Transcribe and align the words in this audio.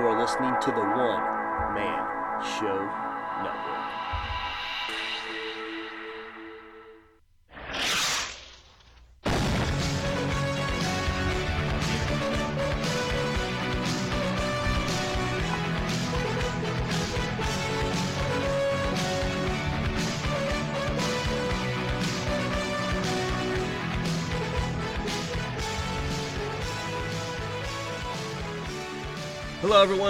You 0.00 0.06
are 0.06 0.18
listening 0.18 0.54
to 0.62 0.70
the 0.70 0.80
One 0.80 1.74
Man 1.74 2.42
Show 2.42 2.88
Network. 3.44 3.99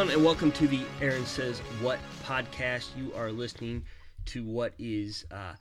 Everyone, 0.00 0.16
and 0.16 0.24
welcome 0.24 0.50
to 0.50 0.66
the 0.66 0.80
Aaron 1.02 1.27
Says 1.27 1.59
What 1.82 1.98
podcast. 2.24 2.96
You 2.96 3.12
are 3.14 3.30
listening 3.30 3.84
to 4.26 4.42
what 4.42 4.73
is, 4.78 5.26
uh, 5.30 5.52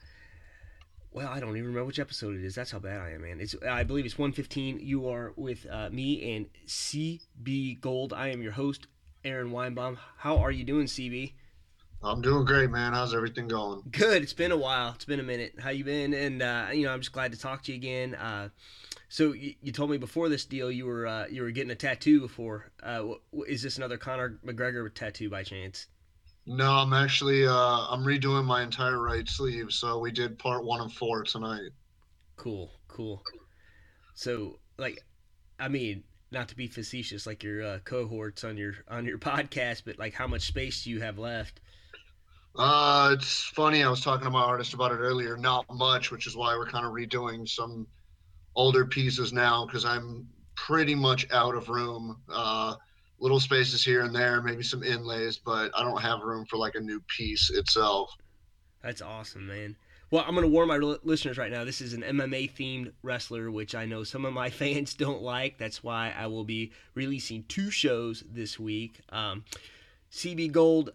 well, 1.12 1.28
I 1.28 1.42
don't 1.42 1.50
even 1.50 1.66
remember 1.66 1.84
which 1.84 2.00
episode 2.00 2.36
it 2.36 2.46
is. 2.46 2.56
That's 2.56 2.72
how 2.72 2.80
bad 2.80 3.02
I 3.02 3.10
am, 3.10 3.24
man. 3.24 3.42
It's, 3.42 3.54
I 3.70 3.84
believe 3.84 4.06
it's 4.06 4.18
115. 4.18 4.80
You 4.80 5.10
are 5.10 5.34
with 5.36 5.68
uh, 5.70 5.90
me 5.90 6.38
and 6.38 6.46
CB 6.68 7.82
Gold. 7.82 8.14
I 8.14 8.30
am 8.30 8.42
your 8.42 8.54
host, 8.54 8.88
Aaron 9.26 9.52
Weinbaum. 9.52 9.98
How 10.20 10.38
are 10.38 10.52
you 10.52 10.64
doing, 10.64 10.86
CB? 10.86 11.34
I'm 12.02 12.22
doing 12.22 12.46
great, 12.46 12.70
man. 12.70 12.94
How's 12.94 13.14
everything 13.14 13.50
going? 13.50 13.82
Good. 13.92 14.24
It's 14.24 14.32
been 14.32 14.54
a 14.54 14.58
while. 14.58 14.94
It's 14.96 15.04
been 15.04 15.20
a 15.20 15.24
minute. 15.24 15.56
How 15.60 15.72
you 15.72 15.84
been? 15.84 16.14
And 16.14 16.42
uh, 16.42 16.68
you 16.72 16.86
know, 16.86 16.94
I'm 16.94 17.02
just 17.02 17.12
glad 17.12 17.34
to 17.34 17.38
talk 17.38 17.64
to 17.64 17.74
you 17.74 17.78
again. 17.78 18.16
Uh, 18.16 18.50
so 19.10 19.34
you, 19.34 19.56
you 19.62 19.72
told 19.72 19.90
me 19.90 19.98
before 19.98 20.30
this 20.30 20.46
deal 20.46 20.72
you 20.72 20.86
were 20.86 21.08
uh, 21.08 21.26
you 21.30 21.42
were 21.42 21.52
getting 21.52 21.72
a 21.72 21.76
tattoo 21.76 22.22
before. 22.22 22.72
Uh, 22.82 23.16
is 23.48 23.64
this 23.64 23.78
another 23.78 23.98
Conor 23.98 24.40
McGregor 24.46 24.94
tattoo 24.94 25.30
by 25.30 25.44
chance? 25.44 25.88
No, 26.46 26.72
I'm 26.72 26.94
actually 26.94 27.46
uh, 27.46 27.52
I'm 27.90 28.04
redoing 28.04 28.46
my 28.46 28.62
entire 28.62 29.02
right 29.02 29.28
sleeve. 29.28 29.72
So 29.72 29.98
we 30.00 30.12
did 30.12 30.38
part 30.38 30.64
one 30.64 30.80
of 30.80 30.94
four 30.94 31.24
tonight. 31.24 31.72
Cool, 32.36 32.72
cool. 32.88 33.24
So 34.14 34.60
like, 34.78 35.04
I 35.60 35.68
mean, 35.68 36.04
not 36.32 36.48
to 36.50 36.56
be 36.56 36.68
facetious 36.68 37.26
like 37.26 37.44
your 37.44 37.66
uh, 37.66 37.80
cohorts 37.80 38.44
on 38.44 38.58
your 38.58 38.76
on 38.88 39.06
your 39.06 39.18
podcast, 39.20 39.84
but 39.86 39.98
like, 39.98 40.14
how 40.14 40.28
much 40.28 40.44
space 40.44 40.84
do 40.84 40.92
you 40.92 41.02
have 41.02 41.18
left? 41.18 41.62
Uh, 42.56 43.16
it's 43.18 43.44
funny. 43.44 43.84
I 43.84 43.90
was 43.90 44.02
talking 44.02 44.26
to 44.26 44.32
my 44.32 44.42
artist 44.42 44.76
about 44.76 44.92
it 44.92 44.98
earlier. 44.98 45.36
Not 45.36 45.66
much, 45.72 46.12
which 46.12 46.28
is 46.28 46.36
why 46.36 46.56
we're 46.56 46.70
kind 46.70 46.86
of 46.86 46.92
redoing 46.92 47.48
some 47.48 47.88
older 48.56 48.86
pieces 48.86 49.34
now 49.34 49.66
because 49.66 49.86
I'm 49.86 50.28
pretty 50.56 50.96
much 50.96 51.28
out 51.32 51.56
of 51.56 51.70
room. 51.70 52.18
Uh, 52.32 52.76
little 53.20 53.40
spaces 53.40 53.84
here 53.84 54.02
and 54.04 54.16
there, 54.16 54.42
maybe 54.42 54.64
some 54.64 54.84
inlays, 54.84 55.38
but 55.38 55.72
I 55.76 55.84
don't 55.84 56.02
have 56.02 56.22
room 56.22 56.46
for 56.46 56.58
like 56.58 56.76
a 56.76 56.80
new 56.80 57.02
piece 57.02 57.50
itself. 57.50 58.12
That's 58.82 59.02
awesome, 59.02 59.48
man. 59.48 59.76
Well, 60.12 60.24
I'm 60.26 60.34
going 60.34 60.44
to 60.46 60.52
warn 60.52 60.68
my 60.68 60.78
listeners 60.78 61.38
right 61.38 61.52
now. 61.52 61.64
This 61.64 61.82
is 61.82 61.94
an 61.94 62.02
MMA 62.02 62.52
themed 62.54 62.94
wrestler, 63.04 63.52
which 63.52 63.76
I 63.76 63.86
know 63.86 64.04
some 64.04 64.26
of 64.26 64.34
my 64.34 64.50
fans 64.50 64.96
don't 64.96 65.22
like. 65.22 65.58
That's 65.58 65.84
why 65.84 66.14
I 66.18 66.28
will 66.28 66.46
be 66.46 66.72
releasing 66.96 67.44
two 67.44 67.70
shows 67.70 68.24
this 68.32 68.58
week. 68.58 69.02
Um, 69.10 69.44
CB 70.12 70.52
Gold 70.52 70.92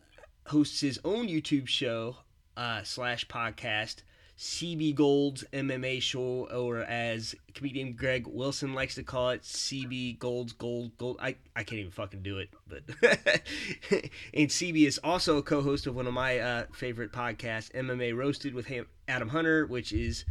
hosts 0.47 0.81
his 0.81 0.99
own 1.05 1.29
YouTube 1.29 1.69
show 1.69 2.17
uh, 2.57 2.83
slash 2.83 3.27
podcast 3.29 4.03
CB 4.39 4.97
Gold's 4.97 5.45
MMA 5.53 6.03
show, 6.03 6.49
or 6.53 6.79
as 6.79 7.37
comedian 7.55 7.93
Greg 7.93 8.27
Wilson 8.27 8.75
likes 8.75 8.97
to 8.97 9.05
call 9.05 9.31
it, 9.31 9.43
CB 9.43 10.19
Gold's 10.19 10.53
Gold 10.53 10.97
Gold. 10.99 11.19
I, 11.21 11.37
I 11.55 11.63
can't 11.63 11.79
even 11.79 11.93
fucking 11.93 12.23
do 12.23 12.39
it, 12.39 12.49
but 12.67 12.83
and 14.35 14.49
CB 14.49 14.87
is 14.87 14.99
also 15.05 15.37
a 15.37 15.43
co-host 15.43 15.87
of 15.87 15.95
one 15.95 16.09
of 16.09 16.15
my 16.15 16.39
uh, 16.41 16.65
favorite 16.73 17.13
podcasts, 17.13 17.71
MMA 17.73 18.17
Roasted 18.17 18.55
with 18.55 18.71
Adam 19.07 19.29
Hunter, 19.29 19.67
which 19.67 19.93
is 19.93 20.25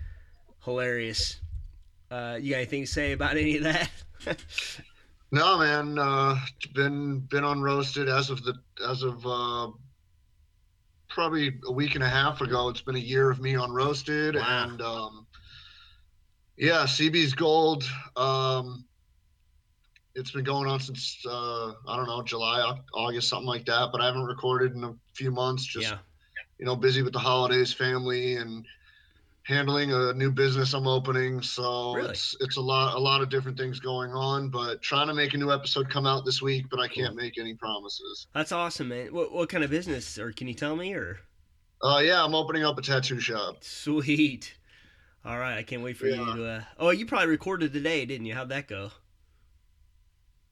hilarious. 0.65 1.39
Uh, 2.11 2.37
you 2.41 2.51
got 2.51 2.57
anything 2.57 2.83
to 2.83 2.87
say 2.87 3.13
about 3.13 3.37
any 3.37 3.57
of 3.57 3.63
that? 3.63 3.89
no, 5.31 5.59
man. 5.59 5.97
Uh, 5.97 6.37
been 6.73 7.19
been 7.21 7.45
on 7.45 7.61
Roasted 7.61 8.09
as 8.09 8.29
of 8.29 8.43
the 8.43 8.55
as 8.85 9.01
of 9.03 9.25
uh, 9.25 9.69
probably 11.13 11.59
a 11.67 11.71
week 11.71 11.95
and 11.95 12.03
a 12.03 12.09
half 12.09 12.41
ago. 12.41 12.69
It's 12.69 12.81
been 12.81 12.95
a 12.95 12.99
year 12.99 13.29
of 13.29 13.39
me 13.39 13.55
on 13.55 13.71
roasted, 13.71 14.35
wow. 14.35 14.63
and 14.63 14.81
um, 14.81 15.27
yeah, 16.57 16.83
CB's 16.83 17.33
Gold. 17.33 17.83
Um, 18.15 18.85
it's 20.15 20.31
been 20.31 20.43
going 20.43 20.67
on 20.67 20.79
since 20.79 21.17
uh, 21.27 21.73
I 21.87 21.95
don't 21.95 22.07
know 22.07 22.21
July, 22.23 22.77
August, 22.93 23.29
something 23.29 23.47
like 23.47 23.65
that. 23.65 23.89
But 23.91 24.01
I 24.01 24.07
haven't 24.07 24.25
recorded 24.25 24.73
in 24.73 24.83
a 24.83 24.95
few 25.13 25.31
months. 25.31 25.65
Just 25.65 25.89
yeah. 25.89 25.97
you 26.57 26.65
know, 26.65 26.75
busy 26.75 27.03
with 27.03 27.13
the 27.13 27.19
holidays, 27.19 27.71
family, 27.71 28.35
and 28.35 28.65
handling 29.43 29.91
a 29.91 30.13
new 30.13 30.31
business 30.31 30.73
I'm 30.73 30.87
opening. 30.87 31.41
So 31.41 31.95
really? 31.95 32.09
it's 32.09 32.35
it's 32.39 32.57
a 32.57 32.61
lot 32.61 32.95
a 32.95 32.99
lot 32.99 33.21
of 33.21 33.29
different 33.29 33.57
things 33.57 33.79
going 33.79 34.11
on, 34.11 34.49
but 34.49 34.81
trying 34.81 35.07
to 35.07 35.13
make 35.13 35.33
a 35.33 35.37
new 35.37 35.51
episode 35.51 35.89
come 35.89 36.05
out 36.05 36.25
this 36.25 36.41
week, 36.41 36.67
but 36.69 36.79
I 36.79 36.87
can't 36.87 37.15
make 37.15 37.37
any 37.37 37.53
promises. 37.53 38.27
That's 38.33 38.51
awesome, 38.51 38.89
man. 38.89 39.13
What 39.13 39.33
what 39.33 39.49
kind 39.49 39.63
of 39.63 39.69
business 39.69 40.17
or 40.17 40.31
can 40.31 40.47
you 40.47 40.53
tell 40.53 40.75
me 40.75 40.93
or 40.93 41.19
uh 41.81 42.01
yeah, 42.03 42.23
I'm 42.23 42.33
opening 42.33 42.63
up 42.63 42.77
a 42.77 42.81
tattoo 42.81 43.19
shop. 43.19 43.57
Sweet. 43.61 44.55
All 45.25 45.37
right, 45.37 45.57
I 45.57 45.63
can't 45.63 45.81
wait 45.81 45.95
for 45.95 46.07
yeah. 46.07 46.17
you 46.17 46.35
to 46.35 46.45
uh... 46.45 46.61
Oh, 46.77 46.89
you 46.89 47.05
probably 47.05 47.27
recorded 47.27 47.71
today, 47.71 48.05
didn't 48.05 48.25
you? 48.25 48.33
How'd 48.33 48.49
that 48.49 48.67
go? 48.67 48.91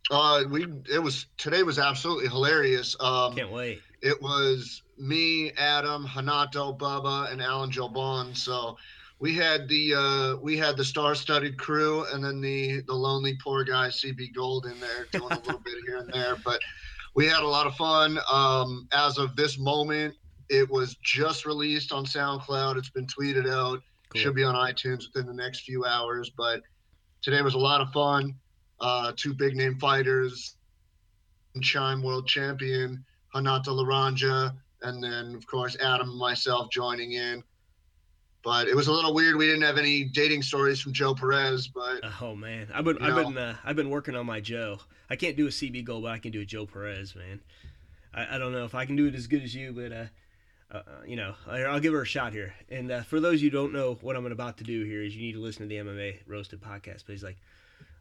Uh 0.10 0.44
we 0.50 0.68
it 0.92 1.02
was 1.02 1.28
today 1.38 1.64
was 1.64 1.80
absolutely 1.80 2.28
hilarious. 2.28 2.98
Um 3.00 3.36
Can't 3.36 3.52
wait. 3.52 3.82
It 4.02 4.20
was 4.22 4.82
me, 4.98 5.52
Adam, 5.58 6.08
Renato, 6.16 6.74
Bubba, 6.74 7.32
and 7.32 7.42
Alan 7.42 7.72
Jouban. 7.72 8.36
So 8.36 8.78
we 9.20 9.36
had 9.36 9.68
the 9.68 9.94
uh, 9.94 10.36
we 10.42 10.58
had 10.58 10.76
the 10.76 10.84
star-studded 10.84 11.58
crew, 11.58 12.06
and 12.12 12.24
then 12.24 12.42
the 12.42 12.82
the 12.82 12.94
lonely 12.94 13.38
poor 13.44 13.64
guy 13.64 13.90
CB 13.90 14.34
Gold 14.34 14.66
in 14.66 14.80
there 14.80 15.08
doing 15.12 15.32
a 15.32 15.36
little 15.36 15.60
bit 15.60 15.76
here 15.86 15.98
and 15.98 16.12
there. 16.12 16.36
But 16.44 16.60
we 17.14 17.28
had 17.28 17.44
a 17.44 17.48
lot 17.48 17.68
of 17.68 17.76
fun. 17.76 18.18
Um, 18.32 18.88
as 18.92 19.20
of 19.20 19.36
this 19.36 19.60
moment, 19.60 20.16
it 20.50 20.70
was 20.70 20.96
just 21.04 21.46
released 21.46 21.92
on 21.92 22.06
SoundCloud. 22.06 22.78
It's 22.78 22.90
been 22.90 23.08
tweeted 23.08 23.48
out. 23.48 23.82
Cool. 24.10 24.22
Should 24.22 24.36
be 24.36 24.44
on 24.44 24.56
iTunes 24.56 25.04
within 25.14 25.28
the 25.28 25.34
next 25.34 25.62
few 25.62 25.86
hours. 25.86 26.32
But 26.36 26.62
today 27.22 27.42
was 27.42 27.54
a 27.54 27.60
lot 27.60 27.82
of 27.82 27.92
fun. 27.92 28.36
Uh, 28.80 29.12
two 29.16 29.34
big 29.36 29.56
name 29.56 29.78
fighters, 29.78 30.56
Chime 31.62 32.02
World 32.02 32.28
Champion 32.28 33.06
Renato 33.34 33.74
Laranja, 33.74 34.54
and 34.82 35.04
then 35.04 35.36
of 35.36 35.46
course 35.48 35.78
Adam 35.80 36.10
and 36.10 36.20
myself 36.20 36.70
joining 36.70 37.14
in. 37.14 37.44
But 38.44 38.68
it 38.68 38.76
was 38.76 38.88
a 38.88 38.92
little 38.92 39.14
weird. 39.14 39.36
We 39.36 39.46
didn't 39.46 39.62
have 39.62 39.78
any 39.78 40.04
dating 40.04 40.42
stories 40.42 40.82
from 40.82 40.94
Joe 40.94 41.14
Perez, 41.14 41.68
but 41.68 42.02
oh 42.22 42.36
man, 42.36 42.68
I've 42.74 42.86
been 42.86 42.98
I've 43.00 43.16
know. 43.16 43.24
been 43.26 43.38
uh, 43.38 43.56
I've 43.64 43.76
been 43.76 43.90
working 43.90 44.16
on 44.16 44.26
my 44.26 44.40
Joe. 44.40 44.80
I 45.10 45.16
can't 45.16 45.38
do 45.38 45.46
a 45.46 45.52
CB 45.52 45.86
goal, 45.86 46.02
but 46.02 46.12
I 46.12 46.18
can 46.18 46.32
do 46.32 46.42
a 46.42 46.46
Joe 46.46 46.66
Perez, 46.66 47.16
man. 47.16 47.40
I, 48.14 48.36
I 48.36 48.38
don't 48.38 48.52
know 48.52 48.66
if 48.66 48.74
I 48.76 48.86
can 48.86 48.96
do 48.96 49.08
it 49.08 49.16
as 49.16 49.28
good 49.28 49.44
as 49.44 49.54
you, 49.54 49.74
but 49.74 49.92
uh, 49.92 50.06
uh, 50.74 50.78
uh 50.78 51.04
you 51.06 51.16
know, 51.16 51.36
I'll 51.48 51.80
give 51.80 51.94
her 51.94 52.02
a 52.02 52.06
shot 52.06 52.34
here. 52.34 52.54
And 52.70 52.92
uh, 52.92 53.02
for 53.04 53.20
those 53.20 53.42
you 53.42 53.50
don't 53.52 53.74
know, 53.74 53.98
what 54.02 54.16
I'm 54.16 54.26
about 54.26 54.58
to 54.58 54.64
do 54.64 54.84
here 54.86 55.02
is 55.02 55.16
you 55.16 55.22
need 55.22 55.34
to 55.34 55.42
listen 55.42 55.64
to 55.64 55.68
the 55.68 55.76
MMA 55.76 56.20
Roasted 56.28 56.62
podcast. 56.62 57.04
But 57.06 57.14
he's 57.14 57.24
like, 57.24 57.38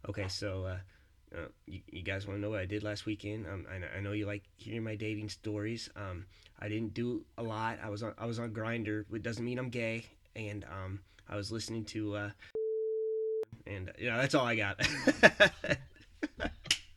okay, 0.08 0.28
so 0.28 0.64
uh, 0.64 0.76
uh, 1.34 1.46
you, 1.66 1.80
you, 1.90 2.02
guys 2.02 2.26
want 2.26 2.38
to 2.38 2.40
know 2.40 2.50
what 2.50 2.60
I 2.60 2.66
did 2.66 2.82
last 2.82 3.06
weekend? 3.06 3.46
Um, 3.46 3.66
I, 3.70 3.98
I, 3.98 4.00
know 4.00 4.12
you 4.12 4.26
like 4.26 4.42
hearing 4.56 4.82
my 4.82 4.96
dating 4.96 5.28
stories. 5.28 5.88
Um, 5.94 6.26
I 6.58 6.68
didn't 6.68 6.94
do 6.94 7.24
a 7.38 7.42
lot. 7.42 7.78
I 7.82 7.88
was 7.88 8.02
on 8.02 8.14
I 8.18 8.26
was 8.26 8.38
on 8.38 8.50
Grindr. 8.50 9.04
It 9.12 9.22
doesn't 9.22 9.44
mean 9.44 9.58
I'm 9.58 9.70
gay. 9.70 10.06
And 10.34 10.64
um, 10.64 11.00
I 11.28 11.36
was 11.36 11.52
listening 11.52 11.84
to, 11.86 12.16
uh, 12.16 12.30
and 13.66 13.92
you 13.98 14.10
know 14.10 14.18
that's 14.18 14.34
all 14.34 14.46
I 14.46 14.56
got. 14.56 14.80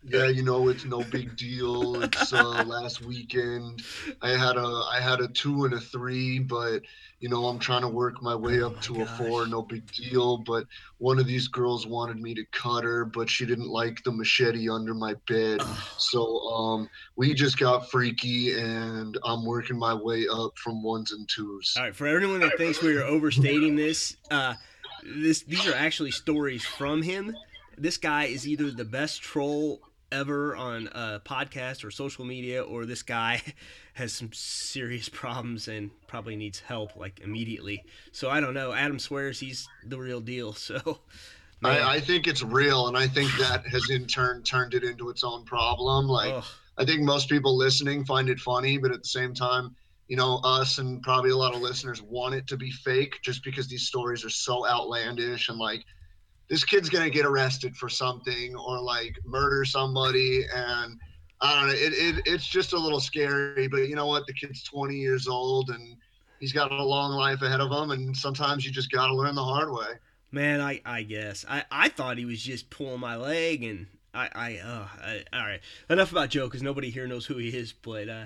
yeah, 0.06 0.28
you 0.28 0.44
know, 0.44 0.68
it's 0.68 0.86
no 0.86 1.02
big 1.04 1.36
deal. 1.38 2.02
It's 2.04 2.34
uh, 2.34 2.64
last 2.66 3.06
weekend. 3.06 3.84
I 4.22 4.32
had 4.32 4.58
a 4.58 4.84
I 4.92 5.00
had 5.00 5.22
a 5.22 5.30
two 5.30 5.64
and 5.66 5.74
a 5.74 5.80
three, 5.80 6.40
but 6.40 6.82
you 7.20 7.30
know, 7.30 7.46
I'm 7.46 7.58
trying 7.58 7.84
to 7.84 7.88
work 7.88 8.22
my 8.22 8.36
way 8.36 8.62
oh 8.62 8.68
up 8.68 8.82
to 8.82 8.96
gosh. 8.96 9.08
a 9.08 9.24
four. 9.24 9.48
No 9.48 9.62
big 9.62 9.90
deal. 9.94 10.38
But 10.38 10.68
one 10.98 11.20
of 11.20 11.28
these 11.28 11.48
girls 11.48 11.88
wanted 11.88 12.18
me 12.18 12.34
to 12.34 12.44
cut 12.52 12.84
her, 12.84 13.06
but 13.06 13.30
she 13.30 13.46
didn't 13.46 13.70
like 13.70 14.04
the 14.04 14.12
machete 14.12 14.70
under 14.70 14.94
my 14.94 15.16
bed. 15.28 15.62
so 15.98 16.40
um, 16.50 16.90
we 17.16 17.34
just 17.34 17.58
got 17.58 17.90
freaky, 17.90 18.60
and 18.60 19.18
I'm 19.24 19.46
working 19.46 19.78
my 19.78 19.94
way 19.94 20.28
up 20.30 20.58
from 20.58 20.84
ones 20.84 21.14
and 21.14 21.28
twos. 21.30 21.76
All 21.78 21.84
right, 21.84 21.96
for 21.96 22.08
everyone 22.08 22.42
that 22.42 22.58
thinks 22.58 22.82
we 22.82 22.98
are 22.98 23.06
overstating 23.06 23.78
this, 23.78 24.18
uh, 24.32 24.56
this 25.04 25.44
these 25.44 25.66
are 25.66 25.76
actually 25.76 26.12
stories 26.12 26.66
from 26.66 27.02
him. 27.02 27.36
This 27.78 27.98
guy 27.98 28.26
is 28.26 28.48
either 28.48 28.70
the 28.70 28.86
best 28.86 29.22
troll 29.22 29.82
ever 30.14 30.56
on 30.56 30.88
a 30.94 31.22
podcast 31.26 31.84
or 31.84 31.92
social 31.92 32.24
media, 32.24 32.64
or 32.64 32.86
this 32.86 33.04
guy 33.04 33.42
has 33.94 34.14
some 34.14 34.30
serious 34.34 35.10
problems 35.10 35.68
and 35.68 35.92
probably 36.08 36.36
needs 36.36 36.60
help 36.60 36.96
like 36.96 37.20
immediately. 37.22 37.84
So 38.12 38.30
I 38.30 38.40
don't 38.40 38.54
know. 38.54 38.72
Adam 38.72 39.00
swears 39.00 39.40
he's 39.40 39.68
the 39.86 39.98
real 39.98 40.22
deal. 40.22 40.56
So 40.64 41.00
I, 41.64 41.96
I, 41.96 42.00
think 42.02 42.28
it's 42.28 42.44
real, 42.44 42.88
and 42.88 42.98
I 42.98 43.08
think 43.08 43.32
that 43.38 43.66
has 43.68 43.90
in 43.90 44.06
turn 44.06 44.44
turned 44.44 44.74
it 44.74 44.84
into 44.84 45.10
its 45.10 45.24
own 45.24 45.46
problem. 45.46 46.08
Like, 46.08 46.34
Ugh. 46.34 46.44
I 46.78 46.84
think 46.84 47.02
most 47.02 47.30
people 47.30 47.56
listening 47.56 48.04
find 48.04 48.30
it 48.30 48.40
funny, 48.40 48.78
but 48.78 48.92
at 48.92 49.02
the 49.02 49.08
same 49.08 49.34
time, 49.34 49.74
you 50.08 50.18
know, 50.18 50.42
us 50.44 50.78
and 50.80 51.02
probably 51.02 51.32
a 51.32 51.38
lot 51.38 51.56
of 51.56 51.62
listeners 51.62 52.02
want 52.02 52.36
it 52.36 52.48
to 52.48 52.58
be 52.58 52.70
fake 52.70 53.20
just 53.24 53.44
because 53.44 53.68
these 53.68 53.88
stories 53.88 54.26
are 54.26 54.30
so 54.30 54.68
outlandish 54.68 55.50
and 55.50 55.58
like 55.58 55.86
this 56.50 56.64
kid's 56.64 56.90
gonna 56.90 57.10
get 57.10 57.26
arrested 57.26 57.76
for 57.76 57.90
something 57.90 58.56
or 58.56 58.80
like 58.80 59.18
murder 59.26 59.66
somebody 59.66 60.44
and 60.54 61.00
I 61.42 61.56
don't 61.56 61.68
know. 61.68 61.74
It, 61.74 61.94
it 61.94 62.24
it's 62.26 62.48
just 62.48 62.72
a 62.72 62.80
little 62.80 63.02
scary, 63.02 63.68
but 63.68 63.90
you 63.90 63.96
know 63.96 64.08
what? 64.08 64.26
The 64.28 64.34
kid's 64.34 64.64
20 64.64 64.96
years 64.96 65.28
old 65.28 65.72
and 65.72 65.98
he's 66.40 66.54
got 66.54 66.72
a 66.72 66.84
long 66.84 67.12
life 67.12 67.42
ahead 67.42 67.62
of 67.62 67.72
him, 67.72 67.92
and 67.92 68.16
sometimes 68.16 68.66
you 68.66 68.72
just 68.72 68.92
got 68.92 69.08
to 69.08 69.16
learn 69.16 69.34
the 69.36 69.44
hard 69.44 69.72
way. 69.72 69.94
Man, 70.32 70.62
I, 70.62 70.82
I 70.86 71.04
guess 71.04 71.46
I, 71.48 71.64
I 71.72 71.90
thought 71.90 72.18
he 72.18 72.26
was 72.26 72.42
just 72.42 72.70
pulling 72.70 73.00
my 73.00 73.16
leg, 73.16 73.64
and 73.64 73.88
I 74.14 74.30
I, 74.34 74.58
uh, 74.58 74.88
I 75.02 75.24
all 75.32 75.46
right. 75.46 75.62
Enough 75.90 76.12
about 76.12 76.30
Joe 76.30 76.46
because 76.46 76.62
nobody 76.62 76.90
here 76.90 77.08
knows 77.08 77.26
who 77.26 77.38
he 77.38 77.50
is. 77.50 77.72
But 77.74 78.10
uh, 78.10 78.26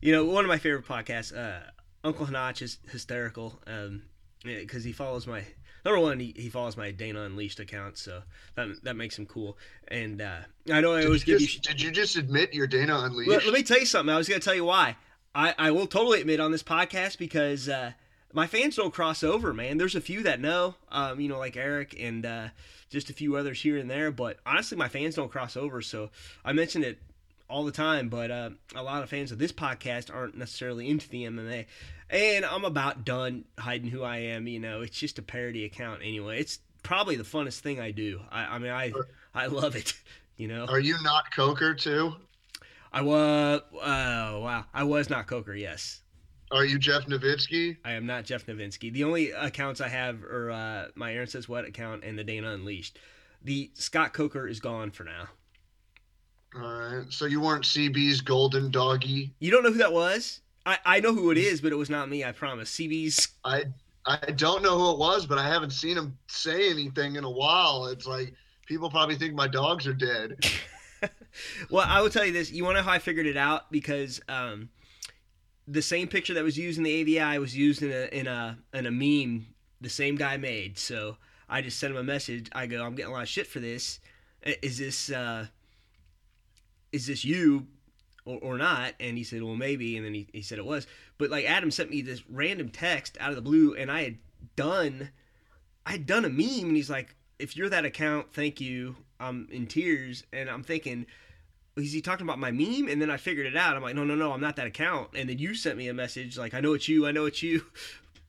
you 0.00 0.12
know, 0.12 0.24
one 0.24 0.44
of 0.44 0.48
my 0.48 0.58
favorite 0.58 0.86
podcasts, 0.86 1.36
uh, 1.36 1.60
Uncle 2.04 2.26
Hanach 2.26 2.60
is 2.62 2.78
hysterical 2.90 3.60
um, 3.66 4.02
because 4.42 4.84
he 4.84 4.92
follows 4.92 5.26
my 5.26 5.44
number 5.86 6.00
one, 6.00 6.18
he, 6.18 6.34
he 6.36 6.48
follows 6.48 6.76
my 6.76 6.90
Dana 6.90 7.22
Unleashed 7.22 7.60
account, 7.60 7.96
so 7.96 8.22
that 8.56 8.68
that 8.82 8.96
makes 8.96 9.18
him 9.18 9.24
cool. 9.24 9.56
And 9.88 10.20
uh, 10.20 10.40
I 10.70 10.80
know 10.80 10.94
I 10.94 11.00
did 11.00 11.06
always 11.06 11.24
give 11.24 11.38
just, 11.38 11.54
you. 11.54 11.60
Did 11.60 11.80
you 11.80 11.90
just 11.92 12.16
admit 12.16 12.52
you're 12.52 12.66
Dana 12.66 12.98
Unleashed? 13.04 13.30
Let, 13.30 13.44
let, 13.44 13.54
me 13.54 13.62
tell 13.62 13.78
you 13.78 13.86
something. 13.86 14.12
I 14.12 14.18
was 14.18 14.28
going 14.28 14.40
to 14.40 14.44
tell 14.44 14.54
you 14.54 14.64
why. 14.64 14.96
I, 15.34 15.54
I 15.56 15.70
will 15.70 15.86
totally 15.86 16.20
admit 16.20 16.40
on 16.40 16.50
this 16.50 16.62
podcast 16.62 17.18
because 17.18 17.68
uh, 17.68 17.92
my 18.32 18.46
fans 18.46 18.76
don't 18.76 18.92
cross 18.92 19.22
over, 19.22 19.54
man. 19.54 19.78
There's 19.78 19.94
a 19.94 20.00
few 20.00 20.22
that 20.24 20.40
know, 20.40 20.74
um, 20.90 21.20
you 21.20 21.28
know, 21.28 21.38
like 21.38 21.56
Eric 21.56 21.94
and 22.00 22.26
uh, 22.26 22.48
just 22.90 23.10
a 23.10 23.12
few 23.12 23.36
others 23.36 23.60
here 23.60 23.76
and 23.76 23.88
there. 23.88 24.10
But 24.10 24.38
honestly, 24.44 24.76
my 24.76 24.88
fans 24.88 25.14
don't 25.14 25.30
cross 25.30 25.56
over, 25.56 25.82
so 25.82 26.10
I 26.44 26.52
mentioned 26.52 26.84
it 26.84 26.98
all 27.48 27.64
the 27.64 27.72
time. 27.72 28.08
But 28.08 28.30
uh, 28.30 28.50
a 28.74 28.82
lot 28.82 29.02
of 29.02 29.10
fans 29.10 29.32
of 29.32 29.38
this 29.38 29.52
podcast 29.52 30.14
aren't 30.14 30.36
necessarily 30.36 30.88
into 30.88 31.08
the 31.08 31.24
MMA 31.24 31.66
and 32.10 32.44
I'm 32.44 32.64
about 32.64 33.04
done 33.04 33.44
hiding 33.58 33.90
who 33.90 34.02
I 34.02 34.18
am. 34.18 34.46
You 34.46 34.60
know, 34.60 34.80
it's 34.82 34.98
just 34.98 35.18
a 35.18 35.22
parody 35.22 35.64
account 35.64 36.00
anyway. 36.02 36.40
It's 36.40 36.60
probably 36.82 37.16
the 37.16 37.24
funnest 37.24 37.60
thing 37.60 37.80
I 37.80 37.90
do. 37.90 38.20
I, 38.30 38.44
I 38.44 38.58
mean, 38.58 38.70
I 38.70 38.92
I 39.34 39.46
love 39.46 39.76
it. 39.76 39.94
You 40.38 40.48
know. 40.48 40.66
Are 40.66 40.78
you 40.78 40.96
not 41.02 41.34
Coker 41.34 41.74
too? 41.74 42.12
I 42.92 43.00
was. 43.00 43.62
Oh 43.72 44.40
wow, 44.40 44.66
I 44.74 44.84
was 44.84 45.08
not 45.08 45.26
Coker. 45.26 45.54
Yes. 45.54 46.02
Are 46.52 46.62
you 46.62 46.78
Jeff 46.78 47.06
Novitzky? 47.06 47.78
I 47.86 47.92
am 47.92 48.04
not 48.04 48.26
Jeff 48.26 48.44
Novitzky. 48.44 48.92
The 48.92 49.04
only 49.04 49.30
accounts 49.30 49.80
I 49.80 49.88
have 49.88 50.22
are 50.24 50.50
uh, 50.50 50.88
my 50.94 51.14
Aaron 51.14 51.26
Says 51.26 51.48
What 51.48 51.64
account 51.64 52.04
and 52.04 52.18
the 52.18 52.22
Dana 52.22 52.50
Unleashed. 52.50 52.98
The 53.42 53.70
Scott 53.72 54.12
Coker 54.12 54.46
is 54.46 54.60
gone 54.60 54.90
for 54.90 55.04
now. 55.04 55.28
All 56.56 56.62
right. 56.62 57.04
So 57.10 57.26
you 57.26 57.40
weren't 57.40 57.64
CB's 57.64 58.20
golden 58.20 58.70
doggy? 58.70 59.34
You 59.38 59.50
don't 59.50 59.62
know 59.62 59.72
who 59.72 59.78
that 59.78 59.92
was? 59.92 60.40
I, 60.64 60.78
I 60.84 61.00
know 61.00 61.14
who 61.14 61.30
it 61.30 61.38
is, 61.38 61.60
but 61.60 61.72
it 61.72 61.76
was 61.76 61.90
not 61.90 62.08
me. 62.08 62.24
I 62.24 62.32
promise. 62.32 62.72
CB's. 62.72 63.28
I 63.44 63.64
I 64.04 64.18
don't 64.32 64.62
know 64.62 64.78
who 64.78 64.92
it 64.92 64.98
was, 64.98 65.26
but 65.26 65.38
I 65.38 65.46
haven't 65.48 65.70
seen 65.70 65.96
him 65.96 66.16
say 66.28 66.70
anything 66.70 67.16
in 67.16 67.24
a 67.24 67.30
while. 67.30 67.86
It's 67.86 68.06
like 68.06 68.34
people 68.66 68.90
probably 68.90 69.16
think 69.16 69.34
my 69.34 69.48
dogs 69.48 69.86
are 69.86 69.94
dead. 69.94 70.36
well, 71.70 71.86
I 71.88 72.00
will 72.00 72.10
tell 72.10 72.24
you 72.24 72.32
this. 72.32 72.50
You 72.50 72.64
want 72.64 72.76
to 72.76 72.82
know 72.82 72.88
how 72.88 72.94
I 72.94 72.98
figured 72.98 73.26
it 73.26 73.36
out? 73.36 73.70
Because 73.70 74.20
um, 74.28 74.68
the 75.66 75.82
same 75.82 76.08
picture 76.08 76.34
that 76.34 76.44
was 76.44 76.56
used 76.56 76.78
in 76.78 76.84
the 76.84 77.18
AVI 77.18 77.38
was 77.38 77.56
used 77.56 77.82
in 77.82 77.90
a 77.90 78.06
in 78.16 78.26
a 78.26 78.58
in 78.72 78.86
a 78.86 78.90
meme 78.90 79.46
the 79.80 79.88
same 79.88 80.16
guy 80.16 80.36
made. 80.36 80.78
So 80.78 81.16
I 81.48 81.60
just 81.60 81.78
sent 81.78 81.92
him 81.92 81.98
a 81.98 82.04
message. 82.04 82.48
I 82.52 82.66
go, 82.66 82.84
I'm 82.84 82.94
getting 82.94 83.12
a 83.12 83.14
lot 83.14 83.22
of 83.22 83.28
shit 83.28 83.46
for 83.46 83.60
this. 83.60 84.00
Is 84.62 84.78
this 84.78 85.10
uh, 85.10 85.46
is 86.96 87.06
this 87.06 87.24
you? 87.24 87.66
or, 88.26 88.38
or 88.42 88.58
not? 88.58 88.92
And 89.00 89.16
he 89.16 89.24
said 89.24 89.42
well 89.42 89.56
maybe. 89.56 89.96
And 89.96 90.04
then 90.04 90.12
he, 90.12 90.26
he 90.32 90.42
said 90.42 90.58
it 90.58 90.66
was. 90.66 90.86
But 91.16 91.30
like 91.30 91.46
adam 91.46 91.70
sent 91.70 91.90
me 91.90 92.02
this 92.02 92.22
random 92.28 92.68
text 92.68 93.16
out 93.20 93.30
of 93.30 93.36
the 93.36 93.42
blue 93.42 93.74
and 93.74 93.90
i 93.90 94.02
had 94.02 94.18
done 94.56 95.10
i 95.86 95.92
had 95.92 96.06
done 96.06 96.26
a 96.26 96.28
meme. 96.28 96.66
And 96.66 96.76
he's 96.76 96.90
like 96.90 97.14
if 97.38 97.56
you're 97.56 97.70
that 97.70 97.86
account 97.86 98.34
thank 98.34 98.60
you. 98.60 98.96
I'm 99.18 99.48
in 99.50 99.66
tears. 99.66 100.24
And 100.32 100.50
i'm 100.50 100.62
thinking 100.62 101.06
is 101.76 101.92
he 101.92 102.00
talking 102.00 102.26
about 102.26 102.38
my 102.38 102.50
meme? 102.50 102.88
And 102.88 103.00
then 103.00 103.10
i 103.10 103.16
figured 103.16 103.46
it 103.46 103.56
out. 103.56 103.76
I'm 103.76 103.82
like 103.82 103.94
no 103.94 104.04
no 104.04 104.16
no 104.16 104.32
i'm 104.32 104.40
not 104.40 104.56
that 104.56 104.66
account. 104.66 105.10
And 105.14 105.28
then 105.30 105.38
you 105.38 105.54
sent 105.54 105.78
me 105.78 105.88
a 105.88 105.94
message 105.94 106.36
like 106.36 106.52
i 106.52 106.60
know 106.60 106.74
it's 106.74 106.88
you 106.88 107.06
i 107.06 107.12
know 107.12 107.26
it's 107.26 107.42
you. 107.42 107.64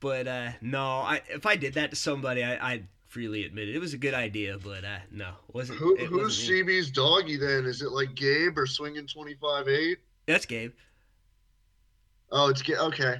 But 0.00 0.28
uh 0.28 0.50
no 0.60 0.86
i 1.00 1.22
if 1.28 1.44
i 1.44 1.56
did 1.56 1.74
that 1.74 1.90
to 1.90 1.96
somebody 1.96 2.44
i 2.44 2.74
i'd 2.74 2.86
freely 3.08 3.44
admitted 3.44 3.74
it. 3.74 3.78
Was 3.78 3.94
a 3.94 3.98
good 3.98 4.14
idea, 4.14 4.58
but 4.62 4.84
uh, 4.84 4.98
no, 5.10 5.32
wasn't. 5.52 5.78
Who, 5.78 5.96
it 5.96 6.06
who's 6.06 6.48
CB's 6.48 6.90
doggy 6.90 7.36
then? 7.36 7.64
Is 7.64 7.82
it 7.82 7.90
like 7.90 8.14
Gabe 8.14 8.56
or 8.56 8.66
swinging 8.66 9.06
twenty 9.06 9.34
five 9.34 9.66
eight? 9.68 9.98
That's 10.26 10.46
Gabe. 10.46 10.72
Oh, 12.30 12.48
it's 12.48 12.62
Gabe. 12.62 12.78
Okay. 12.78 13.16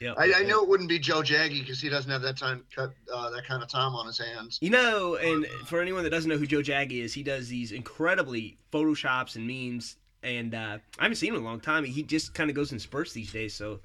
Yeah, 0.00 0.12
I, 0.18 0.32
I 0.36 0.42
know 0.42 0.62
it 0.62 0.68
wouldn't 0.68 0.88
be 0.88 0.98
Joe 0.98 1.22
Jaggy 1.22 1.60
because 1.60 1.80
he 1.80 1.88
doesn't 1.88 2.10
have 2.10 2.20
that 2.22 2.36
time 2.36 2.64
cut 2.74 2.92
uh, 3.12 3.30
that 3.30 3.46
kind 3.46 3.62
of 3.62 3.70
time 3.70 3.94
on 3.94 4.06
his 4.06 4.18
hands. 4.18 4.58
You 4.60 4.70
know, 4.70 5.14
and 5.14 5.46
for 5.66 5.80
anyone 5.80 6.02
that 6.02 6.10
doesn't 6.10 6.28
know 6.28 6.36
who 6.36 6.46
Joe 6.46 6.60
Jaggy 6.60 7.02
is, 7.02 7.14
he 7.14 7.22
does 7.22 7.48
these 7.48 7.72
incredibly 7.72 8.58
photoshops 8.72 9.36
and 9.36 9.46
memes, 9.46 9.96
and 10.22 10.54
uh, 10.54 10.78
I 10.98 11.02
haven't 11.02 11.16
seen 11.16 11.30
him 11.30 11.36
in 11.36 11.42
a 11.42 11.44
long 11.44 11.60
time. 11.60 11.84
He 11.84 12.02
just 12.02 12.34
kind 12.34 12.50
of 12.50 12.56
goes 12.56 12.72
in 12.72 12.78
spurts 12.78 13.12
these 13.12 13.32
days, 13.32 13.54
so 13.54 13.80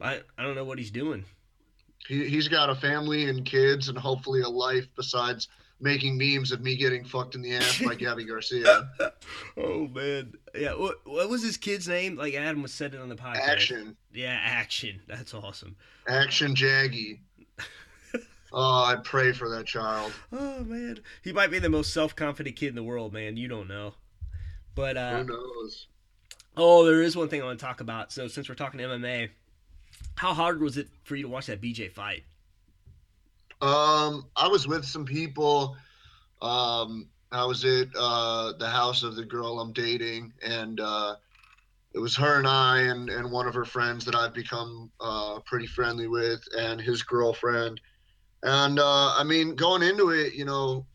I 0.00 0.20
I 0.36 0.42
don't 0.42 0.56
know 0.56 0.64
what 0.64 0.78
he's 0.78 0.90
doing. 0.90 1.24
He, 2.10 2.28
he's 2.28 2.48
got 2.48 2.68
a 2.68 2.74
family 2.74 3.28
and 3.28 3.44
kids 3.44 3.88
and 3.88 3.96
hopefully 3.96 4.40
a 4.40 4.48
life 4.48 4.88
besides 4.96 5.46
making 5.78 6.18
memes 6.18 6.50
of 6.50 6.60
me 6.60 6.76
getting 6.76 7.04
fucked 7.04 7.36
in 7.36 7.40
the 7.40 7.54
ass 7.54 7.80
by 7.80 7.94
Gabby 7.98 8.24
Garcia. 8.24 8.90
oh 9.56 9.86
man, 9.86 10.32
yeah. 10.52 10.74
What 10.74 10.96
what 11.04 11.28
was 11.28 11.40
his 11.40 11.56
kid's 11.56 11.86
name? 11.86 12.16
Like 12.16 12.34
Adam 12.34 12.62
was 12.62 12.74
said 12.74 12.94
it 12.94 13.00
on 13.00 13.08
the 13.08 13.14
podcast. 13.14 13.48
Action. 13.48 13.96
Yeah, 14.12 14.36
action. 14.42 15.00
That's 15.06 15.32
awesome. 15.32 15.76
Action 16.08 16.56
Jaggy. 16.56 17.20
oh, 18.52 18.84
I 18.84 18.96
pray 19.04 19.32
for 19.32 19.48
that 19.50 19.66
child. 19.66 20.12
Oh 20.32 20.64
man, 20.64 20.98
he 21.22 21.32
might 21.32 21.52
be 21.52 21.60
the 21.60 21.70
most 21.70 21.94
self 21.94 22.16
confident 22.16 22.56
kid 22.56 22.70
in 22.70 22.74
the 22.74 22.82
world, 22.82 23.12
man. 23.12 23.36
You 23.36 23.46
don't 23.46 23.68
know, 23.68 23.94
but 24.74 24.96
uh, 24.96 25.18
who 25.18 25.24
knows? 25.26 25.86
Oh, 26.56 26.84
there 26.84 27.02
is 27.02 27.16
one 27.16 27.28
thing 27.28 27.40
I 27.40 27.44
want 27.44 27.60
to 27.60 27.64
talk 27.64 27.80
about. 27.80 28.10
So 28.10 28.26
since 28.26 28.48
we're 28.48 28.56
talking 28.56 28.80
MMA, 28.80 29.30
how 30.16 30.34
hard 30.34 30.60
was 30.60 30.76
it 30.76 30.88
for 31.04 31.16
you 31.16 31.22
to 31.24 31.28
watch 31.28 31.46
that 31.46 31.60
BJ 31.60 31.90
fight? 31.92 32.24
Um, 33.62 34.26
I 34.36 34.48
was 34.48 34.66
with 34.66 34.84
some 34.84 35.04
people. 35.04 35.76
Um, 36.40 37.08
I 37.32 37.44
was 37.44 37.64
at 37.64 37.88
uh, 37.96 38.52
the 38.58 38.68
house 38.68 39.02
of 39.02 39.16
the 39.16 39.24
girl 39.24 39.60
I'm 39.60 39.72
dating, 39.72 40.32
and 40.42 40.80
uh, 40.80 41.16
it 41.92 41.98
was 41.98 42.16
her 42.16 42.38
and 42.38 42.46
I 42.46 42.80
and, 42.80 43.08
and 43.10 43.30
one 43.30 43.46
of 43.46 43.54
her 43.54 43.64
friends 43.64 44.04
that 44.06 44.14
I've 44.14 44.34
become 44.34 44.90
uh, 45.00 45.40
pretty 45.40 45.66
friendly 45.66 46.08
with, 46.08 46.42
and 46.58 46.80
his 46.80 47.02
girlfriend. 47.02 47.80
And 48.42 48.78
uh, 48.78 49.14
I 49.16 49.24
mean, 49.24 49.54
going 49.54 49.82
into 49.82 50.10
it, 50.10 50.32
you 50.32 50.44
know, 50.44 50.86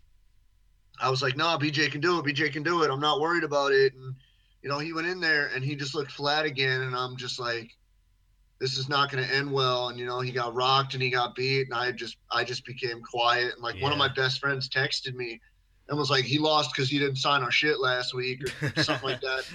I 1.00 1.10
was 1.10 1.22
like, 1.22 1.38
"No, 1.38 1.46
nah, 1.46 1.58
BJ 1.58 1.92
can 1.92 2.02
do 2.02 2.20
it. 2.20 2.26
BJ 2.26 2.52
can 2.52 2.64
do 2.64 2.84
it. 2.84 2.90
I'm 2.90 3.00
not 3.00 3.20
worried 3.20 3.44
about 3.44 3.72
it." 3.72 3.94
And 3.94 4.16
you 4.64 4.70
know, 4.70 4.80
he 4.80 4.94
went 4.94 5.08
in 5.08 5.20
there 5.20 5.52
and 5.54 5.64
he 5.64 5.76
just 5.76 5.94
looked 5.94 6.12
flat 6.12 6.46
again, 6.46 6.82
and 6.82 6.96
I'm 6.96 7.16
just 7.18 7.40
like, 7.40 7.78
this 8.60 8.78
is 8.78 8.88
not 8.88 9.12
going 9.12 9.24
to 9.24 9.36
end 9.36 9.52
well 9.52 9.90
and 9.90 10.00
you 10.00 10.06
know 10.06 10.22
he 10.22 10.32
got 10.32 10.54
rocked 10.56 10.94
and 10.94 11.04
he 11.04 11.10
got 11.10 11.36
beat 11.36 11.64
and 11.64 11.74
i 11.74 11.92
just 11.92 12.18
i 12.32 12.44
just 12.44 12.66
became 12.66 13.02
quiet 13.02 13.54
and 13.54 13.62
like 13.62 13.76
yeah. 13.76 13.84
one 13.84 13.92
of 13.92 13.98
my 13.98 14.08
best 14.14 14.40
friends 14.40 14.70
texted 14.70 15.14
me 15.14 15.40
and 15.90 15.98
was 15.98 16.10
like 16.10 16.26
he 16.26 16.40
lost 16.40 16.74
because 16.74 16.90
he 16.90 17.00
didn't 17.00 17.18
sign 17.18 17.44
our 17.44 17.52
shit 17.52 17.80
last 17.80 18.14
week 18.14 18.44
or 18.44 18.74
something 18.84 19.10
like 19.10 19.22
that. 19.22 19.46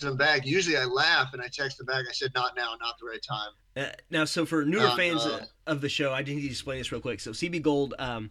Him 0.00 0.16
back. 0.16 0.44
Usually 0.44 0.76
i 0.76 0.84
laugh 0.84 1.32
and 1.32 1.40
i 1.40 1.46
text 1.46 1.78
him 1.78 1.86
back. 1.86 2.04
I 2.08 2.12
said 2.12 2.32
not 2.34 2.56
now 2.56 2.74
not 2.80 2.98
the 2.98 3.06
right 3.06 3.22
time. 3.22 3.50
Uh, 3.76 3.92
now 4.10 4.24
so 4.24 4.44
for 4.44 4.64
newer 4.64 4.86
uh, 4.86 4.96
fans 4.96 5.24
uh, 5.24 5.44
of 5.66 5.80
the 5.80 5.88
show 5.88 6.12
i 6.12 6.22
need 6.22 6.40
to 6.40 6.46
explain 6.46 6.78
this 6.78 6.90
real 6.90 7.00
quick. 7.00 7.20
So 7.20 7.30
cb 7.30 7.62
gold 7.62 7.94
um, 7.98 8.30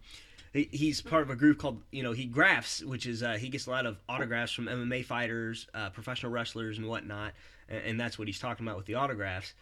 he's 0.53 1.01
part 1.01 1.24
of 1.24 1.29
a 1.29 1.36
group 1.36 1.60
called 1.60 1.81
you 1.91 2.03
know 2.03 2.12
he 2.12 2.25
graphs 2.25 2.84
which 2.84 3.05
is 3.05 3.24
uh, 3.24 3.38
he 3.39 3.48
gets 3.48 3.67
a 3.67 3.70
lot 3.70 3.86
of 3.86 3.98
autographs 4.10 4.51
from 4.51 4.65
mma 4.65 5.05
fighters 5.05 5.67
uh, 5.74 5.89
professional 5.91 6.29
wrestlers 6.31 6.77
and 6.77 6.88
whatnot 6.88 7.31
and, 7.71 7.81
and 7.85 7.99
that's 7.99 8.19
what 8.19 8.27
he's 8.27 8.39
talking 8.39 8.65
about 8.65 8.77
with 8.77 8.85
the 8.85 8.95
autographs. 8.95 9.53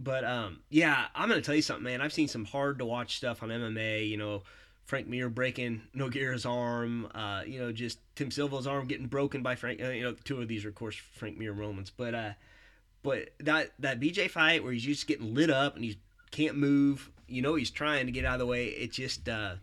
But 0.00 0.24
um, 0.24 0.60
yeah, 0.70 1.06
I'm 1.14 1.28
gonna 1.28 1.42
tell 1.42 1.54
you 1.54 1.62
something, 1.62 1.84
man. 1.84 2.00
I've 2.00 2.12
seen 2.12 2.28
some 2.28 2.44
hard 2.44 2.78
to 2.78 2.84
watch 2.84 3.16
stuff 3.16 3.42
on 3.42 3.48
MMA. 3.48 4.08
You 4.08 4.16
know, 4.16 4.42
Frank 4.84 5.08
Mir 5.08 5.28
breaking 5.28 5.82
Nogueira's 5.94 6.46
arm. 6.46 7.08
Uh, 7.14 7.42
you 7.46 7.58
know, 7.58 7.72
just 7.72 7.98
Tim 8.14 8.30
Sylvia's 8.30 8.66
arm 8.66 8.86
getting 8.86 9.06
broken 9.06 9.42
by 9.42 9.56
Frank. 9.56 9.82
Uh, 9.82 9.90
you 9.90 10.02
know, 10.02 10.14
two 10.24 10.40
of 10.40 10.48
these 10.48 10.64
are 10.64 10.68
of 10.68 10.76
course 10.76 10.96
Frank 10.96 11.36
Mir 11.36 11.52
moments. 11.52 11.90
But 11.90 12.14
uh, 12.14 12.30
but 13.02 13.30
that 13.40 13.72
that 13.80 13.98
BJ 14.00 14.30
fight 14.30 14.62
where 14.62 14.72
he's 14.72 14.84
just 14.84 15.06
getting 15.08 15.34
lit 15.34 15.50
up 15.50 15.74
and 15.74 15.84
he 15.84 15.98
can't 16.30 16.56
move. 16.56 17.10
You 17.26 17.42
know, 17.42 17.56
he's 17.56 17.70
trying 17.70 18.06
to 18.06 18.12
get 18.12 18.24
out 18.24 18.34
of 18.34 18.40
the 18.40 18.46
way. 18.46 18.66
It 18.66 18.92
just 18.92 19.28
uh, 19.28 19.54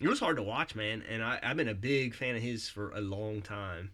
it 0.00 0.06
was 0.06 0.20
hard 0.20 0.36
to 0.36 0.42
watch, 0.42 0.74
man. 0.74 1.02
And 1.08 1.24
I, 1.24 1.40
I've 1.42 1.56
been 1.56 1.68
a 1.68 1.74
big 1.74 2.14
fan 2.14 2.36
of 2.36 2.42
his 2.42 2.68
for 2.68 2.90
a 2.90 3.00
long 3.00 3.40
time 3.40 3.92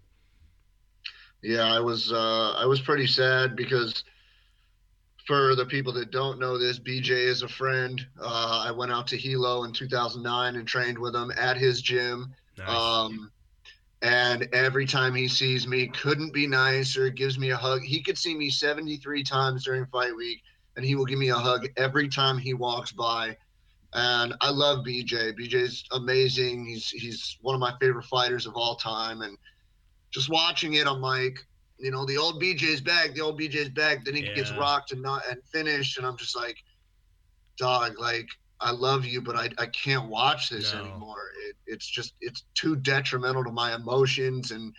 yeah, 1.45 1.67
I 1.67 1.79
was 1.79 2.11
uh, 2.11 2.53
I 2.53 2.65
was 2.65 2.81
pretty 2.81 3.07
sad 3.07 3.55
because 3.55 4.03
for 5.27 5.55
the 5.55 5.67
people 5.67 5.93
that 5.93 6.11
don't 6.11 6.39
know 6.39 6.59
this, 6.59 6.79
BJ 6.79 7.11
is 7.11 7.43
a 7.43 7.49
friend. 7.49 8.05
Uh, 8.21 8.65
I 8.67 8.71
went 8.71 8.93
out 8.93 9.07
to 9.09 9.17
Hilo 9.17 9.65
in 9.65 9.73
2009 9.73 10.57
and 10.57 10.67
trained 10.67 10.99
with 10.99 11.15
him 11.15 11.31
at 11.37 11.59
his 11.59 11.83
gym. 11.83 12.35
Nice. 12.57 12.69
Um, 12.69 13.31
and 14.01 14.49
every 14.53 14.87
time 14.87 15.15
he 15.15 15.29
sees 15.29 15.67
me, 15.67 15.89
couldn't 15.89 16.33
be 16.33 16.47
nicer, 16.47 17.11
gives 17.11 17.39
me 17.39 17.51
a 17.51 17.57
hug. 17.57 17.83
He 17.83 18.03
could 18.03 18.19
see 18.19 18.35
me 18.35 18.51
73 18.51 19.23
times 19.23 19.65
during 19.65 19.87
fight 19.87 20.17
week, 20.17 20.43
and 20.77 20.85
he 20.85 20.95
will 20.95 21.07
give 21.07 21.19
me 21.19 21.29
a 21.29 21.37
hug 21.37 21.67
every 21.77 22.09
time 22.09 22.39
he 22.39 22.55
walks 22.55 22.93
by. 22.93 23.37
And 23.93 24.35
I 24.41 24.51
love 24.51 24.85
BJ. 24.85 25.39
BJ's 25.39 25.85
amazing. 25.93 26.67
He's 26.67 26.89
he's 26.89 27.37
one 27.43 27.55
of 27.55 27.61
my 27.61 27.75
favorite 27.81 28.07
fighters 28.07 28.47
of 28.47 28.57
all 28.57 28.77
time. 28.77 29.23
And 29.23 29.37
just 30.15 30.31
watching 30.31 30.75
it, 30.75 30.87
I'm 30.87 31.03
like, 31.03 31.39
you 31.79 31.91
know, 31.91 32.07
the 32.07 32.19
old 32.19 32.41
BJ's 32.43 32.81
back, 32.81 33.15
the 33.15 33.21
old 33.23 33.41
BJ's 33.41 33.71
back. 33.71 34.05
Then 34.05 34.15
he 34.17 34.23
gets 34.23 34.53
rocked 34.53 34.93
and 34.93 35.03
not 35.03 35.23
and 35.31 35.41
finished, 35.53 35.99
and 35.99 36.07
I'm 36.07 36.17
just 36.17 36.37
like, 36.37 36.57
dog, 37.59 37.99
like 37.99 38.29
I 38.61 38.71
love 38.71 39.05
you, 39.05 39.21
but 39.23 39.37
I, 39.37 39.51
I 39.59 39.67
can't 39.67 40.09
watch 40.09 40.51
this 40.51 40.73
No. 40.73 40.79
anymore. 40.79 41.31
It, 41.49 41.57
it's 41.67 41.87
just 41.87 42.15
it's 42.21 42.45
too 42.55 42.77
detrimental 42.77 43.45
to 43.45 43.53
my 43.53 43.75
emotions 43.75 44.51
and 44.53 44.75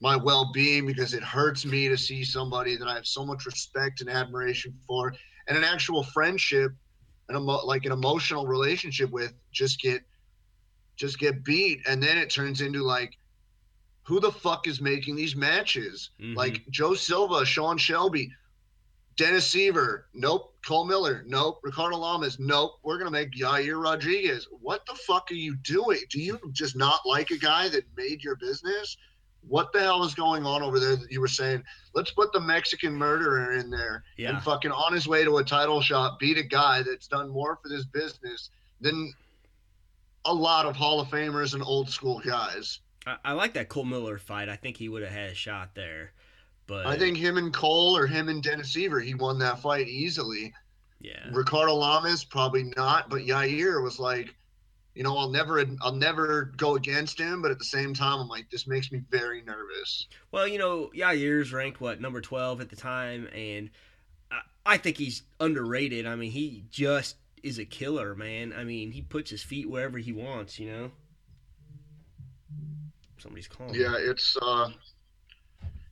my 0.00 0.16
well-being 0.16 0.86
because 0.86 1.14
it 1.14 1.22
hurts 1.22 1.64
me 1.66 1.88
to 1.88 1.96
see 1.96 2.24
somebody 2.24 2.76
that 2.76 2.88
I 2.88 2.94
have 2.94 3.06
so 3.06 3.24
much 3.24 3.46
respect 3.46 4.00
and 4.00 4.10
admiration 4.10 4.74
for 4.86 5.12
and 5.48 5.56
an 5.56 5.64
actual 5.64 6.02
friendship 6.04 6.72
and 7.28 7.38
emo- 7.38 7.64
like 7.64 7.84
an 7.86 7.92
emotional 7.92 8.46
relationship 8.46 9.10
with 9.10 9.34
just 9.52 9.80
get 9.80 10.02
just 10.96 11.18
get 11.18 11.44
beat 11.44 11.80
and 11.88 12.02
then 12.02 12.18
it 12.18 12.30
turns 12.30 12.60
into 12.60 12.82
like 12.82 13.12
who 14.06 14.20
the 14.20 14.30
fuck 14.30 14.66
is 14.68 14.80
making 14.80 15.16
these 15.16 15.34
matches 15.34 16.10
Mhm. 16.20 16.36
like 16.36 16.64
Joe 16.70 16.94
Silva, 16.94 17.44
Sean 17.44 17.76
Shelby, 17.76 18.30
Dennis 19.16 19.52
Siver, 19.52 20.04
nope. 20.14 20.54
Cole 20.64 20.84
Miller, 20.84 21.24
nope. 21.26 21.58
Ricardo 21.62 21.96
Lamas, 21.96 22.38
nope. 22.38 22.78
We're 22.82 22.98
gonna 22.98 23.10
make 23.10 23.32
Yair 23.32 23.82
Rodriguez. 23.82 24.46
What 24.60 24.84
the 24.86 24.94
fuck 24.94 25.30
are 25.30 25.34
you 25.34 25.56
doing? 25.56 26.00
Do 26.10 26.20
you 26.20 26.38
just 26.52 26.76
not 26.76 27.00
like 27.06 27.30
a 27.30 27.38
guy 27.38 27.68
that 27.70 27.84
made 27.96 28.22
your 28.22 28.36
business? 28.36 28.96
What 29.40 29.72
the 29.72 29.80
hell 29.80 30.04
is 30.04 30.14
going 30.14 30.44
on 30.44 30.62
over 30.62 30.78
there 30.80 30.96
that 30.96 31.10
you 31.10 31.20
were 31.20 31.28
saying? 31.28 31.62
Let's 31.94 32.10
put 32.10 32.32
the 32.32 32.40
Mexican 32.40 32.92
murderer 32.94 33.52
in 33.52 33.70
there 33.70 34.04
yeah. 34.18 34.30
and 34.30 34.42
fucking 34.42 34.72
on 34.72 34.92
his 34.92 35.06
way 35.08 35.24
to 35.24 35.38
a 35.38 35.44
title 35.44 35.80
shot 35.80 36.18
beat 36.18 36.36
a 36.36 36.42
guy 36.42 36.82
that's 36.82 37.06
done 37.08 37.28
more 37.30 37.56
for 37.62 37.68
this 37.68 37.84
business 37.86 38.50
than 38.80 39.12
a 40.24 40.34
lot 40.34 40.66
of 40.66 40.76
Hall 40.76 41.00
of 41.00 41.08
Famers 41.08 41.54
and 41.54 41.62
old 41.62 41.88
school 41.88 42.20
guys. 42.20 42.80
I, 43.06 43.16
I 43.24 43.32
like 43.32 43.54
that 43.54 43.68
Cole 43.68 43.84
Miller 43.84 44.18
fight. 44.18 44.48
I 44.48 44.56
think 44.56 44.76
he 44.76 44.88
would 44.88 45.02
have 45.02 45.12
had 45.12 45.30
a 45.30 45.34
shot 45.34 45.74
there. 45.74 46.12
But 46.66 46.86
I 46.86 46.96
think 46.96 47.16
him 47.16 47.36
and 47.36 47.54
Cole 47.54 47.96
or 47.96 48.06
him 48.06 48.28
and 48.28 48.42
Dennis 48.42 48.74
Siver, 48.74 49.02
he 49.02 49.14
won 49.14 49.38
that 49.38 49.60
fight 49.60 49.86
easily. 49.88 50.52
yeah. 51.00 51.28
Ricardo 51.32 51.74
Lamas 51.74 52.24
probably 52.24 52.64
not, 52.76 53.08
but 53.08 53.20
Yair 53.22 53.82
was 53.82 54.00
like, 54.00 54.34
you 54.96 55.04
know, 55.04 55.16
I'll 55.16 55.30
never, 55.30 55.62
I'll 55.82 55.94
never 55.94 56.52
go 56.56 56.74
against 56.74 57.20
him, 57.20 57.40
but 57.40 57.50
at 57.50 57.58
the 57.58 57.64
same 57.64 57.94
time, 57.94 58.18
I'm 58.18 58.28
like, 58.28 58.50
this 58.50 58.66
makes 58.66 58.90
me 58.90 59.02
very 59.10 59.42
nervous. 59.42 60.08
Well, 60.32 60.48
you 60.48 60.58
know, 60.58 60.90
Yair's 60.94 61.52
ranked 61.52 61.80
what 61.80 62.00
number 62.00 62.20
twelve 62.20 62.60
at 62.60 62.70
the 62.70 62.76
time, 62.76 63.28
and 63.34 63.70
I, 64.32 64.40
I 64.64 64.76
think 64.78 64.96
he's 64.96 65.22
underrated. 65.38 66.06
I 66.06 66.16
mean, 66.16 66.32
he 66.32 66.64
just 66.70 67.16
is 67.42 67.58
a 67.58 67.64
killer, 67.64 68.14
man. 68.16 68.54
I 68.56 68.64
mean, 68.64 68.90
he 68.90 69.02
puts 69.02 69.30
his 69.30 69.42
feet 69.42 69.68
wherever 69.70 69.98
he 69.98 70.12
wants. 70.12 70.58
You 70.58 70.70
know. 70.72 70.90
Somebody's 73.26 73.48
calling. 73.48 73.74
Yeah, 73.74 73.96
it's, 73.98 74.36
uh, 74.40 74.68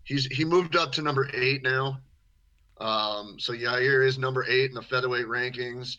he's 0.05 0.27
he 0.27 0.45
moved 0.45 0.77
up 0.77 0.93
to 0.93 1.03
number 1.03 1.29
eight 1.35 1.65
now. 1.65 1.99
Um, 2.81 3.37
so 3.41 3.53
Yair 3.53 4.07
is 4.07 4.19
number 4.19 4.45
eight 4.49 4.71
in 4.71 4.75
the 4.75 4.83
featherweight 4.83 5.27
rankings. 5.27 5.97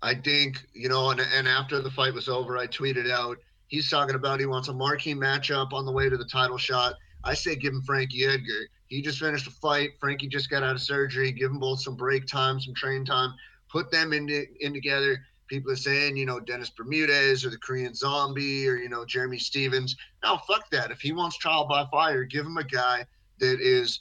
I 0.00 0.14
think 0.14 0.64
you 0.72 0.88
know, 0.88 1.10
and 1.10 1.20
and 1.20 1.46
after 1.46 1.82
the 1.82 1.90
fight 1.90 2.14
was 2.14 2.28
over, 2.28 2.56
I 2.56 2.66
tweeted 2.66 3.10
out 3.10 3.36
he's 3.66 3.90
talking 3.90 4.14
about 4.14 4.40
he 4.40 4.46
wants 4.46 4.68
a 4.68 4.72
marquee 4.72 5.14
matchup 5.14 5.74
on 5.74 5.84
the 5.84 5.92
way 5.92 6.08
to 6.08 6.16
the 6.16 6.24
title 6.24 6.56
shot. 6.56 6.94
I 7.22 7.34
say 7.34 7.54
give 7.54 7.74
him 7.74 7.82
Frankie 7.82 8.24
Edgar. 8.24 8.68
He 8.86 9.02
just 9.02 9.18
finished 9.18 9.46
a 9.46 9.50
fight. 9.50 9.90
Frankie 10.00 10.28
just 10.28 10.48
got 10.48 10.62
out 10.62 10.74
of 10.74 10.80
surgery. 10.80 11.32
Give 11.32 11.50
them 11.50 11.60
both 11.60 11.82
some 11.82 11.96
break 11.96 12.26
time, 12.26 12.60
some 12.60 12.72
train 12.72 13.04
time. 13.04 13.34
Put 13.70 13.90
them 13.90 14.14
in, 14.14 14.30
in 14.60 14.72
together. 14.72 15.18
People 15.48 15.72
are 15.72 15.76
saying, 15.76 16.16
you 16.16 16.26
know, 16.26 16.38
Dennis 16.38 16.70
Bermudez 16.70 17.44
or 17.44 17.50
the 17.50 17.58
Korean 17.58 17.94
Zombie 17.94 18.68
or, 18.68 18.76
you 18.76 18.88
know, 18.88 19.04
Jeremy 19.04 19.38
Stephens. 19.38 19.96
No, 20.22 20.36
fuck 20.46 20.70
that. 20.70 20.90
If 20.90 21.00
he 21.00 21.12
wants 21.12 21.36
trial 21.38 21.66
by 21.66 21.86
fire, 21.90 22.24
give 22.24 22.44
him 22.46 22.58
a 22.58 22.64
guy 22.64 23.06
that 23.40 23.60
is 23.60 24.00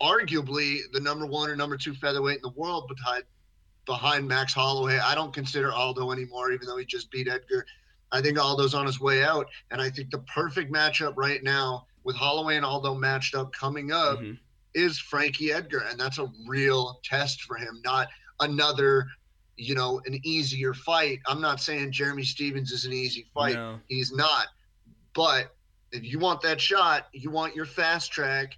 arguably 0.00 0.80
the 0.92 1.00
number 1.00 1.26
one 1.26 1.50
or 1.50 1.56
number 1.56 1.76
two 1.76 1.94
featherweight 1.94 2.36
in 2.36 2.42
the 2.42 2.50
world 2.50 2.88
behind 2.88 3.24
behind 3.84 4.28
Max 4.28 4.52
Holloway. 4.52 4.98
I 4.98 5.14
don't 5.14 5.32
consider 5.32 5.72
Aldo 5.72 6.12
anymore, 6.12 6.52
even 6.52 6.66
though 6.66 6.76
he 6.76 6.84
just 6.84 7.10
beat 7.10 7.26
Edgar. 7.26 7.64
I 8.12 8.20
think 8.20 8.38
Aldo's 8.38 8.74
on 8.74 8.86
his 8.86 9.00
way 9.00 9.24
out, 9.24 9.46
and 9.70 9.80
I 9.80 9.88
think 9.88 10.10
the 10.10 10.18
perfect 10.18 10.70
matchup 10.72 11.14
right 11.16 11.42
now 11.42 11.86
with 12.04 12.14
Holloway 12.14 12.56
and 12.56 12.66
Aldo 12.66 12.94
matched 12.94 13.34
up 13.34 13.52
coming 13.52 13.90
up 13.90 14.18
Mhm. 14.20 14.38
is 14.74 14.98
Frankie 14.98 15.52
Edgar, 15.52 15.80
and 15.80 15.98
that's 15.98 16.18
a 16.18 16.30
real 16.46 17.00
test 17.02 17.42
for 17.42 17.56
him, 17.56 17.80
not 17.82 18.08
another, 18.40 19.10
you 19.58 19.74
know, 19.74 20.00
an 20.06 20.20
easier 20.22 20.72
fight. 20.72 21.18
I'm 21.26 21.40
not 21.40 21.60
saying 21.60 21.92
Jeremy 21.92 22.22
Stephens 22.22 22.70
is 22.70 22.84
an 22.84 22.92
easy 22.92 23.26
fight. 23.34 23.56
No. 23.56 23.78
He's 23.88 24.12
not. 24.12 24.46
But 25.14 25.54
if 25.92 26.04
you 26.04 26.18
want 26.18 26.40
that 26.42 26.60
shot, 26.60 27.08
you 27.12 27.30
want 27.30 27.56
your 27.56 27.66
fast 27.66 28.12
track, 28.12 28.56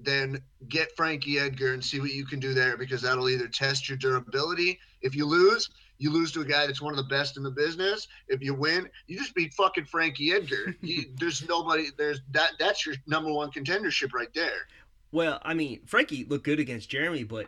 then 0.00 0.42
get 0.68 0.94
Frankie 0.96 1.38
Edgar 1.38 1.72
and 1.72 1.82
see 1.82 2.00
what 2.00 2.12
you 2.12 2.26
can 2.26 2.40
do 2.40 2.52
there 2.52 2.76
because 2.76 3.02
that'll 3.02 3.28
either 3.28 3.48
test 3.48 3.88
your 3.88 3.96
durability. 3.96 4.78
If 5.00 5.14
you 5.14 5.26
lose, 5.26 5.70
you 5.98 6.10
lose 6.10 6.32
to 6.32 6.40
a 6.40 6.44
guy 6.44 6.66
that's 6.66 6.82
one 6.82 6.92
of 6.92 6.98
the 6.98 7.04
best 7.04 7.36
in 7.36 7.42
the 7.42 7.50
business. 7.50 8.08
If 8.28 8.42
you 8.42 8.52
win, 8.52 8.88
you 9.06 9.16
just 9.16 9.34
beat 9.34 9.54
fucking 9.54 9.86
Frankie 9.86 10.32
Edgar. 10.32 10.74
you, 10.82 11.04
there's 11.18 11.48
nobody. 11.48 11.86
There's 11.96 12.20
that. 12.32 12.52
That's 12.58 12.84
your 12.84 12.96
number 13.06 13.32
one 13.32 13.50
contendership 13.50 14.12
right 14.12 14.32
there. 14.34 14.66
Well, 15.12 15.40
I 15.42 15.54
mean, 15.54 15.80
Frankie 15.86 16.24
looked 16.24 16.44
good 16.44 16.60
against 16.60 16.90
Jeremy, 16.90 17.22
but 17.22 17.46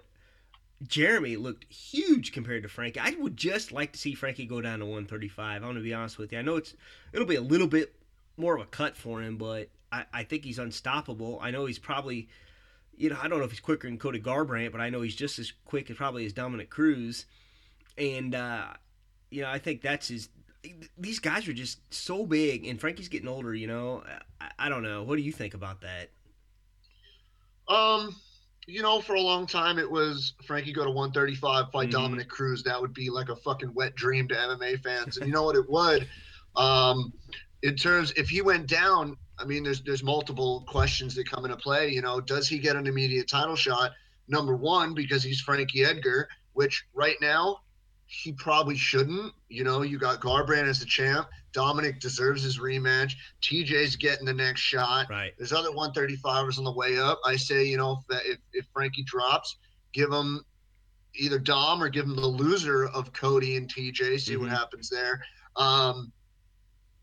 Jeremy 0.86 1.36
looked 1.36 1.70
huge 1.72 2.32
compared 2.32 2.62
to 2.62 2.68
Frankie. 2.68 3.00
I 3.00 3.16
would 3.18 3.36
just 3.36 3.72
like 3.72 3.92
to 3.92 3.98
see 3.98 4.14
Frankie 4.14 4.46
go 4.46 4.60
down 4.60 4.78
to 4.78 4.84
135. 4.84 5.56
I'm 5.56 5.62
going 5.62 5.74
to 5.76 5.82
be 5.82 5.94
honest 5.94 6.18
with 6.18 6.32
you. 6.32 6.38
I 6.38 6.42
know 6.42 6.56
it's 6.56 6.74
it'll 7.12 7.26
be 7.26 7.34
a 7.34 7.40
little 7.40 7.66
bit 7.66 7.94
more 8.36 8.54
of 8.54 8.60
a 8.60 8.66
cut 8.66 8.96
for 8.96 9.20
him, 9.20 9.36
but 9.36 9.70
I, 9.90 10.04
I 10.12 10.22
think 10.22 10.44
he's 10.44 10.58
unstoppable. 10.58 11.40
I 11.42 11.50
know 11.50 11.66
he's 11.66 11.78
probably, 11.80 12.28
you 12.96 13.10
know, 13.10 13.18
I 13.20 13.26
don't 13.26 13.38
know 13.38 13.44
if 13.44 13.50
he's 13.50 13.60
quicker 13.60 13.88
than 13.88 13.98
Cody 13.98 14.20
Garbrandt, 14.20 14.70
but 14.70 14.80
I 14.80 14.90
know 14.90 15.00
he's 15.02 15.16
just 15.16 15.38
as 15.40 15.52
quick 15.64 15.90
as 15.90 15.96
probably 15.96 16.24
as 16.26 16.32
Dominick 16.32 16.70
Cruz. 16.70 17.26
And, 17.96 18.34
uh, 18.34 18.68
you 19.30 19.42
know, 19.42 19.50
I 19.50 19.58
think 19.58 19.82
that's 19.82 20.08
his. 20.08 20.28
These 20.96 21.20
guys 21.20 21.46
are 21.48 21.52
just 21.52 21.78
so 21.92 22.26
big, 22.26 22.66
and 22.66 22.80
Frankie's 22.80 23.08
getting 23.08 23.28
older, 23.28 23.54
you 23.54 23.66
know. 23.66 24.02
I, 24.40 24.50
I 24.58 24.68
don't 24.68 24.82
know. 24.82 25.02
What 25.02 25.16
do 25.16 25.22
you 25.22 25.32
think 25.32 25.54
about 25.54 25.80
that? 25.82 26.10
Um, 27.68 28.16
you 28.68 28.82
know, 28.82 29.00
for 29.00 29.14
a 29.14 29.20
long 29.20 29.46
time 29.46 29.78
it 29.78 29.90
was 29.90 30.34
Frankie 30.44 30.74
go 30.74 30.84
to 30.84 30.90
135, 30.90 31.72
fight 31.72 31.88
Mhm. 31.88 31.92
Dominick 31.92 32.28
Cruz. 32.28 32.62
That 32.62 32.78
would 32.80 32.92
be 32.92 33.08
like 33.08 33.30
a 33.30 33.36
fucking 33.36 33.72
wet 33.72 33.94
dream 33.94 34.28
to 34.28 34.34
MMA 34.34 34.76
fans. 34.76 35.16
And 35.16 35.26
you 35.26 35.32
know 35.32 35.42
what 35.44 35.56
it 35.56 35.68
would? 35.68 36.06
Um, 36.54 37.12
in 37.62 37.76
terms 37.76 38.12
if 38.16 38.28
he 38.28 38.42
went 38.42 38.66
down, 38.66 39.16
I 39.38 39.44
mean, 39.46 39.64
there's 39.64 39.80
there's 39.80 40.02
multiple 40.02 40.64
questions 40.68 41.14
that 41.14 41.28
come 41.28 41.46
into 41.46 41.56
play. 41.56 41.88
You 41.88 42.02
know, 42.02 42.20
does 42.20 42.46
he 42.46 42.58
get 42.58 42.76
an 42.76 42.86
immediate 42.86 43.26
title 43.26 43.56
shot? 43.56 43.92
Number 44.28 44.54
one, 44.54 44.92
because 44.92 45.22
he's 45.22 45.40
Frankie 45.40 45.84
Edgar, 45.84 46.28
which 46.52 46.84
right 46.92 47.16
now 47.22 47.60
he 48.06 48.32
probably 48.32 48.76
shouldn't. 48.76 49.32
You 49.48 49.64
know, 49.64 49.80
you 49.80 49.98
got 49.98 50.20
Garbrandt 50.20 50.68
as 50.68 50.80
the 50.80 50.86
champ. 50.86 51.26
Dominick 51.52 52.00
deserves 52.00 52.42
his 52.42 52.58
rematch. 52.58 53.12
TJ's 53.42 53.96
getting 53.96 54.26
the 54.26 54.34
next 54.34 54.60
shot. 54.60 55.08
Right. 55.08 55.32
There's 55.38 55.52
other 55.52 55.70
135ers 55.70 56.58
on 56.58 56.64
the 56.64 56.72
way 56.72 56.98
up. 56.98 57.18
I 57.24 57.36
say, 57.36 57.64
you 57.64 57.76
know, 57.76 58.02
if, 58.10 58.20
if, 58.26 58.38
if 58.52 58.66
Frankie 58.72 59.04
drops, 59.04 59.56
give 59.92 60.12
him 60.12 60.44
either 61.14 61.38
Dom 61.38 61.82
or 61.82 61.88
give 61.88 62.04
him 62.04 62.16
the 62.16 62.26
loser 62.26 62.86
of 62.88 63.12
Cody 63.12 63.56
and 63.56 63.68
TJ. 63.72 64.20
See 64.20 64.36
what 64.36 64.48
Mhm. 64.50 64.56
happens 64.56 64.88
there. 64.88 65.24
Um, 65.56 66.12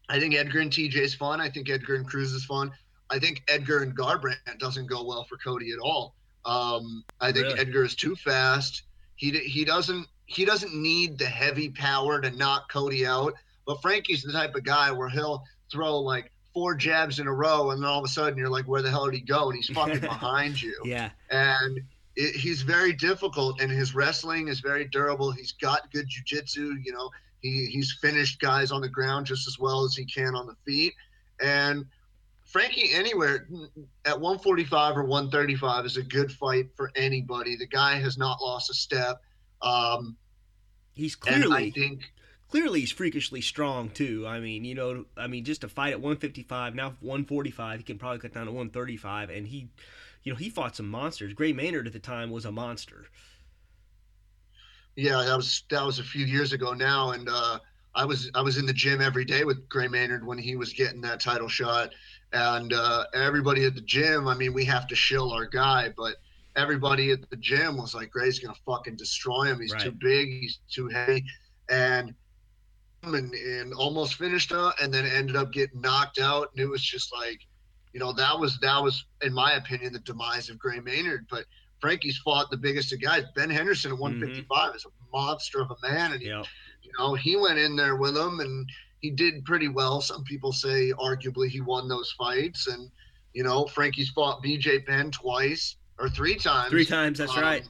I 0.08 0.20
think 0.20 0.36
Edgar 0.36 0.60
and 0.60 0.72
TJ 0.72 0.96
is 0.98 1.16
fun. 1.16 1.42
I 1.42 1.50
think 1.50 1.70
Edgar 1.70 1.96
and 1.96 2.08
Cruz 2.08 2.32
is 2.32 2.46
fun. 2.46 2.72
I 3.10 3.20
think 3.20 3.44
Edgar 3.48 3.80
and 3.82 3.98
Garbrandt 3.98 4.60
doesn't 4.60 4.88
go 4.88 5.04
well 5.04 5.24
for 5.26 5.38
Cody 5.38 5.72
at 5.72 5.80
all. 5.80 6.16
Um, 6.46 7.04
I 7.20 7.32
think 7.32 7.48
Really? 7.48 7.60
Edgar 7.60 7.84
is 7.84 7.96
too 7.96 8.16
fast. 8.16 8.84
He 9.16 9.32
he 9.32 9.66
doesn't 9.66 10.08
he 10.28 10.44
doesn't 10.46 10.74
need 10.76 11.18
the 11.18 11.26
heavy 11.26 11.70
power 11.70 12.20
to 12.22 12.30
knock 12.32 12.72
Cody 12.72 13.06
out. 13.06 13.34
But 13.66 13.82
Frankie's 13.82 14.24
the 14.24 14.32
type 14.32 14.56
of 14.56 14.64
guy 14.64 14.92
where 14.92 15.10
he'll 15.10 15.44
throw 15.72 16.00
like 16.00 16.32
four 16.54 16.76
jabs 16.76 17.20
in 17.20 17.28
a 17.28 17.34
row, 17.34 17.72
and 17.72 17.82
then 17.82 17.90
all 17.90 18.00
of 18.00 18.06
a 18.06 18.08
sudden 18.08 18.38
you're 18.38 18.50
like, 18.50 18.68
where 18.68 18.82
the 18.82 18.90
hell 18.90 19.06
did 19.06 19.16
he 19.16 19.22
go? 19.22 19.50
And 19.50 19.56
he's 19.56 19.70
fucking 19.70 20.00
behind 20.02 20.62
you. 20.62 20.76
Yeah. 20.86 21.10
And 21.30 21.82
it, 22.16 22.36
he's 22.36 22.62
very 22.62 22.94
difficult, 22.94 23.62
and 23.62 23.72
his 23.72 23.94
wrestling 23.94 24.48
is 24.48 24.60
very 24.62 24.86
durable. 24.86 25.32
He's 25.32 25.52
got 25.52 25.92
good 25.92 26.08
jujitsu. 26.08 26.76
You 26.84 26.94
know, 26.94 27.10
he 27.42 27.66
he's 27.68 27.98
finished 28.02 28.40
guys 28.40 28.72
on 28.72 28.82
the 28.82 28.90
ground 28.90 29.26
just 29.26 29.48
as 29.48 29.60
well 29.60 29.84
as 29.84 29.96
he 29.96 30.06
can 30.06 30.36
on 30.36 30.48
the 30.48 30.56
feet. 30.66 30.94
And 31.42 31.86
Frankie 32.46 32.92
anywhere 32.94 33.48
at 34.06 34.20
145 34.20 34.98
or 34.98 35.04
135 35.04 35.86
is 35.86 35.98
a 35.98 36.04
good 36.04 36.32
fight 36.32 36.68
for 36.76 36.92
anybody. 36.96 37.58
The 37.58 37.68
guy 37.68 37.96
has 37.96 38.18
not 38.18 38.42
lost 38.42 38.70
a 38.70 38.74
step. 38.74 39.22
Um, 39.62 40.16
he's 40.94 41.16
clearly, 41.16 41.68
I 41.68 41.72
think, 41.72 42.04
clearly 42.56 42.80
he's 42.80 42.92
freakishly 42.92 43.42
strong 43.42 43.90
too. 43.90 44.26
I 44.26 44.40
mean, 44.40 44.64
you 44.64 44.76
know, 44.76 45.04
I 45.18 45.28
mean, 45.28 45.44
just 45.44 45.60
to 45.62 45.68
fight 45.68 45.92
at 45.92 46.00
155 46.00 46.74
now 46.74 46.96
145, 47.02 47.80
he 47.80 47.84
can 47.84 47.98
probably 47.98 48.20
cut 48.20 48.34
down 48.34 48.46
to 48.46 48.52
135, 48.54 49.30
and 49.30 49.46
he, 49.46 49.68
you 50.24 50.32
know, 50.32 50.38
he 50.38 50.50
fought 50.50 50.74
some 50.74 50.88
monsters. 50.88 51.34
Gray 51.34 51.52
Maynard 51.52 51.86
at 51.86 51.92
the 51.92 52.00
time 52.00 52.32
was 52.32 52.46
a 52.46 52.54
monster. 52.54 53.08
Yeah, 54.96 55.22
that 55.26 55.36
was 55.36 55.64
that 55.70 55.86
was 55.86 56.00
a 56.00 56.04
few 56.04 56.26
years 56.26 56.54
ago 56.54 56.72
now, 56.72 57.12
and 57.12 57.28
uh, 57.28 57.60
I 57.94 58.06
was 58.06 58.32
I 58.34 58.42
was 58.42 58.58
in 58.58 58.66
the 58.66 58.72
gym 58.72 59.02
every 59.02 59.26
day 59.26 59.44
with 59.44 59.68
Gray 59.68 59.90
Maynard 59.90 60.26
when 60.26 60.38
he 60.38 60.56
was 60.56 60.72
getting 60.72 61.02
that 61.02 61.20
title 61.20 61.50
shot, 61.50 61.90
and 62.32 62.72
uh, 62.72 63.04
everybody 63.14 63.66
at 63.66 63.76
the 63.76 63.82
gym. 63.82 64.30
I 64.30 64.34
mean, 64.34 64.54
we 64.54 64.64
have 64.64 64.88
to 64.88 64.96
shill 64.96 65.34
our 65.34 65.46
guy, 65.46 65.94
but 65.98 66.16
everybody 66.56 67.12
at 67.12 67.30
the 67.30 67.36
gym 67.36 67.76
was 67.76 67.94
like, 67.94 68.12
Gray's 68.12 68.40
gonna 68.40 68.56
fucking 68.66 68.96
destroy 68.96 69.44
him. 69.44 69.60
He's 69.60 69.74
right. 69.74 69.82
too 69.82 69.92
big. 69.92 70.30
He's 70.30 70.60
too 70.70 70.88
heavy, 70.88 71.26
and 71.70 72.16
and, 73.14 73.34
and 73.34 73.74
almost 73.74 74.16
finished 74.16 74.52
him, 74.52 74.72
and 74.82 74.94
then 74.94 75.06
ended 75.06 75.36
up 75.36 75.52
getting 75.52 75.82
knocked 75.82 76.20
out. 76.20 76.50
And 76.52 76.60
it 76.60 76.70
was 76.70 76.82
just 76.82 77.14
like, 77.14 77.40
you 77.94 78.00
know, 78.00 78.12
that 78.14 78.40
was 78.40 78.58
that 78.62 78.82
was, 78.82 79.06
in 79.22 79.34
my 79.34 79.54
opinion, 79.54 79.94
the 79.94 80.00
demise 80.00 80.50
of 80.50 80.58
Gray 80.58 80.80
Maynard. 80.80 81.28
But 81.30 81.46
Frankie's 81.80 82.18
fought 82.18 82.50
the 82.50 82.58
biggest 82.58 82.94
of 82.94 83.02
guys. 83.02 83.24
Ben 83.36 83.50
Henderson 83.50 83.92
at 83.92 83.98
155 83.98 84.48
mm-hmm. 84.48 84.76
is 84.76 84.86
a 84.86 84.90
monster 85.12 85.62
of 85.62 85.72
a 85.72 85.88
man, 85.88 86.14
and 86.14 86.22
he, 86.22 86.30
yep. 86.30 86.46
you 86.82 86.92
know 86.98 87.14
he 87.14 87.36
went 87.36 87.60
in 87.60 87.76
there 87.76 87.96
with 87.96 88.18
him, 88.18 88.40
and 88.40 88.68
he 89.02 89.12
did 89.12 89.46
pretty 89.46 89.68
well. 89.68 90.02
Some 90.02 90.24
people 90.24 90.52
say 90.52 90.92
arguably 90.94 91.48
he 91.48 91.62
won 91.62 91.88
those 91.88 92.12
fights, 92.18 92.68
and 92.68 92.90
you 93.34 93.44
know 93.44 93.66
Frankie's 93.66 94.10
fought 94.10 94.44
BJ 94.44 94.86
Penn 94.86 95.12
twice 95.12 95.76
or 96.00 96.10
three 96.10 96.36
times. 96.36 96.70
Three 96.70 96.86
times, 96.86 97.20
that's 97.20 97.38
um, 97.38 97.44
right. 97.44 97.68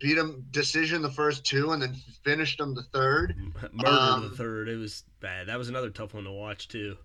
Beat 0.00 0.18
him 0.18 0.44
decision 0.50 1.02
the 1.02 1.10
first 1.10 1.44
two, 1.44 1.70
and 1.72 1.82
then 1.82 1.94
finished 2.24 2.60
him 2.60 2.74
the 2.74 2.82
third. 2.82 3.36
Murder 3.72 3.90
um, 3.90 4.30
the 4.30 4.36
third. 4.36 4.68
It 4.68 4.76
was 4.76 5.04
bad. 5.20 5.46
That 5.48 5.58
was 5.58 5.68
another 5.68 5.90
tough 5.90 6.14
one 6.14 6.24
to 6.24 6.32
watch 6.32 6.68
too. 6.68 6.96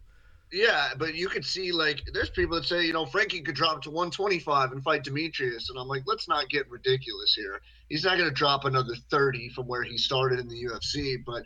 Yeah, 0.52 0.90
but 0.98 1.14
you 1.14 1.28
could 1.28 1.46
see 1.46 1.72
like 1.72 2.02
there's 2.12 2.32
people 2.32 2.56
that 2.56 2.66
say 2.66 2.84
you 2.84 2.94
know 2.94 3.06
Frankie 3.06 3.42
could 3.42 3.56
drop 3.56 3.84
to 3.84 3.92
125 3.92 4.72
and 4.72 4.84
fight 4.84 5.04
Demetrious, 5.04 5.70
and 5.70 5.78
I'm 5.78 5.88
like, 5.88 6.04
let's 6.08 6.28
not 6.28 6.50
get 6.50 6.70
ridiculous 6.70 7.36
here. 7.36 7.62
He's 7.88 8.04
not 8.04 8.18
going 8.18 8.30
to 8.30 8.36
drop 8.36 8.66
another 8.66 8.96
30 9.12 9.50
from 9.50 9.68
where 9.68 9.84
he 9.84 9.98
started 9.98 10.40
in 10.40 10.48
the 10.48 10.64
UFC, 10.64 11.24
but 11.24 11.44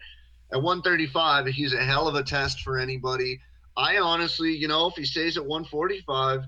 at 0.53 0.61
135, 0.61 1.47
he's 1.47 1.73
a 1.73 1.83
hell 1.83 2.07
of 2.07 2.15
a 2.15 2.23
test 2.23 2.61
for 2.61 2.77
anybody. 2.77 3.39
I 3.75 3.97
honestly, 3.97 4.55
you 4.55 4.67
know, 4.67 4.87
if 4.87 4.95
he 4.95 5.05
stays 5.05 5.35
at 5.35 5.45
145, 5.45 6.45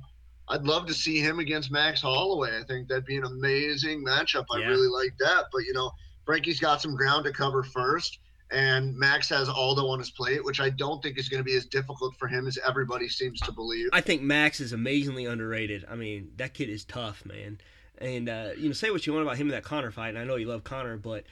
I'd 0.47 0.63
love 0.63 0.85
to 0.87 0.93
see 0.93 1.19
him 1.19 1.39
against 1.39 1.71
Max 1.71 2.01
Holloway. 2.01 2.59
I 2.59 2.63
think 2.63 2.87
that'd 2.87 3.05
be 3.05 3.17
an 3.17 3.25
amazing 3.25 4.05
matchup. 4.05 4.45
I 4.51 4.59
yeah. 4.59 4.67
really 4.67 4.87
like 4.87 5.17
that. 5.19 5.45
But 5.51 5.63
you 5.63 5.73
know, 5.73 5.91
Frankie's 6.25 6.59
got 6.59 6.81
some 6.81 6.95
ground 6.95 7.25
to 7.25 7.31
cover 7.31 7.63
first 7.63 8.19
and 8.51 8.95
Max 8.95 9.27
has 9.29 9.49
Aldo 9.49 9.87
on 9.87 9.99
his 9.99 10.11
plate, 10.11 10.43
which 10.43 10.59
I 10.59 10.69
don't 10.69 11.01
think 11.01 11.17
is 11.17 11.29
going 11.29 11.39
to 11.39 11.43
be 11.43 11.55
as 11.55 11.65
difficult 11.65 12.15
for 12.15 12.27
him 12.27 12.47
as 12.47 12.59
everybody 12.65 13.09
seems 13.09 13.39
to 13.41 13.51
believe. 13.51 13.89
I 13.91 14.01
think 14.01 14.21
Max 14.21 14.59
is 14.59 14.71
amazingly 14.71 15.25
underrated. 15.25 15.85
I 15.89 15.95
mean, 15.95 16.31
that 16.37 16.53
kid 16.53 16.69
is 16.69 16.85
tough, 16.85 17.25
man. 17.25 17.59
And 17.97 18.29
uh, 18.29 18.49
you 18.57 18.67
know, 18.67 18.73
say 18.73 18.91
what 18.91 19.07
you 19.07 19.13
want 19.13 19.25
about 19.25 19.37
him 19.37 19.47
in 19.47 19.51
that 19.51 19.63
Conor 19.63 19.91
fight, 19.91 20.09
and 20.09 20.19
I 20.19 20.25
know 20.25 20.35
you 20.35 20.47
love 20.47 20.63
Conor, 20.63 20.97
but 20.97 21.23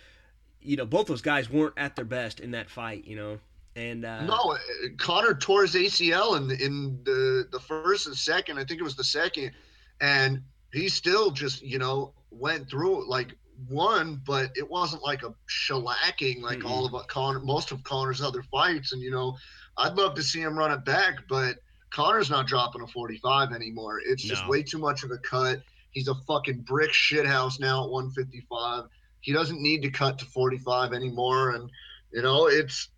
you 0.62 0.78
know, 0.78 0.86
both 0.86 1.08
those 1.08 1.22
guys 1.22 1.50
weren't 1.50 1.74
at 1.78 1.96
their 1.96 2.06
best 2.06 2.40
in 2.40 2.52
that 2.52 2.70
fight. 2.70 3.06
You 3.06 3.16
know, 3.16 3.40
and 3.76 4.06
uh, 4.06 4.24
no, 4.26 4.58
Conor 4.98 5.34
tore 5.34 5.64
his 5.64 5.76
ACL 5.76 6.38
in 6.38 6.52
in 6.60 7.00
the 7.04 7.48
the 7.52 7.60
first 7.60 8.08
and 8.08 8.16
second. 8.16 8.60
I 8.60 8.66
think 8.66 8.80
it 8.80 8.84
was 8.84 8.96
the 8.96 9.04
second, 9.04 9.52
and 10.02 10.42
he 10.72 10.90
still 10.90 11.32
just 11.32 11.62
you 11.62 11.80
know 11.80 12.14
went 12.30 12.70
through 12.70 13.08
like 13.10 13.36
one, 13.68 14.22
but 14.26 14.52
it 14.56 14.70
wasn't 14.70 15.04
like 15.04 15.24
a 15.24 15.34
shellacking 15.50 16.42
like 16.42 16.60
mm-hmm. 16.60 16.68
all 16.68 16.86
of 16.86 17.08
Conor, 17.08 17.40
most 17.40 17.72
of 17.72 17.84
Conor's 17.84 18.22
other 18.22 18.44
fights. 18.44 18.94
And 18.94 19.02
you 19.02 19.12
know, 19.12 19.38
I'd 19.78 19.96
love 19.96 20.16
to 20.16 20.24
see 20.24 20.42
him 20.42 20.58
run 20.58 20.72
it 20.72 20.86
back, 20.86 21.28
but 21.30 21.58
Conor's 21.92 22.30
not 22.30 22.48
dropping 22.48 22.82
a 22.82 22.88
45 22.88 23.54
anymore. 23.54 24.00
It's 24.06 24.24
just 24.24 24.44
no. 24.44 24.50
way 24.50 24.64
too 24.64 24.80
much 24.80 25.04
of 25.04 25.12
a 25.12 25.18
cut. 25.20 25.62
He's 25.92 26.08
a 26.08 26.16
fucking 26.28 26.62
brick 26.62 26.92
shithouse 26.92 27.60
now 27.60 27.84
at 27.84 27.92
155. 27.92 28.86
He 29.22 29.32
doesn't 29.32 29.62
need 29.62 29.84
to 29.84 29.92
cut 29.92 30.18
to 30.20 30.26
45 30.26 30.94
anymore. 30.94 31.52
And 31.52 31.70
you 32.12 32.22
know, 32.22 32.48
it's. 32.48 32.90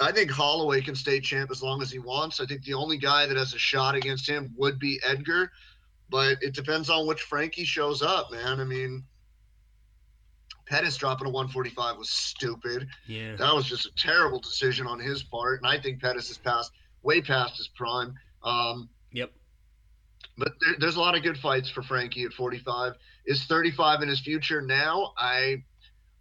I 0.00 0.12
think 0.12 0.30
Holloway 0.30 0.80
can 0.80 0.94
stay 0.94 1.20
champ 1.20 1.50
as 1.50 1.62
long 1.62 1.80
as 1.80 1.90
he 1.90 1.98
wants. 1.98 2.40
I 2.40 2.46
think 2.46 2.62
the 2.64 2.74
only 2.74 2.98
guy 2.98 3.26
that 3.26 3.36
has 3.36 3.54
a 3.54 3.58
shot 3.58 3.94
against 3.94 4.28
him 4.28 4.52
would 4.56 4.78
be 4.78 5.00
Edgar, 5.04 5.50
but 6.10 6.38
it 6.42 6.54
depends 6.54 6.90
on 6.90 7.06
which 7.06 7.22
Frankie 7.22 7.64
shows 7.64 8.02
up, 8.02 8.32
man. 8.32 8.60
I 8.60 8.64
mean, 8.64 9.04
Pettis 10.66 10.96
dropping 10.96 11.26
a 11.26 11.30
145 11.30 11.96
was 11.96 12.10
stupid. 12.10 12.88
Yeah. 13.06 13.36
That 13.36 13.54
was 13.54 13.66
just 13.66 13.86
a 13.86 13.94
terrible 13.96 14.40
decision 14.40 14.86
on 14.86 14.98
his 14.98 15.22
part. 15.22 15.60
And 15.62 15.70
I 15.70 15.80
think 15.80 16.00
Pettis 16.00 16.30
is 16.30 16.38
past, 16.38 16.72
way 17.02 17.20
past 17.20 17.56
his 17.56 17.68
prime. 17.68 18.14
Um, 18.42 18.88
yep. 19.12 19.30
But 20.36 20.54
there, 20.60 20.74
there's 20.80 20.96
a 20.96 21.00
lot 21.00 21.16
of 21.16 21.22
good 21.22 21.38
fights 21.38 21.70
for 21.70 21.82
Frankie 21.82 22.24
at 22.24 22.32
45. 22.32 22.94
Is 23.26 23.44
35 23.44 24.02
in 24.02 24.08
his 24.08 24.20
future 24.20 24.60
now? 24.60 25.12
I 25.16 25.62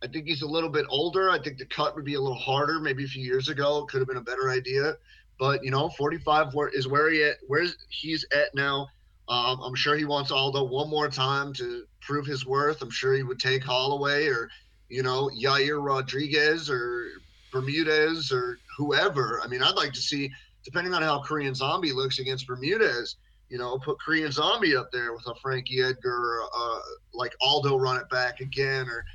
I 0.03 0.07
think 0.07 0.27
he's 0.27 0.41
a 0.41 0.47
little 0.47 0.69
bit 0.69 0.85
older. 0.89 1.29
I 1.29 1.39
think 1.39 1.57
the 1.57 1.65
cut 1.65 1.95
would 1.95 2.03
be 2.03 2.15
a 2.15 2.21
little 2.21 2.37
harder. 2.37 2.79
Maybe 2.79 3.05
a 3.05 3.07
few 3.07 3.23
years 3.23 3.47
ago, 3.47 3.79
it 3.79 3.87
could 3.87 3.99
have 3.99 4.07
been 4.07 4.17
a 4.17 4.21
better 4.21 4.49
idea. 4.49 4.95
But 5.39 5.63
you 5.63 5.71
know, 5.71 5.89
45 5.89 6.53
is 6.73 6.87
where 6.87 7.09
he 7.09 7.23
at, 7.23 7.37
where 7.47 7.65
he's 7.89 8.25
at 8.33 8.53
now. 8.53 8.87
Um, 9.29 9.61
I'm 9.61 9.75
sure 9.75 9.95
he 9.95 10.05
wants 10.05 10.31
Aldo 10.31 10.65
one 10.65 10.89
more 10.89 11.07
time 11.07 11.53
to 11.53 11.85
prove 12.01 12.25
his 12.25 12.45
worth. 12.45 12.81
I'm 12.81 12.89
sure 12.89 13.13
he 13.13 13.23
would 13.23 13.39
take 13.39 13.63
Holloway 13.63 14.27
or, 14.27 14.49
you 14.89 15.01
know, 15.01 15.29
Yair 15.29 15.83
Rodriguez 15.83 16.69
or 16.69 17.07
Bermudez 17.51 18.31
or 18.31 18.59
whoever. 18.77 19.39
I 19.41 19.47
mean, 19.47 19.63
I'd 19.63 19.75
like 19.75 19.93
to 19.93 20.01
see, 20.01 20.29
depending 20.65 20.93
on 20.93 21.01
how 21.01 21.21
Korean 21.21 21.55
Zombie 21.55 21.93
looks 21.93 22.19
against 22.19 22.47
Bermudez, 22.47 23.15
you 23.49 23.57
know, 23.57 23.77
put 23.77 23.99
Korean 24.01 24.31
Zombie 24.31 24.75
up 24.75 24.91
there 24.91 25.13
with 25.13 25.25
a 25.27 25.35
Frankie 25.35 25.81
Edgar, 25.81 26.41
uh, 26.53 26.79
like 27.13 27.33
Aldo 27.39 27.77
run 27.77 27.97
it 27.97 28.09
back 28.09 28.41
again. 28.41 28.89
Or 28.89 29.05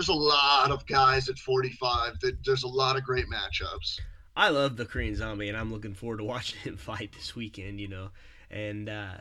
there's 0.00 0.08
a 0.08 0.14
lot 0.14 0.70
of 0.70 0.86
guys 0.86 1.28
at 1.28 1.38
45 1.38 2.20
that 2.20 2.42
there's 2.42 2.62
a 2.62 2.68
lot 2.68 2.96
of 2.96 3.04
great 3.04 3.26
matchups. 3.26 4.00
I 4.34 4.48
love 4.48 4.78
the 4.78 4.86
Korean 4.86 5.14
Zombie, 5.14 5.48
and 5.48 5.58
I'm 5.58 5.70
looking 5.70 5.92
forward 5.92 6.18
to 6.18 6.24
watching 6.34 6.58
him 6.60 6.78
fight 6.78 7.12
this 7.12 7.36
weekend. 7.36 7.78
You 7.78 7.88
know, 7.88 8.10
and 8.50 8.88
uh, 8.88 9.16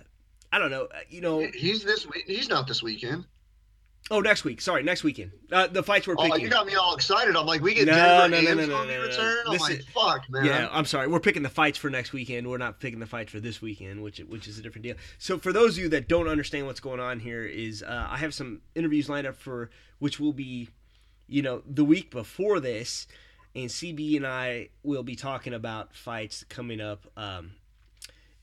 I 0.54 0.58
don't 0.58 0.72
know. 0.72 0.86
Uh, 0.86 1.00
you 1.10 1.20
know, 1.20 1.40
he's 1.54 1.84
this. 1.84 2.08
He's 2.26 2.48
not 2.48 2.66
this 2.66 2.82
weekend. 2.82 3.26
Oh, 4.12 4.22
next 4.22 4.44
week. 4.44 4.60
Sorry, 4.60 4.82
next 4.82 5.04
weekend. 5.04 5.32
Uh, 5.52 5.68
the 5.68 5.84
fights 5.84 6.08
we're 6.08 6.16
picking. 6.16 6.34
Oh, 6.34 6.38
you 6.38 6.50
got 6.50 6.66
me 6.66 6.74
all 6.74 6.96
excited. 6.96 7.36
I'm 7.36 7.46
like, 7.46 7.62
we 7.62 7.76
get 7.76 7.86
no, 7.86 7.94
Denver 7.94 8.30
no, 8.30 8.42
no, 8.42 8.54
no, 8.54 8.66
no, 8.66 8.86
no, 8.86 9.02
return. 9.04 9.38
I'm 9.46 9.54
this 9.54 9.62
like, 9.62 9.80
is, 9.80 9.86
fuck, 9.86 10.28
man. 10.30 10.46
Yeah, 10.46 10.68
I'm 10.72 10.86
sorry. 10.86 11.08
We're 11.08 11.20
picking 11.20 11.44
the 11.44 11.50
fights 11.50 11.78
for 11.78 11.92
next 11.92 12.12
weekend. 12.12 12.50
We're 12.50 12.58
not 12.58 12.80
picking 12.80 13.00
the 13.00 13.06
fights 13.06 13.32
for 13.32 13.40
this 13.40 13.62
weekend, 13.62 14.02
which 14.02 14.18
which 14.20 14.48
is 14.48 14.58
a 14.58 14.64
different 14.64 14.84
deal. 14.84 14.96
So 15.20 15.38
for 15.38 15.54
those 15.54 15.78
of 15.78 15.84
you 15.84 15.90
that 15.90 16.08
don't 16.08 16.28
understand 16.28 16.66
what's 16.66 16.80
going 16.80 17.00
on 17.00 17.20
here, 17.20 17.46
is 17.46 17.84
uh, 17.84 18.08
I 18.10 18.18
have 18.18 18.34
some 18.34 18.62
interviews 18.74 19.10
lined 19.10 19.28
up 19.28 19.36
for 19.36 19.70
which 20.00 20.20
will 20.20 20.34
be, 20.34 20.70
you 21.28 21.44
know, 21.44 21.62
the 21.68 21.86
week 21.86 22.10
before 22.10 22.60
this, 22.60 23.06
and 23.54 23.70
CB 23.70 24.16
and 24.18 24.26
I 24.26 24.70
will 24.82 25.04
be 25.04 25.16
talking 25.16 25.54
about 25.54 25.94
fights 25.94 26.44
coming 26.50 26.82
up. 26.82 27.06
Um, 27.16 27.52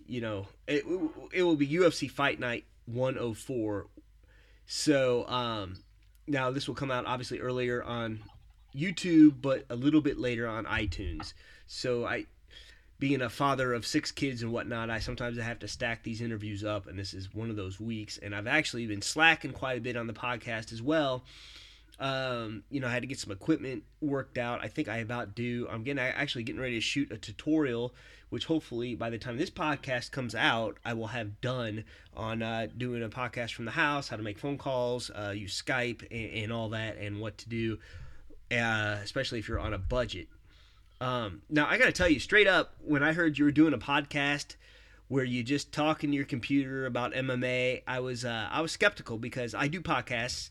you 0.06 0.20
know, 0.20 0.46
it, 0.68 0.84
it 1.32 1.42
will 1.42 1.56
be 1.56 1.66
UFC 1.66 2.08
Fight 2.08 2.38
Night 2.38 2.64
104. 2.86 3.86
So 4.66 5.26
um, 5.28 5.78
now 6.26 6.50
this 6.50 6.68
will 6.68 6.74
come 6.74 6.90
out 6.90 7.06
obviously 7.06 7.40
earlier 7.40 7.82
on 7.82 8.20
YouTube, 8.74 9.40
but 9.40 9.64
a 9.70 9.76
little 9.76 10.00
bit 10.00 10.18
later 10.18 10.46
on 10.46 10.64
iTunes. 10.64 11.32
So 11.66 12.04
I, 12.04 12.26
being 12.98 13.22
a 13.22 13.30
father 13.30 13.72
of 13.72 13.86
six 13.86 14.10
kids 14.10 14.42
and 14.42 14.52
whatnot, 14.52 14.90
I 14.90 14.98
sometimes 14.98 15.38
I 15.38 15.42
have 15.42 15.58
to 15.60 15.68
stack 15.68 16.02
these 16.02 16.20
interviews 16.20 16.64
up, 16.64 16.86
and 16.86 16.98
this 16.98 17.14
is 17.14 17.34
one 17.34 17.50
of 17.50 17.56
those 17.56 17.80
weeks. 17.80 18.18
And 18.18 18.34
I've 18.34 18.46
actually 18.46 18.86
been 18.86 19.02
slacking 19.02 19.52
quite 19.52 19.78
a 19.78 19.80
bit 19.80 19.96
on 19.96 20.06
the 20.06 20.12
podcast 20.12 20.72
as 20.72 20.82
well. 20.82 21.24
Um, 21.98 22.64
you 22.70 22.80
know, 22.80 22.88
I 22.88 22.90
had 22.90 23.02
to 23.02 23.06
get 23.06 23.18
some 23.18 23.32
equipment 23.32 23.84
worked 24.00 24.38
out. 24.38 24.62
I 24.62 24.68
think 24.68 24.88
I 24.88 24.98
about 24.98 25.34
do. 25.34 25.66
I'm 25.70 25.82
getting 25.82 25.98
actually 25.98 26.44
getting 26.44 26.60
ready 26.60 26.74
to 26.74 26.80
shoot 26.80 27.10
a 27.10 27.16
tutorial 27.16 27.94
which 28.28 28.46
hopefully 28.46 28.94
by 28.94 29.10
the 29.10 29.18
time 29.18 29.36
this 29.36 29.50
podcast 29.50 30.10
comes 30.10 30.34
out, 30.34 30.78
I 30.84 30.94
will 30.94 31.08
have 31.08 31.40
done 31.40 31.84
on 32.16 32.42
uh, 32.42 32.66
doing 32.76 33.02
a 33.02 33.08
podcast 33.08 33.54
from 33.54 33.66
the 33.66 33.70
house, 33.70 34.08
how 34.08 34.16
to 34.16 34.22
make 34.22 34.38
phone 34.38 34.58
calls, 34.58 35.10
uh, 35.10 35.30
use 35.30 35.60
Skype, 35.60 36.02
and, 36.10 36.44
and, 36.44 36.52
all 36.52 36.70
that, 36.70 36.98
and 36.98 37.20
what 37.20 37.38
to 37.38 37.48
do, 37.48 37.78
uh, 38.50 38.98
especially 39.02 39.38
if 39.38 39.48
you're 39.48 39.60
on 39.60 39.74
a 39.74 39.78
budget. 39.78 40.28
Um, 41.00 41.42
now, 41.48 41.66
I 41.68 41.78
got 41.78 41.86
to 41.86 41.92
tell 41.92 42.08
you 42.08 42.18
straight 42.18 42.48
up, 42.48 42.74
when 42.80 43.02
I 43.02 43.12
heard 43.12 43.38
you 43.38 43.44
were 43.44 43.52
doing 43.52 43.74
a 43.74 43.78
podcast 43.78 44.56
where 45.08 45.24
you 45.24 45.44
just 45.44 45.70
talking 45.70 46.10
to 46.10 46.16
your 46.16 46.24
computer 46.24 46.84
about 46.86 47.12
MMA, 47.12 47.82
I 47.86 48.00
was 48.00 48.24
uh, 48.24 48.48
I 48.50 48.60
was 48.60 48.72
skeptical 48.72 49.18
because 49.18 49.54
I 49.54 49.68
do 49.68 49.80
podcasts. 49.80 50.50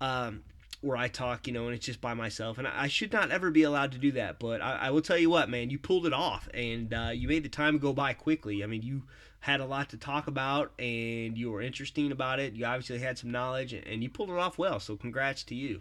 Um, 0.00 0.42
where 0.84 0.96
I 0.96 1.08
talk, 1.08 1.46
you 1.46 1.52
know, 1.52 1.66
and 1.66 1.74
it's 1.74 1.86
just 1.86 2.00
by 2.00 2.14
myself, 2.14 2.58
and 2.58 2.68
I, 2.68 2.88
should 2.88 3.12
not 3.12 3.30
ever 3.30 3.50
be 3.50 3.62
allowed 3.62 3.92
to 3.92 3.98
do 3.98 4.12
that. 4.12 4.38
But 4.38 4.60
I, 4.60 4.76
I 4.82 4.90
will 4.90 5.00
tell 5.00 5.18
you 5.18 5.30
what, 5.30 5.48
man, 5.48 5.70
you 5.70 5.78
pulled 5.78 6.06
it 6.06 6.12
off, 6.12 6.48
and 6.52 6.92
uh, 6.92 7.10
you 7.12 7.26
made 7.26 7.42
the 7.42 7.48
time 7.48 7.78
go 7.78 7.92
by 7.92 8.12
quickly. 8.12 8.62
I 8.62 8.66
mean, 8.66 8.82
you 8.82 9.02
had 9.40 9.60
a 9.60 9.64
lot 9.64 9.90
to 9.90 9.96
talk 9.96 10.26
about, 10.26 10.72
and 10.78 11.36
you 11.36 11.50
were 11.50 11.62
interesting 11.62 12.12
about 12.12 12.38
it. 12.38 12.52
You 12.52 12.66
obviously 12.66 12.98
had 12.98 13.18
some 13.18 13.30
knowledge, 13.30 13.72
and 13.72 14.02
you 14.02 14.10
pulled 14.10 14.30
it 14.30 14.38
off 14.38 14.58
well. 14.58 14.78
So, 14.78 14.96
congrats 14.96 15.42
to 15.44 15.54
you. 15.54 15.80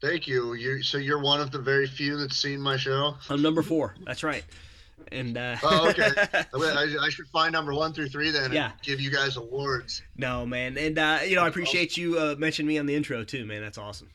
Thank 0.00 0.26
you. 0.26 0.52
You 0.54 0.82
so 0.82 0.98
you're 0.98 1.22
one 1.22 1.40
of 1.40 1.50
the 1.50 1.58
very 1.58 1.86
few 1.86 2.18
that's 2.18 2.36
seen 2.36 2.60
my 2.60 2.76
show. 2.76 3.14
I'm 3.30 3.40
number 3.40 3.62
four. 3.62 3.94
That's 4.04 4.22
right. 4.22 4.44
And 5.12 5.36
uh... 5.36 5.56
oh, 5.62 5.90
okay. 5.90 6.10
I, 6.32 6.96
I, 7.00 7.08
should 7.08 7.26
find 7.28 7.52
number 7.52 7.74
one 7.74 7.92
through 7.92 8.08
three 8.08 8.30
then. 8.30 8.52
Yeah. 8.52 8.72
give 8.82 9.00
you 9.00 9.10
guys 9.10 9.36
awards. 9.36 10.02
No, 10.16 10.46
man, 10.46 10.78
and 10.78 10.98
uh, 10.98 11.20
you 11.26 11.36
know 11.36 11.42
I 11.42 11.48
appreciate 11.48 11.96
you 11.96 12.18
uh, 12.18 12.36
mentioning 12.38 12.68
me 12.68 12.78
on 12.78 12.86
the 12.86 12.94
intro 12.94 13.24
too, 13.24 13.44
man. 13.44 13.60
That's 13.60 13.78
awesome. 13.78 14.08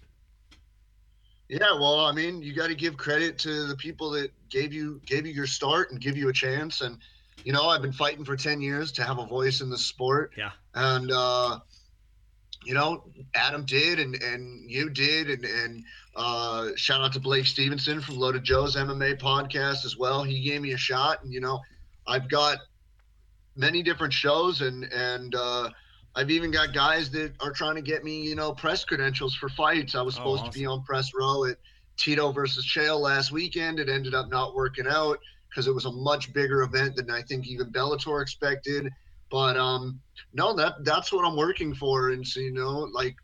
Yeah, 1.49 1.73
well, 1.73 2.01
I 2.01 2.11
mean, 2.11 2.43
you 2.43 2.53
got 2.53 2.67
to 2.67 2.75
give 2.75 2.95
credit 2.95 3.39
to 3.39 3.65
the 3.65 3.75
people 3.75 4.11
that 4.11 4.31
gave 4.49 4.71
you 4.71 5.01
gave 5.05 5.25
you 5.25 5.33
your 5.33 5.47
start 5.47 5.91
and 5.91 5.99
give 5.99 6.15
you 6.15 6.29
a 6.29 6.33
chance. 6.33 6.81
And 6.81 6.99
you 7.43 7.53
know, 7.53 7.67
I've 7.69 7.81
been 7.81 7.91
fighting 7.91 8.23
for 8.23 8.37
ten 8.37 8.61
years 8.61 8.91
to 8.93 9.03
have 9.03 9.17
a 9.17 9.25
voice 9.25 9.61
in 9.61 9.69
the 9.69 9.77
sport. 9.77 10.33
Yeah. 10.37 10.51
And 10.75 11.11
uh, 11.11 11.59
you 12.69 12.75
know, 12.75 13.03
Adam 13.33 13.65
did, 13.65 13.99
and 13.99 14.13
and 14.21 14.69
you 14.69 14.91
did, 14.91 15.31
and 15.31 15.43
and 15.43 15.83
uh, 16.15 16.67
shout 16.75 17.01
out 17.01 17.13
to 17.13 17.19
Blake 17.19 17.47
Stevenson 17.47 17.99
from 17.99 18.19
Loaded 18.19 18.43
Joe's 18.43 18.75
MMA 18.75 19.19
podcast 19.19 19.85
as 19.85 19.97
well. 19.97 20.21
He 20.21 20.43
gave 20.43 20.61
me 20.61 20.73
a 20.73 20.77
shot, 20.77 21.23
and 21.23 21.33
you 21.33 21.41
know, 21.41 21.61
I've 22.05 22.29
got 22.29 22.59
many 23.55 23.81
different 23.81 24.13
shows, 24.13 24.61
and 24.61 24.83
and 24.83 25.33
uh, 25.33 25.71
I've 26.15 26.29
even 26.29 26.51
got 26.51 26.71
guys 26.71 27.09
that 27.09 27.33
are 27.39 27.51
trying 27.51 27.73
to 27.73 27.81
get 27.81 28.03
me, 28.03 28.21
you 28.21 28.35
know, 28.35 28.53
press 28.53 28.85
credentials 28.85 29.33
for 29.33 29.49
fights. 29.49 29.95
I 29.95 30.03
was 30.03 30.13
oh, 30.13 30.17
supposed 30.17 30.41
oh, 30.41 30.45
awesome. 30.45 30.53
to 30.53 30.59
be 30.59 30.65
on 30.67 30.83
press 30.83 31.09
row 31.19 31.45
at 31.45 31.57
Tito 31.97 32.31
versus 32.31 32.67
Chael 32.67 32.99
last 32.99 33.31
weekend. 33.31 33.79
It 33.79 33.89
ended 33.89 34.13
up 34.13 34.29
not 34.29 34.53
working 34.53 34.85
out 34.87 35.17
because 35.49 35.65
it 35.65 35.73
was 35.73 35.85
a 35.85 35.91
much 35.91 36.31
bigger 36.33 36.61
event 36.61 36.97
than 36.97 37.09
I 37.09 37.23
think 37.23 37.47
even 37.47 37.71
Bellator 37.71 38.21
expected. 38.21 38.91
But 39.31 39.57
um, 39.57 39.99
no, 40.33 40.53
that 40.55 40.83
that's 40.83 41.11
what 41.11 41.25
I'm 41.25 41.35
working 41.35 41.73
for. 41.73 42.09
And 42.09 42.27
so, 42.27 42.39
you 42.39 42.53
know, 42.53 42.89
like 42.93 43.15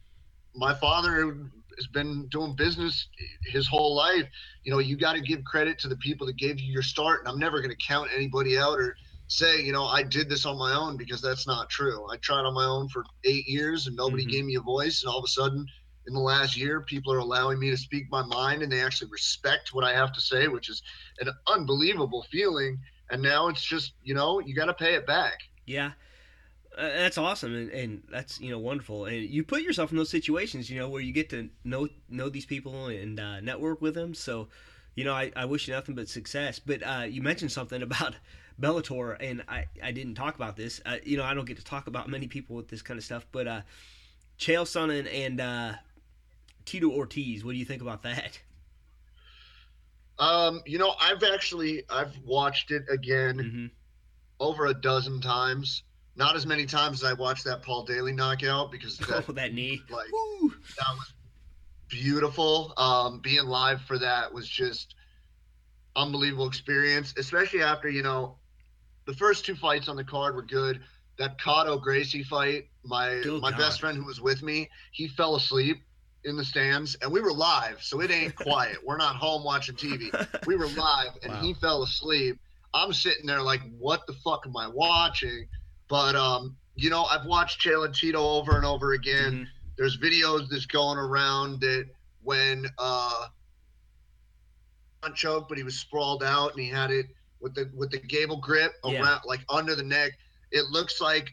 my 0.55 0.73
father 0.73 1.35
has 1.77 1.87
been 1.87 2.27
doing 2.29 2.55
business 2.55 3.07
his 3.45 3.67
whole 3.67 3.95
life. 3.95 4.27
You 4.63 4.71
know, 4.71 4.79
you 4.79 4.97
got 4.97 5.13
to 5.13 5.21
give 5.21 5.43
credit 5.43 5.79
to 5.79 5.87
the 5.87 5.97
people 5.97 6.27
that 6.27 6.37
gave 6.37 6.59
you 6.59 6.71
your 6.71 6.83
start. 6.83 7.19
And 7.19 7.29
I'm 7.29 7.39
never 7.39 7.59
going 7.59 7.71
to 7.75 7.85
count 7.85 8.09
anybody 8.15 8.57
out 8.57 8.77
or 8.79 8.95
say, 9.27 9.61
you 9.61 9.71
know, 9.71 9.85
I 9.85 10.03
did 10.03 10.29
this 10.29 10.45
on 10.45 10.57
my 10.57 10.73
own 10.73 10.97
because 10.97 11.21
that's 11.21 11.47
not 11.47 11.69
true. 11.69 12.07
I 12.11 12.17
tried 12.17 12.45
on 12.45 12.53
my 12.53 12.65
own 12.65 12.87
for 12.89 13.03
eight 13.23 13.47
years 13.47 13.87
and 13.87 13.95
nobody 13.95 14.23
mm-hmm. 14.23 14.31
gave 14.31 14.45
me 14.45 14.55
a 14.55 14.61
voice. 14.61 15.03
And 15.03 15.11
all 15.11 15.19
of 15.19 15.25
a 15.25 15.29
sudden, 15.29 15.65
in 16.07 16.13
the 16.13 16.19
last 16.19 16.55
year, 16.55 16.81
people 16.81 17.11
are 17.11 17.19
allowing 17.19 17.59
me 17.59 17.71
to 17.71 17.77
speak 17.77 18.05
my 18.11 18.23
mind 18.23 18.61
and 18.61 18.71
they 18.71 18.81
actually 18.81 19.09
respect 19.11 19.73
what 19.73 19.83
I 19.83 19.93
have 19.93 20.13
to 20.13 20.21
say, 20.21 20.47
which 20.47 20.69
is 20.69 20.81
an 21.19 21.29
unbelievable 21.47 22.25
feeling. 22.31 22.77
And 23.09 23.21
now 23.21 23.47
it's 23.47 23.63
just, 23.63 23.93
you 24.03 24.13
know, 24.13 24.39
you 24.39 24.55
got 24.55 24.65
to 24.65 24.73
pay 24.73 24.93
it 24.93 25.07
back. 25.07 25.39
Yeah. 25.65 25.91
Uh, 26.77 26.89
that's 26.89 27.17
awesome 27.17 27.55
and, 27.55 27.71
and 27.71 28.03
that's 28.09 28.41
you 28.41 28.51
know 28.51 28.59
wonderful 28.59 29.05
and 29.05 29.29
you 29.29 29.43
put 29.45 29.61
yourself 29.61 29.91
in 29.91 29.97
those 29.97 30.09
situations 30.09 30.69
you 30.69 30.77
know 30.77 30.89
where 30.89 31.01
you 31.01 31.13
get 31.13 31.29
to 31.29 31.49
know 31.63 31.87
know 32.09 32.27
these 32.27 32.45
people 32.45 32.87
and 32.87 33.17
uh, 33.17 33.39
network 33.39 33.81
with 33.81 33.93
them 33.93 34.13
so 34.13 34.49
you 34.93 35.05
know 35.05 35.13
I, 35.13 35.31
I 35.37 35.45
wish 35.45 35.69
you 35.69 35.73
nothing 35.73 35.95
but 35.95 36.09
success 36.09 36.59
but 36.59 36.83
uh, 36.83 37.05
you 37.07 37.21
mentioned 37.21 37.53
something 37.53 37.81
about 37.81 38.15
Bellator 38.61 39.15
and 39.21 39.41
I, 39.47 39.67
I 39.81 39.91
didn't 39.91 40.15
talk 40.15 40.35
about 40.35 40.57
this 40.57 40.81
uh, 40.85 40.97
you 41.05 41.15
know 41.15 41.23
I 41.23 41.33
don't 41.33 41.45
get 41.45 41.55
to 41.57 41.63
talk 41.63 41.87
about 41.87 42.09
many 42.09 42.27
people 42.27 42.57
with 42.57 42.67
this 42.67 42.81
kind 42.81 42.97
of 42.97 43.05
stuff 43.05 43.25
but 43.31 43.47
uh, 43.47 43.61
Chael 44.37 44.63
Sonnen 44.63 45.07
and 45.13 45.39
uh, 45.39 45.73
Tito 46.65 46.89
Ortiz 46.89 47.45
what 47.45 47.53
do 47.53 47.57
you 47.57 47.65
think 47.65 47.81
about 47.81 48.03
that 48.03 48.37
um 50.19 50.61
you 50.65 50.77
know 50.77 50.93
I've 50.99 51.23
actually 51.23 51.83
I've 51.89 52.17
watched 52.25 52.71
it 52.71 52.83
again 52.89 53.37
mm-hmm. 53.37 53.65
Over 54.39 54.67
a 54.67 54.73
dozen 54.73 55.21
times 55.21 55.83
not 56.15 56.35
as 56.35 56.45
many 56.45 56.65
times 56.65 57.03
as 57.03 57.09
I 57.09 57.13
watched 57.13 57.43
that 57.45 57.61
Paul 57.61 57.83
Daley 57.83 58.13
knockout 58.13 58.71
because 58.71 58.97
that, 58.99 59.25
oh, 59.29 59.33
that 59.33 59.53
knee, 59.53 59.81
like 59.89 60.11
Woo. 60.11 60.53
that 60.77 60.87
was 60.95 61.13
beautiful. 61.89 62.73
Um, 62.77 63.19
being 63.19 63.45
live 63.45 63.81
for 63.81 63.97
that 63.99 64.33
was 64.33 64.47
just 64.47 64.95
unbelievable 65.95 66.47
experience, 66.47 67.13
especially 67.17 67.61
after 67.61 67.89
you 67.89 68.01
know 68.01 68.37
the 69.05 69.13
first 69.13 69.45
two 69.45 69.55
fights 69.55 69.87
on 69.87 69.95
the 69.95 70.03
card 70.03 70.35
were 70.35 70.43
good. 70.43 70.81
That 71.17 71.39
Kato 71.41 71.77
Gracie 71.77 72.23
fight, 72.23 72.67
my 72.83 73.21
my 73.41 73.51
God. 73.51 73.57
best 73.57 73.79
friend 73.79 73.97
who 73.97 74.05
was 74.05 74.19
with 74.19 74.43
me, 74.43 74.69
he 74.91 75.07
fell 75.07 75.35
asleep 75.35 75.77
in 76.25 76.35
the 76.35 76.43
stands, 76.43 76.95
and 77.01 77.11
we 77.11 77.21
were 77.21 77.31
live, 77.31 77.81
so 77.81 78.01
it 78.01 78.11
ain't 78.11 78.35
quiet. 78.47 78.77
we're 78.83 78.97
not 78.97 79.15
home 79.15 79.43
watching 79.43 79.75
TV. 79.75 80.11
We 80.45 80.55
were 80.55 80.67
live, 80.67 81.11
and 81.23 81.33
wow. 81.33 81.41
he 81.41 81.53
fell 81.53 81.83
asleep. 81.83 82.39
I'm 82.75 82.93
sitting 82.93 83.25
there 83.25 83.41
like, 83.41 83.61
what 83.79 84.05
the 84.05 84.13
fuck 84.13 84.43
am 84.45 84.55
I 84.57 84.67
watching? 84.67 85.47
But 85.87 86.15
um, 86.15 86.55
you 86.75 86.89
know, 86.89 87.05
I've 87.05 87.25
watched 87.25 87.61
Chael 87.61 87.85
and 87.85 87.95
Tito 87.95 88.19
over 88.19 88.57
and 88.57 88.65
over 88.65 88.93
again. 88.93 89.33
Mm-hmm. 89.33 89.43
There's 89.77 89.97
videos 89.97 90.49
that's 90.49 90.65
going 90.65 90.97
around 90.97 91.61
that 91.61 91.85
when 92.21 92.65
uh 92.77 93.27
not 95.03 95.15
choke, 95.15 95.47
but 95.47 95.57
he 95.57 95.63
was 95.63 95.77
sprawled 95.77 96.23
out 96.23 96.51
and 96.51 96.59
he 96.59 96.69
had 96.69 96.91
it 96.91 97.07
with 97.39 97.55
the 97.55 97.69
with 97.73 97.91
the 97.91 97.99
gable 97.99 98.37
grip 98.37 98.73
yeah. 98.83 99.01
around 99.01 99.21
like 99.25 99.41
under 99.49 99.75
the 99.75 99.83
neck. 99.83 100.11
It 100.51 100.65
looks 100.71 100.99
like 100.99 101.29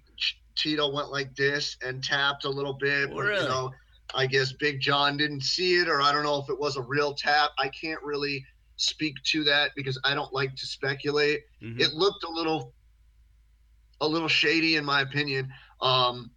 Tito 0.55 0.93
went 0.93 1.11
like 1.11 1.35
this 1.35 1.77
and 1.85 2.03
tapped 2.03 2.45
a 2.45 2.49
little 2.49 2.75
bit, 2.75 3.11
but 3.11 3.21
really? 3.21 3.43
you 3.43 3.49
know, 3.49 3.71
I 4.15 4.27
guess 4.27 4.53
Big 4.53 4.81
John 4.81 5.17
didn't 5.17 5.43
see 5.43 5.77
it, 5.77 5.89
or 5.89 6.03
I 6.03 6.13
don't 6.13 6.25
know 6.25 6.39
if 6.39 6.51
it 6.51 6.59
was 6.59 6.77
a 6.77 6.83
real 6.83 7.15
tap. 7.15 7.51
I 7.59 7.69
can't 7.69 8.03
really 8.03 8.45
speak 8.83 9.14
to 9.25 9.45
that 9.45 9.71
because 9.77 9.99
I 10.05 10.14
don't 10.14 10.33
like 10.33 10.55
to 10.57 10.66
speculate. 10.66 11.42
Mm-hmm. 11.62 11.81
It 11.81 11.95
looked 11.95 12.25
a 12.25 12.31
little 12.31 12.75
a 14.01 14.07
little 14.07 14.29
shady 14.29 14.77
in 14.77 14.85
my 14.85 15.03
opinion. 15.03 15.49
Um, 15.81 16.31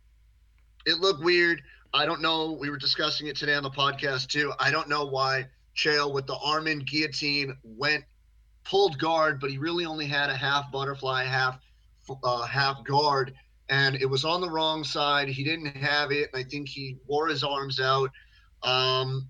it 0.86 0.99
looked 0.99 1.23
weird. 1.23 1.62
I 1.93 2.05
don't 2.05 2.21
know. 2.21 2.51
We 2.51 2.69
were 2.69 2.77
discussing 2.77 3.27
it 3.27 3.36
today 3.36 3.55
on 3.55 3.63
the 3.63 3.71
podcast 3.71 4.27
too. 4.27 4.53
I 4.60 4.69
don't 4.69 4.88
know 4.88 5.05
why 5.05 5.47
Chael 5.75 6.13
with 6.13 6.27
the 6.27 6.38
arm 6.38 6.67
in 6.67 6.79
guillotine 6.79 7.58
went 7.63 8.03
pulled 8.63 8.99
guard, 8.99 9.39
but 9.39 9.49
he 9.49 9.58
really 9.58 9.86
only 9.86 10.05
had 10.05 10.29
a 10.29 10.36
half 10.36 10.71
butterfly, 10.71 11.23
half 11.23 11.60
uh, 12.23 12.45
half 12.45 12.84
guard, 12.84 13.34
and 13.69 13.95
it 13.95 14.05
was 14.05 14.25
on 14.25 14.41
the 14.41 14.49
wrong 14.49 14.84
side. 14.84 15.27
He 15.27 15.43
didn't 15.43 15.75
have 15.77 16.12
it, 16.12 16.29
and 16.34 16.45
I 16.45 16.47
think 16.47 16.69
he 16.69 16.97
wore 17.08 17.27
his 17.27 17.43
arms 17.43 17.79
out. 17.79 18.12
Um, 18.62 19.27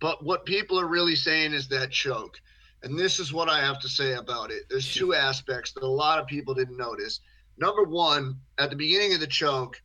but 0.00 0.24
what 0.24 0.44
people 0.44 0.78
are 0.80 0.86
really 0.86 1.16
saying 1.16 1.52
is 1.52 1.68
that 1.68 1.90
choke. 1.90 2.40
And 2.82 2.98
this 2.98 3.20
is 3.20 3.32
what 3.32 3.50
I 3.50 3.60
have 3.60 3.78
to 3.80 3.88
say 3.88 4.14
about 4.14 4.50
it. 4.50 4.62
There's 4.70 4.92
two 4.92 5.14
aspects 5.14 5.72
that 5.72 5.82
a 5.82 5.86
lot 5.86 6.18
of 6.18 6.26
people 6.26 6.54
didn't 6.54 6.78
notice. 6.78 7.20
Number 7.58 7.84
one, 7.84 8.36
at 8.58 8.70
the 8.70 8.76
beginning 8.76 9.12
of 9.12 9.20
the 9.20 9.26
choke, 9.26 9.80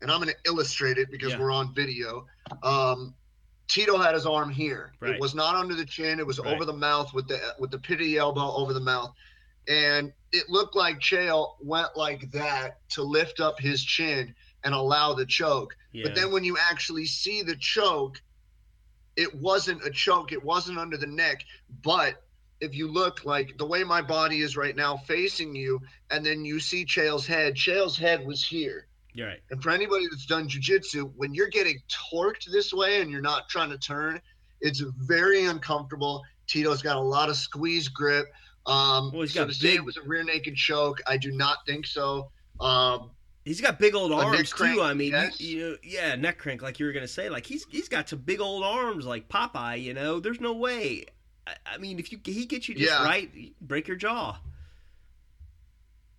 and 0.00 0.12
I'm 0.12 0.20
going 0.20 0.32
to 0.32 0.50
illustrate 0.50 0.96
it 0.96 1.10
because 1.10 1.32
yeah. 1.32 1.40
we're 1.40 1.50
on 1.50 1.74
video. 1.74 2.26
Um, 2.62 3.14
Tito 3.66 3.96
had 3.96 4.14
his 4.14 4.26
arm 4.26 4.50
here. 4.50 4.92
Right. 5.00 5.14
It 5.14 5.20
was 5.20 5.34
not 5.34 5.56
under 5.56 5.74
the 5.74 5.84
chin. 5.84 6.20
It 6.20 6.26
was 6.26 6.38
right. 6.38 6.54
over 6.54 6.64
the 6.64 6.72
mouth 6.72 7.12
with 7.14 7.26
the 7.26 7.40
with 7.58 7.70
the 7.70 7.78
pit 7.78 8.00
of 8.00 8.06
the 8.06 8.18
elbow 8.18 8.54
over 8.54 8.72
the 8.72 8.80
mouth, 8.80 9.12
and 9.66 10.12
it 10.32 10.48
looked 10.48 10.76
like 10.76 11.00
Chael 11.00 11.54
went 11.60 11.96
like 11.96 12.30
that 12.32 12.78
to 12.90 13.02
lift 13.02 13.40
up 13.40 13.58
his 13.58 13.82
chin 13.82 14.34
and 14.62 14.74
allow 14.74 15.14
the 15.14 15.26
choke. 15.26 15.76
Yeah. 15.92 16.04
But 16.04 16.14
then 16.14 16.30
when 16.30 16.44
you 16.44 16.56
actually 16.70 17.06
see 17.06 17.42
the 17.42 17.56
choke, 17.56 18.20
it 19.16 19.34
wasn't 19.34 19.84
a 19.84 19.90
choke. 19.90 20.32
It 20.32 20.42
wasn't 20.42 20.78
under 20.78 20.96
the 20.96 21.06
neck. 21.06 21.44
But 21.82 22.22
if 22.60 22.74
you 22.74 22.90
look 22.90 23.24
like 23.24 23.56
the 23.58 23.66
way 23.66 23.84
my 23.84 24.02
body 24.02 24.40
is 24.40 24.56
right 24.56 24.74
now 24.74 24.96
facing 24.96 25.54
you, 25.54 25.80
and 26.10 26.24
then 26.24 26.44
you 26.44 26.60
see 26.60 26.84
Chael's 26.84 27.26
head, 27.26 27.54
Chael's 27.54 27.96
head 27.96 28.26
was 28.26 28.44
here. 28.44 28.86
You're 29.12 29.28
right. 29.28 29.40
And 29.50 29.62
for 29.62 29.70
anybody 29.70 30.06
that's 30.10 30.26
done 30.26 30.48
jujitsu, 30.48 31.12
when 31.16 31.34
you're 31.34 31.48
getting 31.48 31.78
torqued 32.12 32.50
this 32.50 32.72
way 32.72 33.00
and 33.00 33.10
you're 33.10 33.20
not 33.20 33.48
trying 33.48 33.70
to 33.70 33.78
turn, 33.78 34.20
it's 34.60 34.80
very 34.80 35.44
uncomfortable. 35.44 36.22
Tito's 36.46 36.82
got 36.82 36.96
a 36.96 37.00
lot 37.00 37.28
of 37.28 37.36
squeeze 37.36 37.88
grip. 37.88 38.26
Um, 38.66 39.12
well, 39.12 39.26
so 39.26 39.42
to 39.42 39.46
big... 39.46 39.54
say 39.54 39.74
it 39.74 39.84
was 39.84 39.96
a 39.96 40.02
rear 40.02 40.24
naked 40.24 40.56
choke, 40.56 41.00
I 41.06 41.16
do 41.16 41.30
not 41.30 41.58
think 41.66 41.86
so. 41.86 42.30
Um, 42.60 43.10
He's 43.44 43.60
got 43.60 43.78
big 43.78 43.94
old 43.94 44.10
arms 44.10 44.52
too. 44.52 44.80
I 44.80 44.94
mean, 44.94 45.12
yes. 45.12 45.38
you, 45.38 45.58
you, 45.58 45.70
know, 45.70 45.76
yeah, 45.82 46.14
neck 46.14 46.38
crank, 46.38 46.62
like 46.62 46.80
you 46.80 46.86
were 46.86 46.92
gonna 46.92 47.06
say. 47.06 47.28
Like 47.28 47.44
he's 47.44 47.66
he's 47.68 47.88
got 47.88 48.08
some 48.08 48.20
big 48.20 48.40
old 48.40 48.64
arms, 48.64 49.04
like 49.04 49.28
Popeye. 49.28 49.82
You 49.82 49.92
know, 49.92 50.18
there's 50.18 50.40
no 50.40 50.54
way. 50.54 51.04
I, 51.46 51.52
I 51.74 51.78
mean, 51.78 51.98
if 51.98 52.10
you 52.10 52.18
he 52.24 52.46
gets 52.46 52.68
you 52.68 52.74
just 52.74 52.90
yeah. 52.90 53.04
right, 53.04 53.30
break 53.60 53.86
your 53.86 53.98
jaw. 53.98 54.38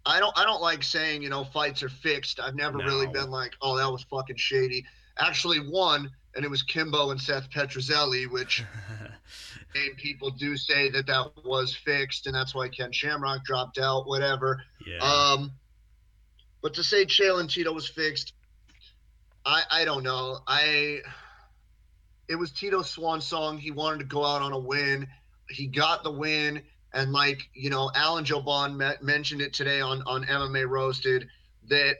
I 0.05 0.19
don't 0.19 0.37
I 0.37 0.45
don't 0.45 0.61
like 0.61 0.83
saying 0.83 1.23
you 1.23 1.29
know 1.29 1.43
fights 1.43 1.81
are 1.81 1.89
fixed. 1.89 2.39
I've 2.39 2.55
never 2.55 2.77
no. 2.77 2.85
really 2.85 3.07
been 3.07 3.31
like, 3.31 3.53
oh, 3.59 3.75
that 3.77 3.91
was 3.91 4.03
fucking 4.03 4.35
shady. 4.35 4.85
Actually, 5.17 5.57
one, 5.57 6.11
and 6.35 6.45
it 6.45 6.51
was 6.51 6.61
Kimbo 6.61 7.09
and 7.09 7.19
Seth 7.19 7.49
Petruzelli, 7.49 8.29
which 8.29 8.63
people 9.97 10.29
do 10.29 10.57
say 10.57 10.91
that 10.91 11.07
that 11.07 11.31
was 11.43 11.75
fixed, 11.75 12.27
and 12.27 12.35
that's 12.35 12.53
why 12.53 12.69
Ken 12.69 12.91
Shamrock 12.91 13.43
dropped 13.45 13.79
out. 13.79 14.05
Whatever. 14.05 14.61
Yeah. 14.85 14.99
Um 14.99 15.51
but 16.65 16.73
to 16.73 16.83
say 16.83 17.05
Chael 17.05 17.39
and 17.39 17.47
Tito 17.47 17.71
was 17.71 17.87
fixed, 17.87 18.33
I 19.45 19.61
I 19.69 19.85
don't 19.85 20.01
know. 20.01 20.39
I 20.47 21.01
it 22.27 22.33
was 22.33 22.51
Tito's 22.51 22.89
swan 22.89 23.21
song. 23.21 23.59
He 23.59 23.69
wanted 23.69 23.99
to 23.99 24.05
go 24.05 24.25
out 24.25 24.41
on 24.41 24.51
a 24.51 24.57
win. 24.57 25.07
He 25.47 25.67
got 25.67 26.03
the 26.03 26.09
win. 26.09 26.63
And 26.91 27.11
like, 27.11 27.47
you 27.53 27.69
know, 27.69 27.91
Alan 27.93 28.25
Jouban 28.25 28.77
met, 28.77 29.03
mentioned 29.03 29.41
it 29.41 29.53
today 29.53 29.79
on, 29.79 30.01
on 30.07 30.23
MMA 30.23 30.67
Roasted 30.67 31.27
that, 31.67 31.97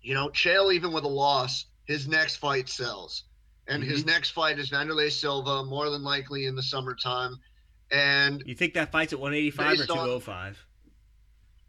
you 0.00 0.14
know, 0.14 0.30
Chael, 0.30 0.72
even 0.72 0.90
with 0.90 1.04
a 1.04 1.08
loss, 1.08 1.66
his 1.84 2.08
next 2.08 2.36
fight 2.36 2.70
sells. 2.70 3.24
And 3.68 3.82
mm-hmm. 3.82 3.92
his 3.92 4.06
next 4.06 4.30
fight 4.30 4.58
is 4.60 4.70
Wanderlei 4.70 5.12
Silva, 5.12 5.62
more 5.62 5.90
than 5.90 6.02
likely 6.02 6.46
in 6.46 6.56
the 6.56 6.62
summertime. 6.62 7.36
And 7.90 8.42
you 8.46 8.54
think 8.54 8.72
that 8.72 8.92
fight's 8.92 9.12
at 9.12 9.20
185 9.20 9.80
or 9.80 9.94
205? 9.94 10.66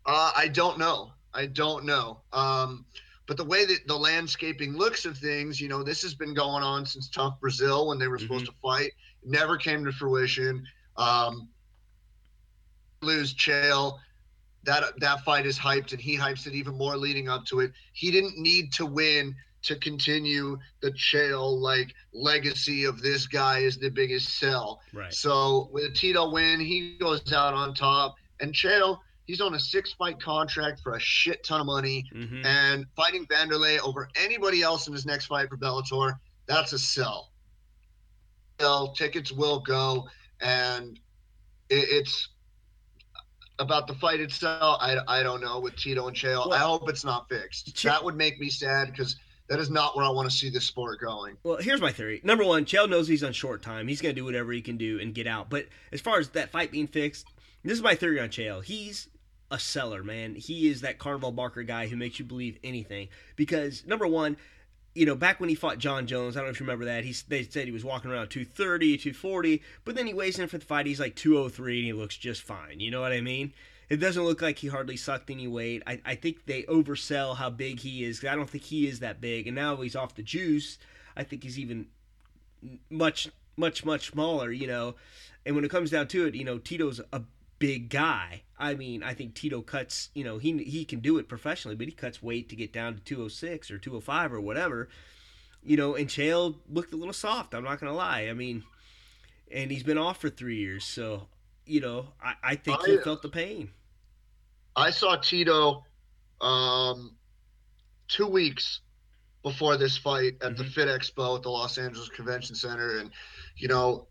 On, 0.05 0.15
uh, 0.15 0.31
I 0.33 0.47
don't 0.47 0.79
know. 0.79 1.11
I 1.33 1.47
don't 1.47 1.85
know. 1.85 2.21
Um, 2.31 2.85
but 3.27 3.37
the 3.37 3.45
way 3.45 3.65
that 3.65 3.87
the 3.87 3.95
landscaping 3.95 4.75
looks 4.75 5.05
of 5.05 5.17
things, 5.17 5.59
you 5.59 5.69
know, 5.69 5.83
this 5.83 6.01
has 6.01 6.13
been 6.13 6.33
going 6.33 6.63
on 6.63 6.85
since 6.85 7.09
TUF 7.09 7.39
Brazil 7.39 7.87
when 7.87 7.97
they 7.97 8.07
were 8.07 8.17
mm-hmm. 8.17 8.25
supposed 8.25 8.45
to 8.45 8.53
fight. 8.61 8.91
never 9.23 9.57
came 9.57 9.85
to 9.85 9.91
fruition. 9.91 10.65
Um, 10.97 11.49
lose 13.01 13.33
Chael. 13.33 13.97
That 14.65 14.97
that 14.99 15.21
fight 15.25 15.45
is 15.45 15.59
hyped, 15.59 15.91
and 15.91 15.99
he 15.99 16.17
hypes 16.17 16.47
it 16.47 16.53
even 16.53 16.77
more 16.77 16.95
leading 16.95 17.27
up 17.27 17.45
to 17.47 17.59
it. 17.59 17.73
He 17.91 18.11
didn't 18.11 18.37
need 18.37 18.71
to 18.73 18.85
win 18.85 19.35
to 19.63 19.75
continue 19.77 20.57
the 20.81 20.91
Chael 20.91 21.59
like 21.59 21.93
legacy 22.13 22.85
of 22.85 23.01
this 23.01 23.27
guy 23.27 23.59
is 23.59 23.77
the 23.77 23.89
biggest 23.89 24.37
sell. 24.37 24.81
Right. 24.93 25.13
So 25.13 25.69
with 25.71 25.85
a 25.85 25.89
Tito 25.89 26.31
win, 26.31 26.59
he 26.59 26.97
goes 26.99 27.33
out 27.33 27.53
on 27.53 27.73
top, 27.73 28.15
and 28.39 28.53
Chael 28.53 28.99
he's 29.25 29.41
on 29.41 29.53
a 29.53 29.59
six 29.59 29.93
fight 29.93 30.19
contract 30.19 30.81
for 30.81 30.93
a 30.93 30.99
shit 30.99 31.43
ton 31.43 31.61
of 31.61 31.65
money, 31.65 32.05
mm-hmm. 32.13 32.45
and 32.45 32.85
fighting 32.95 33.25
Wanderlei 33.27 33.79
over 33.79 34.09
anybody 34.15 34.61
else 34.61 34.87
in 34.87 34.93
his 34.93 35.05
next 35.05 35.25
fight 35.25 35.49
for 35.49 35.57
Bellator, 35.57 36.17
that's 36.45 36.73
a 36.73 36.79
sell. 36.79 37.31
Sell 38.59 38.93
tickets 38.93 39.31
will 39.31 39.59
go, 39.59 40.07
and 40.41 40.99
it, 41.69 41.87
it's 41.89 42.29
about 43.59 43.87
the 43.87 43.93
fight 43.95 44.19
itself. 44.19 44.77
I, 44.81 44.97
I 45.07 45.23
don't 45.23 45.41
know 45.41 45.59
with 45.59 45.75
Tito 45.75 46.07
and 46.07 46.15
Chael. 46.15 46.47
Well, 46.47 46.53
I 46.53 46.59
hope 46.59 46.89
it's 46.89 47.05
not 47.05 47.29
fixed. 47.29 47.75
Ch- 47.75 47.83
that 47.83 48.03
would 48.03 48.15
make 48.15 48.39
me 48.39 48.49
sad 48.49 48.91
because 48.91 49.15
that 49.49 49.59
is 49.59 49.69
not 49.69 49.95
where 49.95 50.05
I 50.05 50.09
want 50.09 50.29
to 50.29 50.35
see 50.35 50.49
this 50.49 50.65
sport 50.65 50.99
going. 50.99 51.37
Well, 51.43 51.57
here's 51.57 51.81
my 51.81 51.91
theory. 51.91 52.21
Number 52.23 52.43
one, 52.43 52.65
Chael 52.65 52.89
knows 52.89 53.07
he's 53.07 53.23
on 53.23 53.33
short 53.33 53.61
time. 53.61 53.87
He's 53.87 54.01
going 54.01 54.15
to 54.15 54.19
do 54.19 54.25
whatever 54.25 54.51
he 54.51 54.61
can 54.61 54.77
do 54.77 54.99
and 54.99 55.13
get 55.13 55.27
out. 55.27 55.49
But 55.49 55.67
as 55.91 56.01
far 56.01 56.19
as 56.19 56.29
that 56.29 56.51
fight 56.51 56.71
being 56.71 56.87
fixed, 56.87 57.27
this 57.63 57.73
is 57.73 57.81
my 57.81 57.95
theory 57.95 58.19
on 58.19 58.29
Chael. 58.29 58.63
He's 58.63 59.07
a 59.53 59.59
seller, 59.59 60.03
man. 60.03 60.33
He 60.33 60.67
is 60.67 60.81
that 60.81 60.97
Carnival 60.97 61.31
Barker 61.31 61.61
guy 61.61 61.87
who 61.87 61.95
makes 61.95 62.17
you 62.17 62.25
believe 62.25 62.57
anything. 62.63 63.07
Because 63.35 63.85
number 63.85 64.07
one, 64.07 64.35
you 64.95 65.05
know, 65.05 65.15
back 65.15 65.39
when 65.39 65.47
he 65.47 65.55
fought 65.55 65.77
Jon 65.77 66.07
Jones, 66.07 66.35
I 66.35 66.39
don't 66.39 66.47
know 66.47 66.51
if 66.51 66.59
you 66.59 66.65
remember 66.65 66.85
that. 66.85 67.03
He 67.03 67.15
they 67.27 67.43
said 67.43 67.65
he 67.65 67.71
was 67.71 67.85
walking 67.85 68.09
around 68.11 68.29
230, 68.29 68.97
240, 68.97 69.61
but 69.85 69.95
then 69.95 70.07
he 70.07 70.13
weighs 70.13 70.39
in 70.39 70.47
for 70.47 70.57
the 70.57 70.65
fight. 70.65 70.87
He's 70.87 70.99
like 70.99 71.15
203 71.15 71.77
and 71.77 71.85
he 71.85 71.93
looks 71.93 72.17
just 72.17 72.41
fine. 72.41 72.79
You 72.79 72.89
know 72.89 73.01
what 73.01 73.11
I 73.11 73.21
mean? 73.21 73.53
It 73.89 73.97
doesn't 73.97 74.23
look 74.23 74.41
like 74.41 74.57
he 74.57 74.67
hardly 74.69 74.97
sucked 74.97 75.29
any 75.29 75.47
weight. 75.47 75.83
I, 75.85 76.01
I 76.03 76.15
think 76.15 76.47
they 76.47 76.63
oversell 76.63 77.37
how 77.37 77.51
big 77.51 77.79
he 77.79 78.03
is. 78.03 78.25
I 78.25 78.35
don't 78.35 78.49
think 78.49 78.63
he 78.63 78.87
is 78.87 79.01
that 79.01 79.21
big. 79.21 79.45
And 79.45 79.55
now 79.55 79.75
he's 79.75 79.95
off 79.95 80.15
the 80.15 80.23
juice. 80.23 80.79
I 81.15 81.23
think 81.23 81.43
he's 81.43 81.59
even 81.59 81.87
much, 82.89 83.29
much, 83.55 83.85
much 83.85 84.09
smaller, 84.09 84.51
you 84.51 84.65
know. 84.65 84.95
And 85.45 85.55
when 85.55 85.63
it 85.63 85.69
comes 85.69 85.91
down 85.91 86.07
to 86.07 86.25
it, 86.25 86.33
you 86.33 86.43
know, 86.43 86.57
Tito's 86.57 87.01
a 87.11 87.21
big 87.63 87.87
guy. 87.87 88.41
I 88.59 88.73
mean, 88.73 89.03
I 89.03 89.13
think 89.13 89.35
Tito 89.35 89.61
cuts, 89.61 90.09
you 90.13 90.25
know, 90.25 90.37
he 90.37 90.61
he 90.65 90.83
can 90.83 90.99
do 90.99 91.17
it 91.17 91.29
professionally, 91.29 91.77
but 91.77 91.87
he 91.87 91.93
cuts 91.93 92.21
weight 92.21 92.49
to 92.49 92.57
get 92.57 92.73
down 92.73 92.95
to 92.95 92.99
206 92.99 93.71
or 93.71 93.77
205 93.77 94.33
or 94.33 94.41
whatever. 94.41 94.89
You 95.63 95.77
know, 95.77 95.95
and 95.95 96.09
Chael 96.09 96.55
looked 96.69 96.91
a 96.91 96.97
little 96.97 97.13
soft, 97.13 97.53
I'm 97.53 97.63
not 97.63 97.79
going 97.79 97.89
to 97.89 97.95
lie. 97.95 98.27
I 98.29 98.33
mean, 98.33 98.65
and 99.49 99.71
he's 99.71 99.83
been 99.83 99.97
off 99.97 100.19
for 100.19 100.29
3 100.29 100.57
years, 100.57 100.83
so 100.83 101.27
you 101.65 101.79
know, 101.79 102.07
I, 102.21 102.33
I 102.43 102.55
think 102.55 102.81
I, 102.83 102.91
he 102.91 102.97
felt 102.97 103.21
the 103.21 103.29
pain. 103.29 103.69
I 104.75 104.89
saw 104.89 105.15
Tito 105.15 105.85
um, 106.41 107.15
two 108.09 108.27
weeks 108.27 108.81
before 109.41 109.77
this 109.77 109.95
fight 109.95 110.33
at 110.41 110.51
mm-hmm. 110.51 110.63
the 110.63 110.65
Fit 110.65 110.89
Expo 110.89 111.37
at 111.37 111.43
the 111.43 111.49
Los 111.49 111.77
Angeles 111.77 112.09
Convention 112.09 112.55
Center, 112.55 112.97
and 112.97 113.09
you 113.55 113.69
know, 113.69 114.07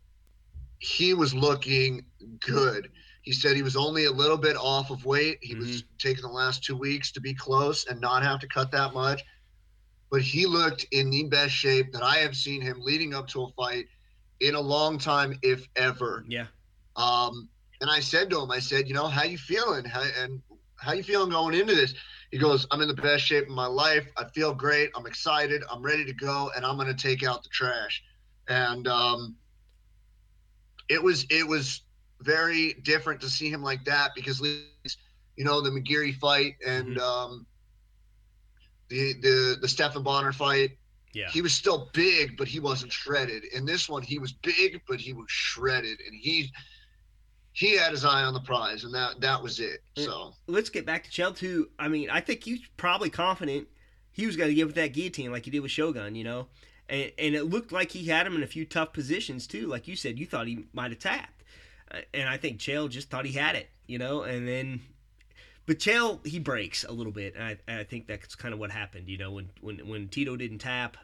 he 0.79 1.13
was 1.13 1.35
looking 1.35 2.03
good. 2.39 2.89
He 3.23 3.31
said 3.31 3.55
he 3.55 3.63
was 3.63 3.77
only 3.77 4.05
a 4.05 4.11
little 4.11 4.37
bit 4.37 4.57
off 4.57 4.91
of 4.91 5.05
weight. 5.05 5.39
He 5.41 5.53
mm-hmm. 5.53 5.61
was 5.61 5.83
taking 5.97 6.21
the 6.21 6.29
last 6.29 6.63
two 6.63 6.75
weeks 6.75 7.11
to 7.13 7.21
be 7.21 7.33
close 7.33 7.87
and 7.87 7.99
not 7.99 8.21
have 8.21 8.39
to 8.41 8.47
cut 8.47 8.69
that 8.71 8.93
much. 8.93 9.23
But 10.11 10.21
he 10.21 10.45
looked 10.45 10.85
in 10.91 11.09
the 11.09 11.23
best 11.23 11.53
shape 11.53 11.91
that 11.93 12.03
I 12.03 12.17
have 12.17 12.35
seen 12.35 12.61
him 12.61 12.81
leading 12.81 13.13
up 13.15 13.27
to 13.29 13.43
a 13.43 13.49
fight 13.53 13.87
in 14.41 14.55
a 14.55 14.61
long 14.61 14.97
time, 14.97 15.39
if 15.41 15.67
ever. 15.75 16.25
Yeah. 16.27 16.47
Um, 16.97 17.49
and 17.81 17.89
I 17.89 18.01
said 18.01 18.29
to 18.29 18.41
him, 18.41 18.51
I 18.51 18.59
said, 18.59 18.87
you 18.87 18.93
know, 18.93 19.07
how 19.07 19.23
you 19.23 19.37
feeling? 19.37 19.85
How, 19.85 20.03
and 20.19 20.41
how 20.75 20.91
you 20.91 21.01
feeling 21.01 21.31
going 21.31 21.55
into 21.55 21.73
this? 21.73 21.95
He 22.29 22.37
goes, 22.37 22.67
I'm 22.71 22.81
in 22.81 22.89
the 22.89 22.93
best 22.93 23.23
shape 23.23 23.45
of 23.45 23.51
my 23.51 23.67
life. 23.67 24.05
I 24.17 24.25
feel 24.25 24.53
great. 24.53 24.89
I'm 24.95 25.05
excited. 25.05 25.63
I'm 25.71 25.81
ready 25.81 26.03
to 26.05 26.13
go, 26.13 26.51
and 26.55 26.65
I'm 26.65 26.75
going 26.75 26.93
to 26.93 26.93
take 26.93 27.23
out 27.23 27.43
the 27.43 27.49
trash. 27.49 28.03
And 28.49 28.87
um, 28.87 29.35
it 30.89 31.01
was 31.01 31.25
it 31.29 31.47
was 31.47 31.82
very 32.23 32.73
different 32.83 33.21
to 33.21 33.29
see 33.29 33.49
him 33.49 33.61
like 33.61 33.83
that 33.85 34.11
because, 34.15 34.41
you 34.41 35.43
know, 35.43 35.61
the 35.61 35.69
McGeary 35.69 36.15
fight 36.15 36.55
and 36.65 36.97
mm-hmm. 36.97 36.99
um, 36.99 37.45
the 38.89 39.13
the 39.21 39.57
the 39.61 39.67
Stephan 39.67 40.03
Bonnar 40.03 40.33
fight. 40.33 40.77
Yeah. 41.13 41.29
He 41.29 41.41
was 41.41 41.53
still 41.53 41.91
big, 41.93 42.37
but 42.37 42.47
he 42.47 42.59
wasn't 42.59 42.91
shredded. 42.91 43.43
In 43.53 43.65
this 43.65 43.87
one, 43.87 44.01
he 44.01 44.17
was 44.17 44.33
big, 44.33 44.81
but 44.87 44.99
he 44.99 45.13
was 45.13 45.29
shredded, 45.29 45.99
and 45.99 46.15
he 46.19 46.51
he 47.53 47.77
had 47.77 47.91
his 47.91 48.03
eye 48.03 48.23
on 48.23 48.33
the 48.33 48.39
prize, 48.41 48.83
and 48.83 48.93
that 48.95 49.21
that 49.21 49.41
was 49.41 49.59
it. 49.59 49.83
So 49.95 50.33
let's 50.47 50.69
get 50.69 50.85
back 50.85 51.03
to 51.03 51.09
Chael 51.11 51.35
too. 51.35 51.69
I 51.77 51.87
mean, 51.87 52.09
I 52.09 52.19
think 52.19 52.43
he's 52.43 52.61
probably 52.77 53.11
confident 53.11 53.67
he 54.11 54.25
was 54.25 54.35
going 54.35 54.49
to 54.49 54.55
give 54.55 54.69
it 54.69 54.75
that 54.75 54.93
guillotine 54.93 55.31
like 55.31 55.45
he 55.45 55.51
did 55.51 55.59
with 55.59 55.71
Shogun, 55.71 56.15
you 56.15 56.23
know, 56.23 56.47
and 56.89 57.11
and 57.17 57.35
it 57.35 57.43
looked 57.45 57.71
like 57.71 57.91
he 57.91 58.05
had 58.05 58.25
him 58.25 58.35
in 58.35 58.43
a 58.43 58.47
few 58.47 58.65
tough 58.65 58.91
positions 58.91 59.45
too. 59.45 59.67
Like 59.67 59.87
you 59.87 59.95
said, 59.95 60.17
you 60.17 60.25
thought 60.25 60.47
he 60.47 60.65
might 60.73 60.91
have 60.91 60.99
tapped, 60.99 61.32
and 62.13 62.27
I 62.27 62.37
think 62.37 62.59
Chael 62.59 62.89
just 62.89 63.09
thought 63.09 63.25
he 63.25 63.33
had 63.33 63.55
it, 63.55 63.69
you 63.87 63.97
know, 63.97 64.23
and 64.23 64.47
then. 64.47 64.81
But 65.65 65.79
Chael, 65.79 66.25
he 66.25 66.39
breaks 66.39 66.83
a 66.83 66.91
little 66.91 67.13
bit, 67.13 67.35
and 67.35 67.43
I, 67.43 67.57
and 67.67 67.79
I 67.79 67.83
think 67.85 68.07
that's 68.07 68.35
kind 68.35 68.53
of 68.53 68.59
what 68.59 68.69
happened. 68.69 69.07
You 69.07 69.17
know, 69.17 69.31
when 69.31 69.49
when 69.61 69.87
when 69.87 70.07
Tito 70.09 70.35
didn't 70.35 70.59
tap, 70.59 70.97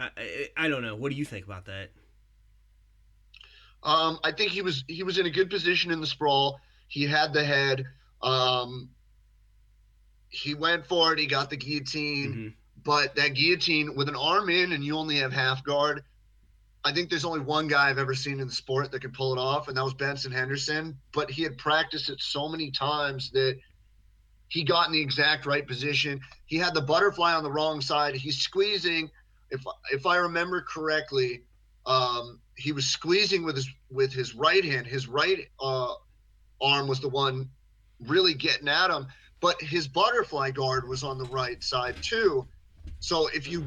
I, 0.00 0.10
I, 0.16 0.48
I 0.56 0.68
don't 0.68 0.82
know. 0.82 0.96
What 0.96 1.10
do 1.10 1.16
you 1.16 1.24
think 1.24 1.44
about 1.44 1.66
that? 1.66 1.90
Um, 3.82 4.18
I 4.24 4.32
think 4.32 4.50
he 4.50 4.62
was 4.62 4.84
he 4.88 5.02
was 5.02 5.18
in 5.18 5.26
a 5.26 5.30
good 5.30 5.50
position 5.50 5.90
in 5.90 6.00
the 6.00 6.06
sprawl. 6.06 6.60
He 6.88 7.04
had 7.04 7.32
the 7.32 7.44
head. 7.44 7.84
Um, 8.22 8.90
he 10.28 10.54
went 10.54 10.86
for 10.86 11.12
it. 11.12 11.18
He 11.18 11.26
got 11.26 11.50
the 11.50 11.56
guillotine, 11.56 12.32
mm-hmm. 12.32 12.48
but 12.84 13.14
that 13.16 13.34
guillotine 13.34 13.94
with 13.94 14.08
an 14.08 14.16
arm 14.16 14.48
in 14.48 14.72
and 14.72 14.84
you 14.84 14.96
only 14.96 15.16
have 15.16 15.32
half 15.32 15.62
guard. 15.62 16.02
I 16.86 16.92
think 16.92 17.10
there's 17.10 17.24
only 17.24 17.40
one 17.40 17.66
guy 17.66 17.90
I've 17.90 17.98
ever 17.98 18.14
seen 18.14 18.38
in 18.38 18.46
the 18.46 18.52
sport 18.52 18.92
that 18.92 19.00
could 19.00 19.12
pull 19.12 19.32
it 19.32 19.40
off, 19.40 19.66
and 19.66 19.76
that 19.76 19.82
was 19.82 19.92
Benson 19.92 20.30
Henderson. 20.30 20.96
But 21.12 21.28
he 21.28 21.42
had 21.42 21.58
practiced 21.58 22.08
it 22.08 22.20
so 22.20 22.48
many 22.48 22.70
times 22.70 23.32
that 23.32 23.58
he 24.46 24.62
got 24.62 24.86
in 24.86 24.92
the 24.92 25.00
exact 25.00 25.46
right 25.46 25.66
position. 25.66 26.20
He 26.44 26.56
had 26.58 26.74
the 26.74 26.80
butterfly 26.80 27.34
on 27.34 27.42
the 27.42 27.50
wrong 27.50 27.80
side. 27.80 28.14
He's 28.14 28.38
squeezing. 28.38 29.10
If 29.50 29.64
if 29.90 30.06
I 30.06 30.18
remember 30.18 30.60
correctly, 30.60 31.42
um, 31.86 32.38
he 32.54 32.70
was 32.70 32.86
squeezing 32.86 33.44
with 33.44 33.56
his 33.56 33.68
with 33.90 34.12
his 34.12 34.36
right 34.36 34.64
hand. 34.64 34.86
His 34.86 35.08
right 35.08 35.48
uh, 35.60 35.92
arm 36.60 36.86
was 36.86 37.00
the 37.00 37.08
one 37.08 37.50
really 38.06 38.34
getting 38.34 38.68
at 38.68 38.90
him, 38.90 39.08
but 39.40 39.60
his 39.60 39.88
butterfly 39.88 40.52
guard 40.52 40.86
was 40.86 41.02
on 41.02 41.18
the 41.18 41.24
right 41.24 41.60
side 41.64 41.96
too. 42.00 42.46
So 43.00 43.26
if 43.34 43.48
you 43.48 43.66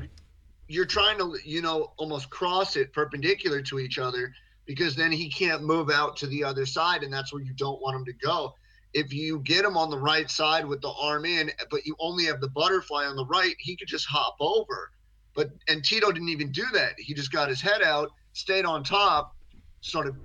you're 0.69 0.85
trying 0.85 1.17
to 1.17 1.37
you 1.43 1.61
know 1.61 1.91
almost 1.97 2.29
cross 2.29 2.75
it 2.77 2.93
perpendicular 2.93 3.61
to 3.63 3.79
each 3.79 3.99
other 3.99 4.31
because 4.65 4.95
then 4.95 5.11
he 5.11 5.29
can't 5.29 5.63
move 5.63 5.89
out 5.89 6.15
to 6.17 6.27
the 6.27 6.43
other 6.43 6.65
side 6.65 7.03
and 7.03 7.11
that's 7.11 7.33
where 7.33 7.41
you 7.41 7.53
don't 7.53 7.81
want 7.81 7.95
him 7.95 8.05
to 8.05 8.13
go. 8.13 8.53
If 8.93 9.11
you 9.13 9.39
get 9.39 9.65
him 9.65 9.75
on 9.75 9.89
the 9.89 9.97
right 9.97 10.29
side 10.29 10.65
with 10.65 10.81
the 10.81 10.91
arm 10.91 11.25
in, 11.25 11.51
but 11.69 11.85
you 11.85 11.95
only 11.99 12.25
have 12.25 12.39
the 12.39 12.49
butterfly 12.49 13.05
on 13.05 13.15
the 13.15 13.25
right, 13.25 13.55
he 13.59 13.75
could 13.75 13.87
just 13.87 14.07
hop 14.07 14.35
over. 14.39 14.91
But 15.35 15.49
and 15.67 15.83
Tito 15.83 16.11
didn't 16.11 16.29
even 16.29 16.51
do 16.51 16.65
that. 16.73 16.93
He 16.97 17.13
just 17.13 17.31
got 17.31 17.49
his 17.49 17.61
head 17.61 17.81
out 17.81 18.11
stayed 18.33 18.65
on 18.65 18.83
top, 18.83 19.35
started, 19.81 20.15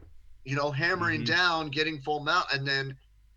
you 0.45 0.57
know, 0.57 0.71
hammering 0.71 1.23
mm-hmm. 1.23 1.35
down, 1.35 1.69
getting 1.69 2.01
full 2.01 2.21
mount, 2.21 2.47
and 2.53 2.67
then 2.67 2.97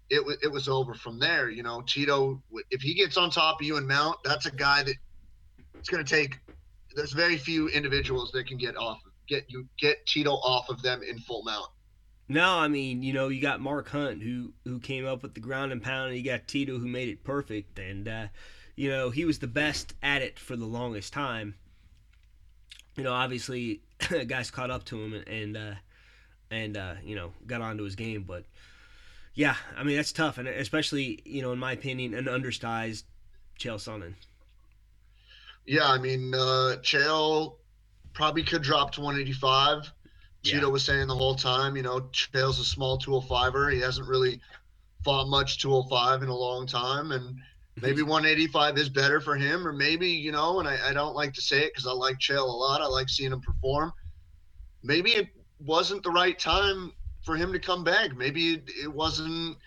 it 0.09 0.23
was 0.23 0.37
it 0.41 0.51
was 0.51 0.67
over 0.67 0.93
from 0.93 1.19
there. 1.19 1.49
You 1.49 1.63
know, 1.63 1.81
Tito, 1.81 2.41
if 2.71 2.81
he 2.81 2.93
gets 2.93 3.17
on 3.17 3.29
top 3.29 3.61
of 3.61 3.67
you 3.67 3.77
and 3.77 3.87
mount, 3.87 4.17
that's 4.23 4.45
a 4.45 4.51
guy 4.51 4.83
that 4.83 4.95
it's 5.75 5.89
going 5.89 6.03
to 6.03 6.09
take. 6.09 6.39
There's 6.97 7.13
very 7.13 7.37
few 7.37 7.69
individuals 7.69 8.31
that 8.33 8.47
can 8.47 8.57
get 8.57 8.75
off 8.75 8.99
get 9.27 9.45
you 9.47 9.67
get 9.79 10.05
Tito 10.05 10.31
off 10.31 10.69
of 10.69 10.81
them 10.81 11.01
in 11.03 11.19
full 11.19 11.43
mount. 11.43 11.67
No, 12.29 12.57
I 12.57 12.67
mean, 12.67 13.03
you 13.03 13.13
know, 13.13 13.29
you 13.29 13.41
got 13.41 13.61
Mark 13.61 13.87
Hunt 13.87 14.21
who 14.21 14.51
who 14.65 14.79
came 14.79 15.05
up 15.05 15.23
with 15.23 15.33
the 15.33 15.39
ground 15.39 15.71
and 15.71 15.81
pound, 15.81 16.09
and 16.09 16.17
you 16.17 16.25
got 16.25 16.47
Tito 16.47 16.77
who 16.77 16.87
made 16.87 17.07
it 17.07 17.23
perfect, 17.23 17.79
and 17.79 18.07
uh, 18.07 18.27
you 18.75 18.89
know 18.89 19.11
he 19.11 19.23
was 19.23 19.39
the 19.39 19.47
best 19.47 19.93
at 20.03 20.21
it 20.21 20.37
for 20.37 20.57
the 20.57 20.65
longest 20.65 21.13
time 21.13 21.55
you 22.97 23.03
know, 23.03 23.13
obviously, 23.13 23.81
guys 24.27 24.51
caught 24.51 24.71
up 24.71 24.83
to 24.85 25.01
him 25.01 25.13
and 25.13 25.27
and, 25.27 25.57
uh, 25.57 25.75
and 26.51 26.75
uh, 26.75 26.95
you 27.03 27.15
know 27.15 27.31
got 27.45 27.61
onto 27.61 27.83
his 27.83 27.95
game. 27.95 28.23
But 28.23 28.43
yeah, 29.35 29.55
I 29.77 29.83
mean 29.83 29.95
that's 29.95 30.11
tough, 30.11 30.37
and 30.37 30.47
especially 30.47 31.21
you 31.23 31.41
know, 31.41 31.53
in 31.53 31.59
my 31.59 31.71
opinion, 31.71 32.13
an 32.13 32.27
undersized 32.27 33.05
Chael 33.57 33.75
Sonnen. 33.75 34.15
Yeah, 35.67 35.85
I 35.85 35.97
mean, 35.97 36.33
uh, 36.33 36.77
Chael 36.81 37.57
probably 38.13 38.41
could 38.41 38.63
drop 38.63 38.93
to 38.93 39.01
185. 39.01 39.91
Yeah. 40.41 40.53
Cheeto 40.53 40.71
was 40.71 40.83
saying 40.83 41.07
the 41.07 41.15
whole 41.15 41.35
time, 41.35 41.75
you 41.75 41.83
know, 41.83 41.99
Chael's 42.13 42.59
a 42.59 42.63
small 42.63 42.97
205er. 42.97 43.73
He 43.73 43.81
hasn't 43.81 44.07
really 44.07 44.39
fought 45.03 45.27
much 45.27 45.59
205 45.61 46.23
in 46.23 46.29
a 46.29 46.35
long 46.35 46.65
time, 46.65 47.11
and 47.11 47.37
maybe 47.81 48.01
185 48.01 48.77
is 48.77 48.89
better 48.89 49.19
for 49.19 49.35
him, 49.35 49.67
or 49.67 49.73
maybe 49.73 50.07
you 50.07 50.31
know, 50.31 50.59
and 50.59 50.67
I, 50.67 50.89
I 50.89 50.93
don't 50.93 51.15
like 51.15 51.33
to 51.33 51.41
say 51.41 51.59
it 51.59 51.73
because 51.73 51.85
I 51.85 51.91
like 51.91 52.17
Chael 52.17 52.47
a 52.47 52.51
lot. 52.51 52.81
I 52.81 52.87
like 52.87 53.09
seeing 53.09 53.33
him 53.33 53.41
perform. 53.41 53.91
Maybe 54.83 55.11
it 55.11 55.27
wasn't 55.59 56.01
the 56.03 56.11
right 56.11 56.37
time 56.39 56.93
for 57.23 57.35
him 57.35 57.51
to 57.51 57.59
come 57.59 57.83
back. 57.83 58.15
Maybe 58.15 58.53
it, 58.53 58.69
it 58.83 58.93
wasn't 58.93 59.57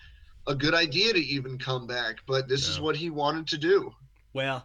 a 0.47 0.55
good 0.55 0.75
idea 0.75 1.13
to 1.13 1.21
even 1.21 1.59
come 1.59 1.87
back, 1.87 2.17
but 2.27 2.49
this 2.49 2.67
no. 2.67 2.73
is 2.73 2.81
what 2.81 2.97
he 2.97 3.11
wanted 3.11 3.47
to 3.49 3.59
do. 3.59 3.93
Well, 4.33 4.65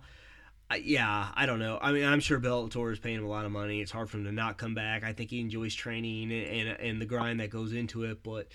yeah, 0.74 1.28
I 1.34 1.46
don't 1.46 1.60
know. 1.60 1.78
I 1.82 1.92
mean, 1.92 2.06
I'm 2.06 2.20
sure 2.20 2.40
Bellator 2.40 2.92
is 2.92 3.00
paying 3.00 3.18
him 3.18 3.26
a 3.26 3.30
lot 3.30 3.46
of 3.46 3.52
money. 3.52 3.82
It's 3.82 3.92
hard 3.92 4.10
for 4.10 4.18
him 4.18 4.26
to 4.26 4.32
not 4.32 4.58
come 4.58 4.74
back. 4.74 5.04
I 5.04 5.14
think 5.14 5.30
he 5.30 5.40
enjoys 5.40 5.76
training 5.76 6.32
and, 6.32 6.48
and, 6.48 6.80
and 6.80 7.02
the 7.02 7.06
grind 7.06 7.40
that 7.40 7.50
goes 7.50 7.74
into 7.74 8.04
it, 8.04 8.24
but 8.24 8.48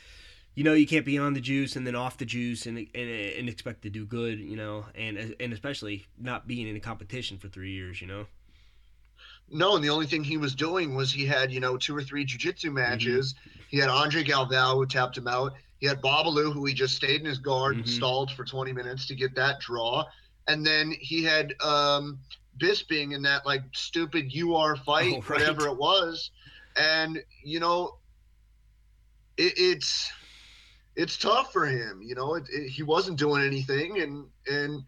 you 0.54 0.64
know 0.64 0.74
you 0.74 0.86
can't 0.86 1.06
be 1.06 1.16
on 1.16 1.34
the 1.34 1.40
juice 1.40 1.76
and 1.76 1.86
then 1.86 1.94
off 1.94 2.18
the 2.18 2.24
juice 2.24 2.66
and 2.66 2.78
and, 2.78 3.10
and 3.10 3.48
expect 3.48 3.82
to 3.82 3.90
do 3.90 4.04
good, 4.04 4.40
you 4.40 4.56
know, 4.56 4.86
and 4.94 5.36
and 5.38 5.52
especially 5.52 6.06
not 6.18 6.48
being 6.48 6.66
in 6.66 6.76
a 6.76 6.80
competition 6.80 7.38
for 7.38 7.48
three 7.48 7.72
years, 7.72 8.00
you 8.00 8.08
know. 8.08 8.26
No, 9.52 9.74
and 9.74 9.84
the 9.84 9.90
only 9.90 10.06
thing 10.06 10.22
he 10.24 10.36
was 10.36 10.54
doing 10.54 10.94
was 10.94 11.12
he 11.12 11.26
had 11.26 11.52
you 11.52 11.60
know 11.60 11.76
two 11.76 11.96
or 11.96 12.02
three 12.02 12.24
jiu-jitsu 12.24 12.72
matches. 12.72 13.34
Mm-hmm. 13.34 13.60
He 13.68 13.78
had 13.78 13.88
Andre 13.88 14.24
Galvao 14.24 14.74
who 14.74 14.86
tapped 14.86 15.16
him 15.16 15.28
out. 15.28 15.52
He 15.78 15.86
had 15.86 16.02
Babalu 16.02 16.52
who 16.52 16.66
he 16.66 16.74
just 16.74 16.96
stayed 16.96 17.20
in 17.20 17.26
his 17.26 17.38
guard 17.38 17.74
mm-hmm. 17.74 17.82
and 17.82 17.88
stalled 17.88 18.32
for 18.32 18.44
20 18.44 18.72
minutes 18.72 19.06
to 19.06 19.14
get 19.14 19.36
that 19.36 19.60
draw 19.60 20.04
and 20.50 20.66
then 20.66 20.92
he 20.98 21.22
had 21.22 21.54
um, 21.62 22.18
Bisping 22.58 23.14
in 23.14 23.22
that 23.22 23.46
like 23.46 23.62
stupid 23.72 24.32
UR 24.36 24.76
fight, 24.76 25.14
oh, 25.16 25.20
right. 25.28 25.40
whatever 25.40 25.68
it 25.68 25.76
was, 25.76 26.30
and 26.76 27.22
you 27.44 27.60
know, 27.60 27.98
it, 29.36 29.52
it's 29.56 30.10
it's 30.96 31.16
tough 31.16 31.52
for 31.52 31.66
him. 31.66 32.02
You 32.02 32.16
know, 32.16 32.34
it, 32.34 32.44
it, 32.52 32.68
he 32.68 32.82
wasn't 32.82 33.16
doing 33.16 33.44
anything, 33.44 34.00
and 34.00 34.26
and 34.48 34.82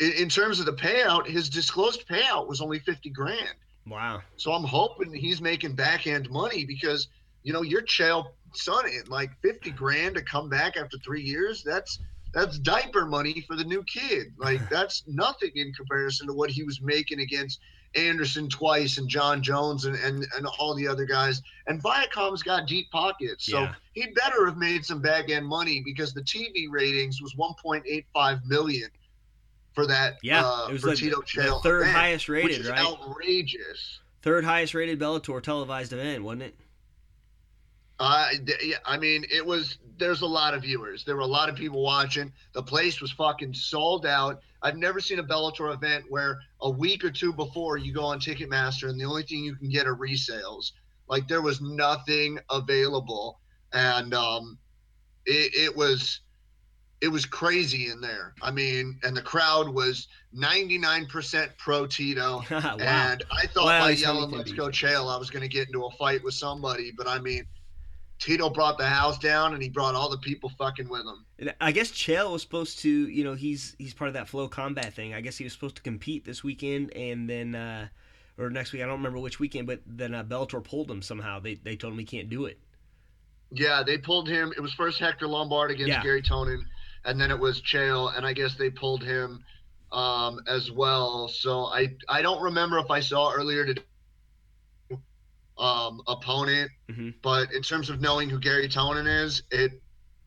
in 0.00 0.28
terms 0.28 0.58
of 0.58 0.66
the 0.66 0.72
payout, 0.72 1.26
his 1.26 1.48
disclosed 1.48 2.06
payout 2.08 2.48
was 2.48 2.60
only 2.60 2.80
fifty 2.80 3.08
grand. 3.08 3.54
Wow. 3.86 4.22
So 4.36 4.52
I'm 4.52 4.64
hoping 4.64 5.14
he's 5.14 5.40
making 5.40 5.74
backhand 5.74 6.28
money 6.28 6.64
because 6.64 7.06
you 7.44 7.52
know 7.52 7.62
your 7.62 7.82
Chael 7.82 8.26
Sonnen 8.52 9.08
like 9.08 9.30
fifty 9.42 9.70
grand 9.70 10.16
to 10.16 10.22
come 10.22 10.48
back 10.48 10.76
after 10.76 10.98
three 10.98 11.22
years. 11.22 11.62
That's 11.62 12.00
that's 12.32 12.58
diaper 12.58 13.06
money 13.06 13.44
for 13.46 13.56
the 13.56 13.64
new 13.64 13.82
kid. 13.84 14.32
Like 14.38 14.68
that's 14.68 15.04
nothing 15.06 15.50
in 15.54 15.72
comparison 15.72 16.26
to 16.28 16.32
what 16.32 16.50
he 16.50 16.62
was 16.62 16.80
making 16.80 17.20
against 17.20 17.60
Anderson 17.94 18.48
twice 18.48 18.98
and 18.98 19.08
Jon 19.08 19.42
Jones 19.42 19.84
and, 19.84 19.96
and, 19.96 20.26
and 20.36 20.46
all 20.58 20.74
the 20.74 20.88
other 20.88 21.04
guys. 21.04 21.42
And 21.66 21.82
Viacom's 21.82 22.42
got 22.42 22.66
deep 22.66 22.90
pockets. 22.90 23.46
So 23.46 23.60
yeah. 23.60 23.74
he 23.92 24.06
better 24.12 24.46
have 24.46 24.56
made 24.56 24.84
some 24.84 25.00
back 25.00 25.30
end 25.30 25.46
money 25.46 25.82
because 25.84 26.14
the 26.14 26.22
TV 26.22 26.66
ratings 26.70 27.20
was 27.20 27.34
1.85 27.34 28.44
million 28.46 28.88
for 29.74 29.86
that. 29.86 30.14
Yeah, 30.22 30.42
uh, 30.44 30.68
it 30.68 30.72
was 30.72 30.84
like 30.84 30.98
Tito 30.98 31.20
the 31.20 31.60
third 31.62 31.82
event, 31.82 31.96
highest 31.96 32.28
rated, 32.28 32.50
which 32.50 32.58
is 32.60 32.70
right? 32.70 32.80
Outrageous. 32.80 34.00
Third 34.22 34.44
highest 34.44 34.74
rated 34.74 34.98
Bellator 34.98 35.42
televised 35.42 35.92
event, 35.92 36.22
wasn't 36.22 36.42
it? 36.42 36.54
Uh, 37.98 38.28
I 38.84 38.98
mean, 38.98 39.24
it 39.30 39.44
was. 39.44 39.78
There's 39.98 40.22
a 40.22 40.26
lot 40.26 40.54
of 40.54 40.62
viewers. 40.62 41.04
There 41.04 41.14
were 41.14 41.22
a 41.22 41.26
lot 41.26 41.48
of 41.48 41.54
people 41.54 41.82
watching. 41.82 42.32
The 42.54 42.62
place 42.62 43.00
was 43.00 43.12
fucking 43.12 43.54
sold 43.54 44.06
out. 44.06 44.40
I've 44.62 44.76
never 44.76 45.00
seen 45.00 45.18
a 45.18 45.24
Bellator 45.24 45.72
event 45.72 46.04
where 46.08 46.40
a 46.60 46.70
week 46.70 47.04
or 47.04 47.10
two 47.10 47.32
before 47.32 47.76
you 47.76 47.92
go 47.92 48.04
on 48.04 48.18
Ticketmaster 48.18 48.88
and 48.88 48.98
the 48.98 49.04
only 49.04 49.22
thing 49.22 49.44
you 49.44 49.54
can 49.54 49.68
get 49.68 49.86
are 49.86 49.94
resales. 49.94 50.72
Like 51.08 51.28
there 51.28 51.42
was 51.42 51.60
nothing 51.60 52.38
available, 52.50 53.40
and 53.72 54.14
um, 54.14 54.58
it, 55.26 55.52
it 55.54 55.76
was 55.76 56.20
it 57.02 57.08
was 57.08 57.26
crazy 57.26 57.90
in 57.90 58.00
there. 58.00 58.32
I 58.40 58.52
mean, 58.52 58.98
and 59.02 59.16
the 59.16 59.22
crowd 59.22 59.68
was 59.68 60.06
99% 60.36 61.48
pro 61.58 61.84
Tito. 61.84 62.44
wow. 62.50 62.76
And 62.78 63.24
I 63.30 63.46
thought 63.48 63.64
wow, 63.64 63.80
by 63.80 63.90
yelling, 63.90 64.30
let's 64.30 64.52
go 64.52 64.68
Chael, 64.68 65.12
I 65.12 65.18
was 65.18 65.28
going 65.28 65.42
to 65.42 65.48
get 65.48 65.66
into 65.66 65.84
a 65.84 65.90
fight 65.96 66.22
with 66.22 66.34
somebody. 66.34 66.92
But 66.96 67.08
I 67.08 67.18
mean, 67.18 67.44
Tito 68.22 68.48
brought 68.48 68.78
the 68.78 68.86
house 68.86 69.18
down, 69.18 69.52
and 69.52 69.60
he 69.60 69.68
brought 69.68 69.96
all 69.96 70.08
the 70.08 70.18
people 70.18 70.48
fucking 70.56 70.88
with 70.88 71.00
him. 71.00 71.50
I 71.60 71.72
guess 71.72 71.90
Chael 71.90 72.30
was 72.30 72.42
supposed 72.42 72.78
to, 72.80 72.88
you 72.88 73.24
know, 73.24 73.34
he's 73.34 73.74
he's 73.78 73.94
part 73.94 74.06
of 74.06 74.14
that 74.14 74.28
flow 74.28 74.46
combat 74.46 74.94
thing. 74.94 75.12
I 75.12 75.20
guess 75.20 75.36
he 75.36 75.44
was 75.44 75.52
supposed 75.52 75.74
to 75.76 75.82
compete 75.82 76.24
this 76.24 76.44
weekend, 76.44 76.92
and 76.94 77.28
then 77.28 77.56
uh, 77.56 77.88
or 78.38 78.48
next 78.48 78.72
week. 78.72 78.80
I 78.80 78.86
don't 78.86 78.98
remember 78.98 79.18
which 79.18 79.40
weekend, 79.40 79.66
but 79.66 79.80
then 79.86 80.14
uh, 80.14 80.22
Bellator 80.22 80.62
pulled 80.62 80.88
him 80.88 81.02
somehow. 81.02 81.40
They 81.40 81.54
they 81.54 81.74
told 81.74 81.94
him 81.94 81.98
he 81.98 82.04
can't 82.04 82.30
do 82.30 82.44
it. 82.44 82.60
Yeah, 83.50 83.82
they 83.84 83.98
pulled 83.98 84.28
him. 84.28 84.52
It 84.56 84.60
was 84.60 84.72
first 84.72 85.00
Hector 85.00 85.26
Lombard 85.26 85.72
against 85.72 85.88
yeah. 85.88 86.02
Garry 86.04 86.22
Tonon, 86.22 86.62
and 87.04 87.20
then 87.20 87.32
it 87.32 87.38
was 87.38 87.60
Chael, 87.60 88.16
and 88.16 88.24
I 88.24 88.32
guess 88.32 88.54
they 88.54 88.70
pulled 88.70 89.02
him 89.02 89.42
um, 89.90 90.40
as 90.46 90.70
well. 90.70 91.26
So 91.26 91.64
I 91.64 91.96
I 92.08 92.22
don't 92.22 92.40
remember 92.40 92.78
if 92.78 92.90
I 92.90 93.00
saw 93.00 93.32
earlier 93.32 93.66
today 93.66 93.82
um, 95.58 96.00
opponent. 96.06 96.70
Mm-hmm. 96.90 97.10
But 97.22 97.52
in 97.52 97.62
terms 97.62 97.90
of 97.90 98.00
knowing 98.00 98.28
who 98.28 98.38
Garry 98.38 98.68
Tonon 98.68 99.06
is, 99.06 99.42
it 99.50 99.80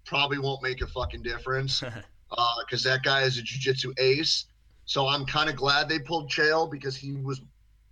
probably 0.05 0.39
won't 0.39 0.61
make 0.61 0.81
a 0.81 0.87
fucking 0.87 1.23
difference 1.23 1.81
because 2.29 2.85
uh, 2.85 2.89
that 2.89 3.03
guy 3.03 3.23
is 3.23 3.37
a 3.37 3.41
jiu-jitsu 3.41 3.93
ace. 3.97 4.45
So 4.85 5.07
I'm 5.07 5.25
kind 5.25 5.49
of 5.49 5.55
glad 5.55 5.89
they 5.89 5.99
pulled 5.99 6.29
Chael 6.29 6.69
because 6.69 6.95
he 6.95 7.13
was 7.13 7.41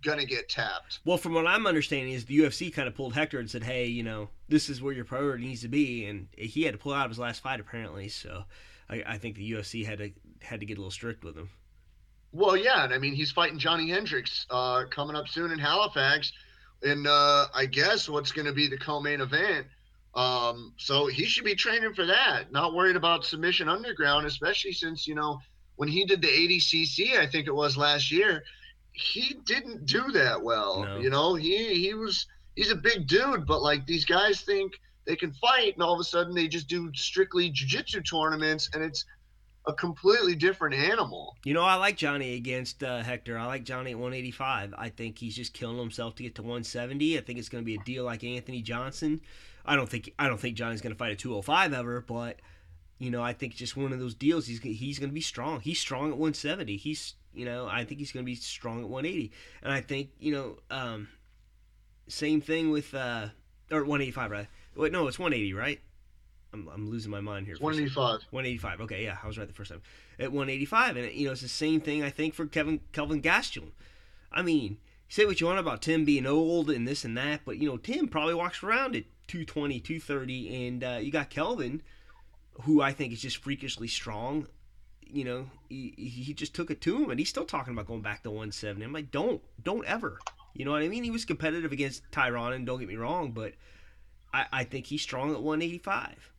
gonna 0.04 0.24
get 0.24 0.48
tapped. 0.48 1.00
Well, 1.04 1.16
from 1.16 1.34
what 1.34 1.46
I'm 1.46 1.66
understanding, 1.66 2.12
is 2.12 2.24
the 2.24 2.38
UFC 2.38 2.72
kind 2.72 2.86
of 2.86 2.94
pulled 2.94 3.14
Hector 3.14 3.40
and 3.40 3.50
said, 3.50 3.64
"Hey, 3.64 3.86
you 3.86 4.02
know, 4.02 4.28
this 4.48 4.68
is 4.68 4.80
where 4.80 4.92
your 4.92 5.04
priority 5.04 5.46
needs 5.46 5.62
to 5.62 5.68
be," 5.68 6.06
and 6.06 6.28
he 6.36 6.62
had 6.62 6.72
to 6.72 6.78
pull 6.78 6.92
out 6.92 7.06
of 7.06 7.10
his 7.10 7.18
last 7.18 7.42
fight 7.42 7.58
apparently. 7.58 8.08
So 8.08 8.44
I, 8.88 9.02
I 9.06 9.18
think 9.18 9.36
the 9.36 9.50
UFC 9.50 9.84
had 9.84 9.98
to 9.98 10.12
had 10.40 10.60
to 10.60 10.66
get 10.66 10.76
a 10.76 10.80
little 10.80 10.90
strict 10.90 11.24
with 11.24 11.36
him. 11.36 11.48
Well, 12.32 12.56
yeah, 12.56 12.84
and 12.84 12.92
I 12.92 12.98
mean 12.98 13.14
he's 13.14 13.32
fighting 13.32 13.58
Johnny 13.58 13.90
Hendricks 13.90 14.46
uh, 14.50 14.84
coming 14.90 15.16
up 15.16 15.26
soon 15.26 15.50
in 15.50 15.58
Halifax 15.58 16.32
in 16.82 17.06
uh, 17.06 17.46
I 17.54 17.66
guess 17.66 18.08
what's 18.08 18.32
going 18.32 18.46
to 18.46 18.52
be 18.52 18.66
the 18.66 18.78
co-main 18.78 19.20
event. 19.20 19.66
Um, 20.14 20.74
so 20.76 21.06
he 21.06 21.24
should 21.24 21.44
be 21.44 21.56
training 21.56 21.94
for 21.94 22.06
that, 22.06 22.52
not 22.52 22.72
worried 22.72 22.94
about 22.94 23.24
submission 23.24 23.68
underground, 23.68 24.26
especially 24.26 24.72
since 24.72 25.06
you 25.08 25.14
know 25.14 25.40
when 25.76 25.88
he 25.88 26.04
did 26.04 26.22
the 26.22 26.28
ADCC, 26.28 27.18
I 27.18 27.26
think 27.26 27.46
it 27.46 27.54
was 27.54 27.76
last 27.76 28.12
year, 28.12 28.44
he 28.92 29.36
didn't 29.44 29.86
do 29.86 30.12
that 30.12 30.42
well. 30.42 30.84
No. 30.84 30.98
You 30.98 31.10
know, 31.10 31.34
he 31.34 31.74
he 31.74 31.94
was 31.94 32.26
he's 32.54 32.70
a 32.70 32.76
big 32.76 33.06
dude, 33.06 33.46
but 33.46 33.62
like 33.62 33.86
these 33.86 34.04
guys 34.04 34.42
think 34.42 34.72
they 35.06 35.16
can 35.16 35.32
fight, 35.32 35.74
and 35.74 35.82
all 35.82 35.94
of 35.94 36.00
a 36.00 36.04
sudden 36.04 36.34
they 36.34 36.48
just 36.48 36.68
do 36.68 36.90
strictly 36.94 37.50
jiu-jitsu 37.50 38.02
tournaments, 38.02 38.70
and 38.72 38.82
it's 38.82 39.04
a 39.66 39.72
completely 39.72 40.34
different 40.34 40.74
animal. 40.74 41.36
You 41.44 41.54
know, 41.54 41.62
I 41.62 41.76
like 41.76 41.96
Johnny 41.96 42.34
against 42.34 42.82
uh, 42.82 43.02
Hector. 43.02 43.38
I 43.38 43.46
like 43.46 43.64
Johnny 43.64 43.92
at 43.92 43.98
185. 43.98 44.74
I 44.76 44.88
think 44.90 45.18
he's 45.18 45.34
just 45.34 45.54
killing 45.54 45.78
himself 45.78 46.14
to 46.16 46.22
get 46.22 46.34
to 46.36 46.42
170. 46.42 47.16
I 47.16 47.20
think 47.22 47.38
it's 47.38 47.48
going 47.48 47.64
to 47.64 47.66
be 47.66 47.76
a 47.76 47.84
deal 47.84 48.04
like 48.04 48.24
Anthony 48.24 48.60
Johnson. 48.60 49.20
I 49.64 49.76
don't 49.76 49.88
think 49.88 50.12
I 50.18 50.28
don't 50.28 50.38
think 50.38 50.56
Johnny's 50.56 50.82
going 50.82 50.92
to 50.92 50.98
fight 50.98 51.12
a 51.12 51.16
205 51.16 51.72
ever, 51.72 52.02
but 52.02 52.40
you 52.98 53.10
know, 53.10 53.22
I 53.22 53.32
think 53.32 53.54
just 53.54 53.76
one 53.76 53.92
of 53.92 53.98
those 53.98 54.14
deals. 54.14 54.46
He's 54.46 54.60
he's 54.60 54.98
going 54.98 55.10
to 55.10 55.14
be 55.14 55.22
strong. 55.22 55.60
He's 55.60 55.80
strong 55.80 56.10
at 56.10 56.18
170. 56.18 56.76
He's 56.76 57.14
you 57.32 57.44
know, 57.44 57.66
I 57.66 57.84
think 57.84 57.98
he's 57.98 58.12
going 58.12 58.24
to 58.24 58.30
be 58.30 58.36
strong 58.36 58.82
at 58.82 58.88
180. 58.88 59.32
And 59.62 59.72
I 59.72 59.80
think 59.80 60.10
you 60.18 60.32
know, 60.32 60.58
um, 60.70 61.08
same 62.06 62.42
thing 62.42 62.70
with 62.70 62.94
uh, 62.94 63.28
or 63.70 63.80
185 63.80 64.30
right? 64.30 64.46
Wait, 64.76 64.92
no, 64.92 65.06
it's 65.06 65.18
180, 65.18 65.54
right? 65.54 65.80
I'm, 66.54 66.68
I'm 66.72 66.90
losing 66.90 67.10
my 67.10 67.20
mind 67.20 67.46
here. 67.46 67.56
185. 67.58 68.22
185. 68.30 68.80
Okay, 68.82 69.04
yeah, 69.04 69.18
I 69.22 69.26
was 69.26 69.36
right 69.36 69.46
the 69.46 69.52
first 69.52 69.70
time. 69.70 69.82
At 70.18 70.32
185, 70.32 70.96
and 70.96 71.12
you 71.12 71.26
know 71.26 71.32
it's 71.32 71.42
the 71.42 71.48
same 71.48 71.80
thing 71.80 72.02
I 72.02 72.10
think 72.10 72.34
for 72.34 72.46
Kevin 72.46 72.80
Kelvin 72.92 73.20
Gastelum. 73.20 73.72
I 74.32 74.42
mean, 74.42 74.78
say 75.08 75.26
what 75.26 75.40
you 75.40 75.48
want 75.48 75.58
about 75.58 75.82
Tim 75.82 76.04
being 76.04 76.26
old 76.26 76.70
and 76.70 76.86
this 76.86 77.04
and 77.04 77.16
that, 77.18 77.40
but 77.44 77.58
you 77.58 77.68
know 77.68 77.76
Tim 77.76 78.08
probably 78.08 78.34
walks 78.34 78.62
around 78.62 78.94
at 78.94 79.04
220, 79.26 79.80
230, 79.80 80.66
and 80.66 80.84
uh, 80.84 80.98
you 81.00 81.10
got 81.10 81.30
Kelvin, 81.30 81.82
who 82.62 82.80
I 82.80 82.92
think 82.92 83.12
is 83.12 83.20
just 83.20 83.38
freakishly 83.38 83.88
strong. 83.88 84.46
You 85.06 85.24
know, 85.24 85.46
he, 85.68 85.94
he 85.96 86.34
just 86.34 86.54
took 86.54 86.70
it 86.70 86.80
to 86.82 86.96
him, 87.02 87.10
and 87.10 87.18
he's 87.18 87.28
still 87.28 87.44
talking 87.44 87.72
about 87.72 87.86
going 87.86 88.00
back 88.00 88.22
to 88.24 88.30
170. 88.30 88.84
I'm 88.84 88.92
like, 88.92 89.10
don't, 89.10 89.40
don't 89.62 89.84
ever. 89.86 90.18
You 90.54 90.64
know 90.64 90.72
what 90.72 90.82
I 90.82 90.88
mean? 90.88 91.04
He 91.04 91.10
was 91.10 91.24
competitive 91.24 91.72
against 91.72 92.10
Tyron, 92.10 92.54
and 92.54 92.66
don't 92.66 92.80
get 92.80 92.88
me 92.88 92.96
wrong, 92.96 93.30
but 93.30 93.54
I, 94.32 94.46
I 94.52 94.64
think 94.64 94.86
he's 94.86 95.02
strong 95.02 95.30
at 95.32 95.42
185. 95.42 96.32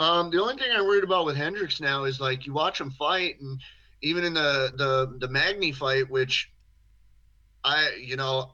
Um, 0.00 0.30
the 0.30 0.40
only 0.40 0.56
thing 0.56 0.70
I'm 0.72 0.86
worried 0.86 1.04
about 1.04 1.26
with 1.26 1.36
Hendricks 1.36 1.78
now 1.80 2.04
is 2.04 2.20
like 2.20 2.46
you 2.46 2.54
watch 2.54 2.80
him 2.80 2.90
fight, 2.90 3.38
and 3.40 3.60
even 4.00 4.24
in 4.24 4.32
the 4.32 4.72
the 4.74 5.14
the 5.18 5.28
Magny 5.28 5.72
fight, 5.72 6.10
which 6.10 6.50
I 7.62 7.90
you 8.02 8.16
know 8.16 8.52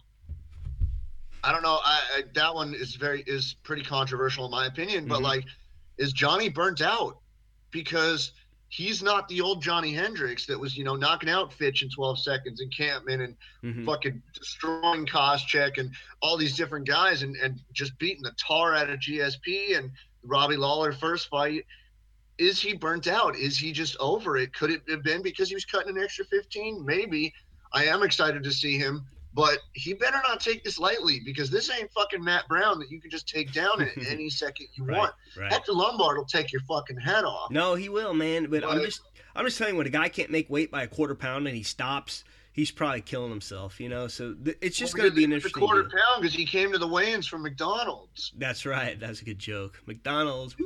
I 1.45 1.53
don't 1.53 1.63
know. 1.63 1.79
I, 1.85 2.01
I, 2.17 2.23
that 2.35 2.53
one 2.53 2.75
is 2.75 2.97
very 2.97 3.23
is 3.29 3.55
pretty 3.63 3.83
controversial 3.83 4.45
in 4.47 4.51
my 4.51 4.67
opinion. 4.67 5.07
But 5.07 5.21
Mhm. 5.21 5.25
like, 5.25 5.45
is 5.99 6.13
Johnny 6.13 6.49
burnt 6.49 6.83
out 6.83 7.19
because 7.71 8.33
he's 8.69 9.01
not 9.01 9.29
the 9.29 9.41
old 9.41 9.63
Johnny 9.63 9.93
Hendricks 9.93 10.47
that 10.47 10.59
was 10.59 10.77
you 10.77 10.83
know 10.83 10.97
knocking 10.97 11.29
out 11.31 11.53
Fitch 11.53 11.85
in 11.85 11.91
12 11.91 12.19
seconds 12.19 12.61
and 12.61 12.75
Kampmann 12.75 13.23
and 13.23 13.37
Mhm. 13.63 13.85
fucking 13.87 14.21
destroying 14.35 15.07
Koscheck 15.07 15.79
and 15.79 15.95
all 16.21 16.37
these 16.37 16.57
different 16.57 16.89
guys 16.89 17.23
and 17.23 17.37
and 17.37 17.61
just 17.73 17.97
beating 18.01 18.25
the 18.25 18.33
tar 18.33 18.75
out 18.75 18.91
of 18.91 18.99
GSP 18.99 19.75
and 19.79 19.93
Robbie 20.27 20.57
Lawler 20.57 20.93
first 20.93 21.29
fight. 21.29 21.65
Is 22.39 22.61
he 22.61 22.75
burnt 22.75 23.07
out? 23.07 23.35
Is 23.37 23.57
he 23.57 23.73
just 23.73 23.97
over 23.99 24.37
it? 24.37 24.53
Could 24.55 24.71
it 24.71 24.83
have 24.91 25.03
been 25.03 25.23
because 25.23 25.49
he 25.49 25.55
was 25.55 25.65
cutting 25.65 25.97
an 25.97 26.03
extra 26.03 26.25
15? 26.27 26.85
Maybe. 26.85 27.33
I 27.73 27.85
am 27.87 28.03
excited 28.03 28.43
to 28.45 28.53
see 28.53 28.77
him, 28.79 29.05
but 29.35 29.59
he 29.73 29.95
better 29.95 30.19
not 30.23 30.41
take 30.41 30.63
this 30.63 30.79
lightly 30.79 31.21
because 31.25 31.51
this 31.51 31.71
ain't 31.71 31.91
fucking 31.93 32.23
Matt 32.23 32.47
Brown 32.49 32.79
that 32.79 32.91
you 32.91 33.01
can 33.01 33.11
just 33.11 33.27
take 33.29 33.53
down 33.53 33.81
at 33.83 33.89
any 34.09 34.29
second 34.29 34.67
you 34.75 34.85
Right, 34.85 34.99
want. 34.99 35.13
right. 35.37 35.53
Hector 35.53 35.73
Lombard 35.73 36.19
will 36.19 36.25
take 36.27 36.53
your 36.53 36.61
fucking 36.63 36.99
head 36.99 37.25
off. 37.25 37.51
No, 37.51 37.75
he 37.75 37.89
will, 37.89 38.13
man. 38.15 38.51
But 38.51 38.65
I'm 38.65 38.81
just, 38.83 39.01
I'm 39.35 39.45
just 39.47 39.57
telling 39.59 39.75
you, 39.75 39.79
when 39.79 39.87
a 39.87 39.91
guy 39.91 40.09
can't 40.09 40.31
make 40.31 40.49
weight 40.51 40.71
by 40.71 40.83
a 40.83 40.87
quarter 40.89 41.15
pound 41.15 41.47
and 41.49 41.57
he 41.57 41.63
stops, 41.63 42.23
he's 42.57 42.73
probably 42.73 43.03
killing 43.03 43.31
himself. 43.31 43.79
You 43.79 43.89
know, 43.89 44.09
so 44.09 44.35
th- 44.35 44.57
it's 44.61 44.77
just 44.77 44.95
Well, 44.95 45.03
going 45.03 45.11
to 45.13 45.17
be 45.17 45.23
an 45.25 45.33
interesting. 45.33 45.63
a 45.63 45.65
quarter 45.67 45.83
deal. 45.83 45.91
pound 45.93 46.23
because 46.23 46.35
he 46.35 46.45
came 46.45 46.73
to 46.73 46.79
the 46.79 46.89
weigh-ins 46.89 47.29
from 47.29 47.43
McDonald's. 47.43 48.33
That's 48.37 48.67
right. 48.67 48.99
That's 48.99 49.21
a 49.23 49.25
good 49.25 49.39
joke. 49.39 49.81
McDonald's. 49.87 50.57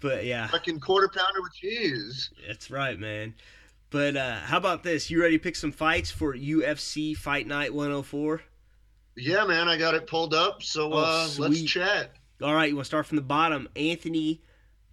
But 0.00 0.24
yeah, 0.26 0.46
Fucking 0.48 0.80
quarter 0.80 1.08
pounder 1.08 1.42
with 1.42 1.54
cheese. 1.54 2.30
that's 2.46 2.70
right, 2.70 2.98
man. 2.98 3.34
But 3.90 4.16
uh, 4.16 4.36
how 4.40 4.58
about 4.58 4.82
this? 4.82 5.10
You 5.10 5.20
ready 5.22 5.38
to 5.38 5.42
pick 5.42 5.56
some 5.56 5.72
fights 5.72 6.10
for 6.10 6.34
UFC 6.34 7.16
Fight 7.16 7.46
Night 7.46 7.72
104? 7.72 8.42
Yeah, 9.16 9.44
man, 9.46 9.68
I 9.68 9.76
got 9.78 9.94
it 9.94 10.06
pulled 10.06 10.34
up. 10.34 10.62
So 10.62 10.92
Oh, 10.92 10.98
uh, 10.98 11.28
let's 11.38 11.62
chat. 11.62 12.12
All 12.42 12.54
right, 12.54 12.68
you 12.68 12.74
want 12.76 12.84
to 12.84 12.88
start 12.88 13.06
from 13.06 13.16
the 13.16 13.22
bottom? 13.22 13.68
Anthony 13.74 14.42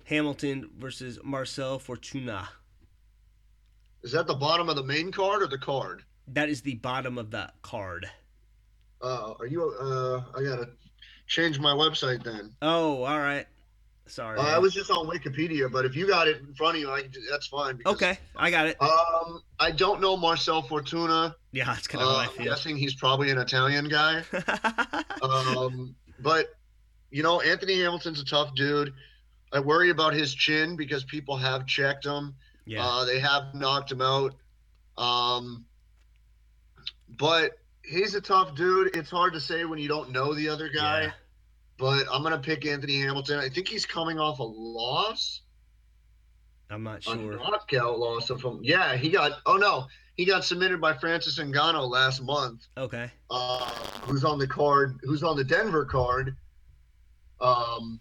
Hamilton 0.06 0.70
versus 0.78 1.20
Marcel 1.24 1.80
Fortuna. 1.80 2.48
Is 4.04 4.12
that 4.12 4.28
the 4.28 4.34
bottom 4.36 4.70
of 4.70 4.76
the 4.76 4.84
main 4.84 5.12
card 5.12 5.42
or 5.42 5.48
the 5.48 5.58
card? 5.58 6.04
That 6.28 6.50
is 6.50 6.62
the 6.62 6.76
bottom 6.76 7.18
of 7.18 7.32
the 7.32 7.50
card. 7.62 8.10
Uh, 9.02 9.34
are 9.40 9.46
you? 9.48 9.70
Uh, 9.80 10.22
I 10.38 10.44
gotta 10.44 10.70
change 11.28 11.60
my 11.60 11.72
website 11.74 12.24
then. 12.24 12.54
Oh, 12.62 13.04
all 13.04 13.20
right. 13.20 13.48
Sorry. 14.06 14.38
Uh, 14.38 14.44
I 14.44 14.60
was 14.60 14.74
just 14.74 14.92
on 14.92 15.08
Wikipedia, 15.08 15.72
but 15.72 15.86
if 15.86 15.96
you 15.96 16.06
got 16.06 16.28
it 16.28 16.42
in 16.42 16.54
front 16.54 16.76
of 16.76 16.82
you, 16.82 16.90
I, 16.92 17.04
that's 17.32 17.48
fine. 17.48 17.78
because- 17.78 17.94
Okay, 17.94 18.18
I 18.36 18.52
got 18.52 18.68
it. 18.68 18.76
Um, 18.82 19.42
I 19.60 19.72
don't 19.72 20.02
know 20.02 20.18
Marcel 20.18 20.62
Fortuna. 20.62 21.36
Yeah, 21.54 21.66
that's 21.66 21.88
kind 21.88 22.04
of 22.04 22.10
Uh, 22.10 22.14
how 22.14 22.20
I 22.20 22.34
I'm 22.38 22.44
guessing 22.44 22.76
he's 22.78 22.96
probably 22.96 23.30
an 23.30 23.38
Italian 23.38 23.88
guy. 23.88 24.24
Um, 25.22 25.96
but 26.20 26.48
you 27.12 27.24
know, 27.24 27.40
Anthony 27.42 27.80
Hamilton's 27.80 28.20
a 28.20 28.26
tough 28.26 28.54
dude. 28.56 28.94
I 29.54 29.60
worry 29.60 29.90
about 29.90 30.14
his 30.14 30.34
chin 30.34 30.76
because 30.76 31.04
people 31.06 31.38
have 31.38 31.66
checked 31.66 32.06
him. 32.06 32.36
Yeah. 32.66 32.86
Uh, 32.86 33.06
they 33.06 33.20
have 33.20 33.54
knocked 33.54 33.92
him 33.92 34.02
out. 34.02 34.36
Um, 34.98 35.66
but 37.18 37.54
he's 37.84 38.16
a 38.16 38.22
tough 38.22 38.56
dude. 38.56 38.96
It's 38.96 39.10
hard 39.10 39.34
to 39.34 39.40
say 39.40 39.66
when 39.66 39.80
you 39.80 39.88
don't 39.88 40.12
know 40.12 40.34
the 40.34 40.50
other 40.50 40.70
guy. 40.70 41.04
Yeah. 41.04 41.12
But 41.78 42.06
I'm 42.12 42.22
gonna 42.22 42.38
pick 42.38 42.66
Anthony 42.66 43.00
Hamilton. 43.00 43.40
I 43.40 43.50
think 43.50 43.68
he's 43.68 43.86
coming 43.86 44.20
off 44.20 44.40
a 44.40 44.44
loss, 44.44 45.42
I'm 46.74 46.84
not 46.84 47.00
a 47.00 47.02
sure. 47.02 47.38
knockout 47.38 48.00
loss 48.00 48.30
of 48.30 48.42
him. 48.42 48.60
Yeah, 48.64 48.96
he 48.96 49.10
got. 49.10 49.40
Oh 49.46 49.58
no, 49.58 49.86
he 50.16 50.26
got 50.26 50.44
submitted 50.44 50.82
by 50.82 50.94
Francis 50.94 51.40
Ngannou 51.40 51.90
last 51.90 52.22
month. 52.24 52.68
Okay. 52.78 53.12
Uh, 53.30 53.70
who's 54.04 54.24
on 54.24 54.40
the 54.40 54.48
card? 54.48 55.00
Who's 55.04 55.24
on 55.24 55.38
the 55.38 55.44
Denver 55.44 55.86
card? 55.86 56.36
Um, 57.40 58.00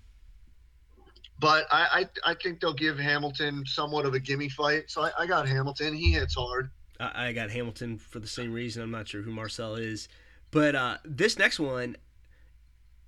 but 1.42 1.66
I, 1.72 2.06
I 2.24 2.30
I 2.30 2.34
think 2.34 2.60
they'll 2.60 2.72
give 2.72 2.96
Hamilton 2.98 3.64
somewhat 3.66 4.06
of 4.06 4.14
a 4.14 4.20
gimme 4.20 4.48
fight. 4.48 4.84
So 4.86 5.02
I, 5.02 5.10
I 5.18 5.26
got 5.26 5.48
Hamilton. 5.48 5.92
He 5.92 6.12
hits 6.12 6.36
hard. 6.36 6.70
I, 7.00 7.26
I 7.28 7.32
got 7.32 7.50
Hamilton 7.50 7.98
for 7.98 8.20
the 8.20 8.28
same 8.28 8.52
reason. 8.52 8.80
I'm 8.80 8.92
not 8.92 9.08
sure 9.08 9.22
who 9.22 9.32
Marcel 9.32 9.74
is, 9.74 10.08
but 10.52 10.76
uh, 10.76 10.98
this 11.04 11.36
next 11.36 11.58
one, 11.58 11.96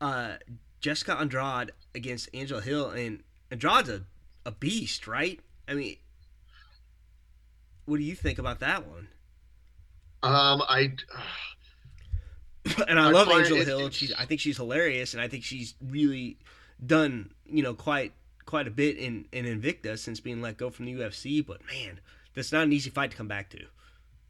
uh, 0.00 0.32
Jessica 0.80 1.16
Andrade 1.16 1.70
against 1.94 2.28
Angela 2.34 2.60
Hill, 2.60 2.90
and 2.90 3.22
Andrade's 3.52 3.88
a, 3.88 4.02
a 4.44 4.50
beast, 4.50 5.06
right? 5.06 5.38
I 5.68 5.74
mean, 5.74 5.96
what 7.84 7.98
do 7.98 8.02
you 8.02 8.16
think 8.16 8.40
about 8.40 8.58
that 8.58 8.84
one? 8.84 9.06
Um, 10.24 10.60
I 10.68 10.92
and 12.88 12.98
I, 12.98 13.06
I 13.06 13.10
love 13.12 13.28
Angela 13.28 13.64
Hill. 13.64 13.90
She's 13.90 14.12
I 14.12 14.24
think 14.24 14.40
she's 14.40 14.56
hilarious, 14.56 15.14
and 15.14 15.22
I 15.22 15.28
think 15.28 15.44
she's 15.44 15.74
really 15.80 16.36
done 16.84 17.30
you 17.46 17.62
know 17.62 17.74
quite 17.74 18.12
quite 18.46 18.66
a 18.66 18.70
bit 18.70 18.96
in 18.96 19.26
in 19.32 19.44
Invicta 19.46 19.98
since 19.98 20.20
being 20.20 20.40
let 20.42 20.56
go 20.56 20.70
from 20.70 20.86
the 20.86 20.94
UFC. 20.94 21.44
But 21.44 21.64
man, 21.66 22.00
that's 22.34 22.52
not 22.52 22.64
an 22.64 22.72
easy 22.72 22.90
fight 22.90 23.10
to 23.12 23.16
come 23.16 23.28
back 23.28 23.50
to. 23.50 23.66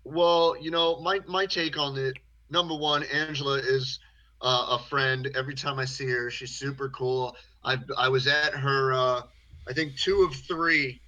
well, 0.05 0.57
you 0.61 0.71
know, 0.71 1.01
my 1.01 1.21
my 1.27 1.47
take 1.47 1.79
on 1.79 1.97
it. 1.99 2.15
Number 2.51 2.75
one, 2.77 3.03
Angela 3.05 3.55
is 3.59 3.99
uh, 4.43 4.67
a 4.71 4.79
friend. 4.79 5.31
Every 5.35 5.55
time 5.55 5.79
I 5.79 5.85
see 5.85 6.09
her, 6.11 6.31
she's 6.31 6.55
super 6.55 6.89
cool. 6.91 7.37
I 7.65 7.79
I 7.97 8.09
was 8.09 8.27
at 8.27 8.55
her. 8.55 8.93
Uh, 8.93 9.23
I 9.69 9.73
think 9.73 9.97
two 9.97 10.23
of 10.29 10.35
three 10.35 11.01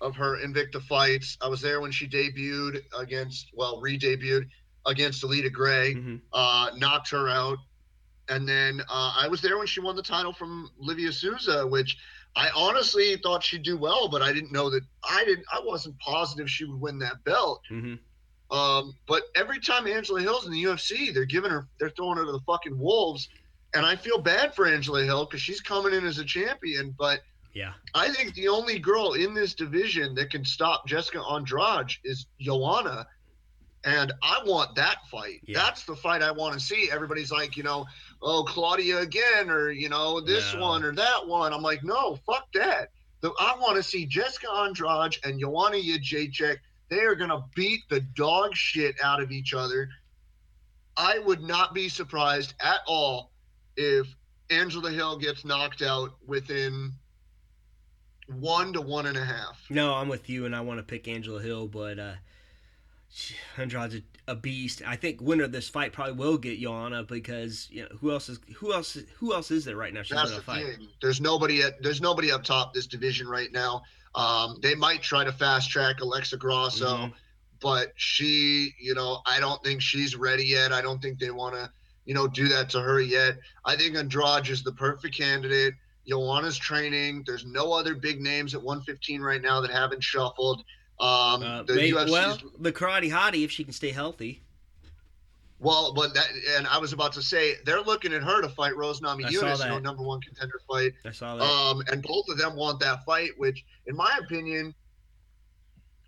of 0.00 0.16
her 0.16 0.36
Invicta 0.38 0.82
fights. 0.82 1.36
I 1.42 1.48
was 1.48 1.60
there 1.60 1.80
when 1.80 1.92
she 1.92 2.06
debuted 2.08 2.82
against, 2.98 3.50
well, 3.54 3.80
re-debuted 3.80 4.48
against 4.86 5.24
Alida 5.24 5.50
Gray. 5.50 5.94
hmm 5.94 6.16
uh, 6.32 6.70
knocked 6.76 7.10
her 7.10 7.28
out. 7.28 7.58
And 8.28 8.48
then 8.48 8.80
uh, 8.88 9.14
I 9.18 9.28
was 9.28 9.40
there 9.42 9.58
when 9.58 9.66
she 9.66 9.80
won 9.80 9.96
the 9.96 10.02
title 10.02 10.32
from 10.32 10.70
Livia 10.78 11.12
Souza, 11.12 11.66
which 11.66 11.96
I 12.36 12.48
honestly 12.54 13.16
thought 13.22 13.42
she'd 13.44 13.62
do 13.62 13.76
well, 13.76 14.08
but 14.08 14.20
I 14.22 14.32
didn't 14.32 14.52
know 14.52 14.68
that 14.70 14.82
I 15.08 15.24
didn't. 15.24 15.44
I 15.52 15.60
wasn't 15.64 15.98
positive 16.00 16.50
she 16.50 16.64
would 16.64 16.80
win 16.80 16.98
that 16.98 17.22
belt. 17.24 17.60
hmm 17.68 17.94
Um, 18.50 18.94
but 19.06 19.22
every 19.34 19.60
time 19.60 19.86
Angela 19.86 20.20
Hill's 20.20 20.46
in 20.46 20.52
the 20.52 20.62
UFC, 20.62 21.12
they're 21.14 21.24
giving 21.24 21.50
her, 21.50 21.66
they're 21.78 21.90
throwing 21.90 22.18
her 22.18 22.24
to 22.26 22.32
the 22.32 22.40
fucking 22.46 22.78
wolves, 22.78 23.28
and 23.74 23.84
I 23.86 23.96
feel 23.96 24.18
bad 24.18 24.54
for 24.54 24.66
Angela 24.66 25.02
Hill 25.04 25.24
because 25.26 25.40
she's 25.40 25.60
coming 25.60 25.94
in 25.94 26.04
as 26.06 26.18
a 26.18 26.24
champion. 26.24 26.94
But 26.98 27.20
Yeah. 27.54 27.72
I 27.94 28.10
think 28.10 28.34
the 28.34 28.48
only 28.48 28.78
girl 28.80 29.12
in 29.14 29.32
this 29.32 29.54
division 29.54 30.14
that 30.16 30.30
can 30.30 30.44
stop 30.44 30.86
Jessica 30.86 31.20
Andrade 31.22 31.92
is 32.04 32.26
Joanna. 32.40 33.06
And 33.84 34.12
I 34.22 34.40
want 34.46 34.74
that 34.76 34.96
fight. 35.10 35.40
Yeah. 35.46 35.58
That's 35.58 35.84
the 35.84 35.94
fight 35.94 36.22
I 36.22 36.30
want 36.30 36.54
to 36.54 36.60
see. 36.60 36.88
Everybody's 36.90 37.30
like, 37.30 37.56
you 37.56 37.62
know, 37.62 37.84
oh, 38.22 38.44
Claudia 38.44 39.00
again, 39.00 39.50
or, 39.50 39.70
you 39.70 39.90
know, 39.90 40.20
this 40.20 40.54
No. 40.54 40.60
one 40.62 40.84
or 40.84 40.94
that 40.94 41.26
one. 41.26 41.52
I'm 41.52 41.62
like, 41.62 41.84
no, 41.84 42.16
fuck 42.24 42.46
that. 42.54 42.90
The, 43.20 43.30
I 43.38 43.56
want 43.60 43.76
to 43.76 43.82
see 43.82 44.06
Jessica 44.06 44.50
Andrade 44.50 45.16
and 45.24 45.38
Joanna 45.38 45.76
Jacek. 45.76 46.56
They 46.88 47.00
are 47.00 47.14
going 47.14 47.30
to 47.30 47.44
beat 47.54 47.80
the 47.90 48.00
dog 48.00 48.54
shit 48.54 48.96
out 49.02 49.20
of 49.22 49.30
each 49.30 49.52
other. 49.52 49.88
I 50.96 51.18
would 51.18 51.42
not 51.42 51.74
be 51.74 51.88
surprised 51.88 52.54
at 52.60 52.80
all 52.86 53.32
if 53.76 54.06
Angela 54.50 54.90
Hill 54.90 55.18
gets 55.18 55.44
knocked 55.44 55.82
out 55.82 56.12
within 56.26 56.92
one 58.28 58.72
to 58.72 58.80
one 58.80 59.06
and 59.06 59.16
a 59.16 59.24
half. 59.24 59.60
No, 59.70 59.94
I'm 59.94 60.08
with 60.08 60.30
you, 60.30 60.46
and 60.46 60.54
I 60.54 60.60
want 60.60 60.78
to 60.78 60.84
pick 60.84 61.08
Angela 61.08 61.42
Hill, 61.42 61.66
but 61.68 61.98
uh, 61.98 62.14
Andrade's 63.56 63.94
a, 63.96 64.02
a 64.28 64.34
beast. 64.34 64.82
I 64.86 64.96
think 64.96 65.20
winner 65.20 65.44
of 65.44 65.52
this 65.52 65.68
fight 65.68 65.92
probably 65.92 66.14
will 66.14 66.38
get 66.38 66.58
Joanna 66.60 67.02
because 67.04 67.68
you 67.70 67.82
know 67.82 67.88
who 68.00 68.10
else 68.10 68.28
is 68.28 68.40
who 68.56 68.72
else 68.72 68.96
who 69.18 69.34
else 69.34 69.50
is 69.50 69.64
there 69.64 69.76
right 69.76 69.92
now? 69.92 70.02
She's 70.02 70.16
That's 70.16 70.34
the 70.34 70.42
fight. 70.42 70.64
thing. 70.64 70.88
There's 71.00 71.20
nobody 71.20 71.62
at 71.62 71.82
there's 71.82 72.00
nobody 72.00 72.32
up 72.32 72.42
top 72.44 72.74
this 72.74 72.86
division 72.86 73.28
right 73.28 73.52
now. 73.52 73.82
Um, 74.14 74.58
they 74.62 74.74
might 74.74 75.02
try 75.02 75.24
to 75.24 75.32
fast 75.32 75.70
track 75.70 76.00
Alexa 76.00 76.36
Grasso, 76.36 76.96
Mhm. 76.96 77.12
but 77.60 77.92
she, 77.96 78.72
you 78.80 78.94
know, 78.94 79.20
I 79.26 79.40
don't 79.40 79.62
think 79.64 79.82
she's 79.82 80.14
ready 80.16 80.44
yet. 80.44 80.72
I 80.72 80.80
don't 80.82 81.02
think 81.02 81.18
they 81.18 81.30
want 81.32 81.54
to, 81.56 81.70
you 82.04 82.14
know, 82.14 82.28
do 82.28 82.46
that 82.48 82.70
to 82.70 82.80
her 82.80 83.00
yet. 83.00 83.38
I 83.64 83.74
think 83.76 83.96
Andrade 83.96 84.48
is 84.48 84.62
the 84.62 84.72
perfect 84.72 85.16
candidate. 85.16 85.74
Joanna's 86.06 86.58
training. 86.58 87.24
There's 87.26 87.44
no 87.46 87.72
other 87.72 87.94
big 87.94 88.20
names 88.20 88.54
at 88.54 88.62
115 88.62 89.20
right 89.20 89.42
now 89.42 89.60
that 89.60 89.70
haven't 89.70 90.04
shuffled. 90.04 90.62
Um, 91.00 91.42
Uh, 91.42 91.62
the 91.64 91.92
well, 92.10 92.38
the 92.58 92.72
karate 92.72 93.10
hottie 93.10 93.44
if 93.44 93.50
she 93.50 93.64
can 93.64 93.72
stay 93.72 93.90
healthy. 93.90 94.42
Well, 95.60 95.92
but 95.94 96.14
that, 96.14 96.26
and 96.56 96.66
I 96.66 96.78
was 96.78 96.92
about 96.92 97.12
to 97.14 97.22
say 97.22 97.54
they're 97.64 97.80
looking 97.80 98.12
at 98.12 98.22
her 98.22 98.42
to 98.42 98.48
fight 98.50 98.76
Rose 98.76 99.00
Namajunas, 99.00 99.62
you 99.64 99.70
know, 99.70 99.78
number 99.78 100.02
one 100.02 100.20
contender 100.20 100.60
fight. 100.68 100.92
I 101.04 101.10
saw 101.10 101.36
that. 101.36 101.44
Um, 101.44 101.82
and 101.90 102.02
both 102.02 102.28
of 102.28 102.36
them 102.38 102.54
want 102.54 102.80
that 102.80 103.04
fight, 103.04 103.30
which, 103.38 103.64
in 103.86 103.96
my 103.96 104.18
opinion, 104.20 104.74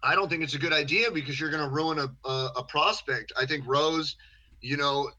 I 0.03 0.15
don't 0.15 0.29
think 0.29 0.43
it's 0.43 0.55
a 0.55 0.59
good 0.59 0.73
idea 0.75 1.11
because 1.11 1.41
you're 1.41 1.51
going 1.51 1.63
to 1.63 1.71
ruin 1.75 1.99
a, 1.99 2.29
a 2.29 2.51
a 2.57 2.65
prospect. 2.65 3.33
I 3.41 3.47
think 3.47 3.65
Rose, 3.67 4.17
you 4.61 4.77
know, 4.77 5.11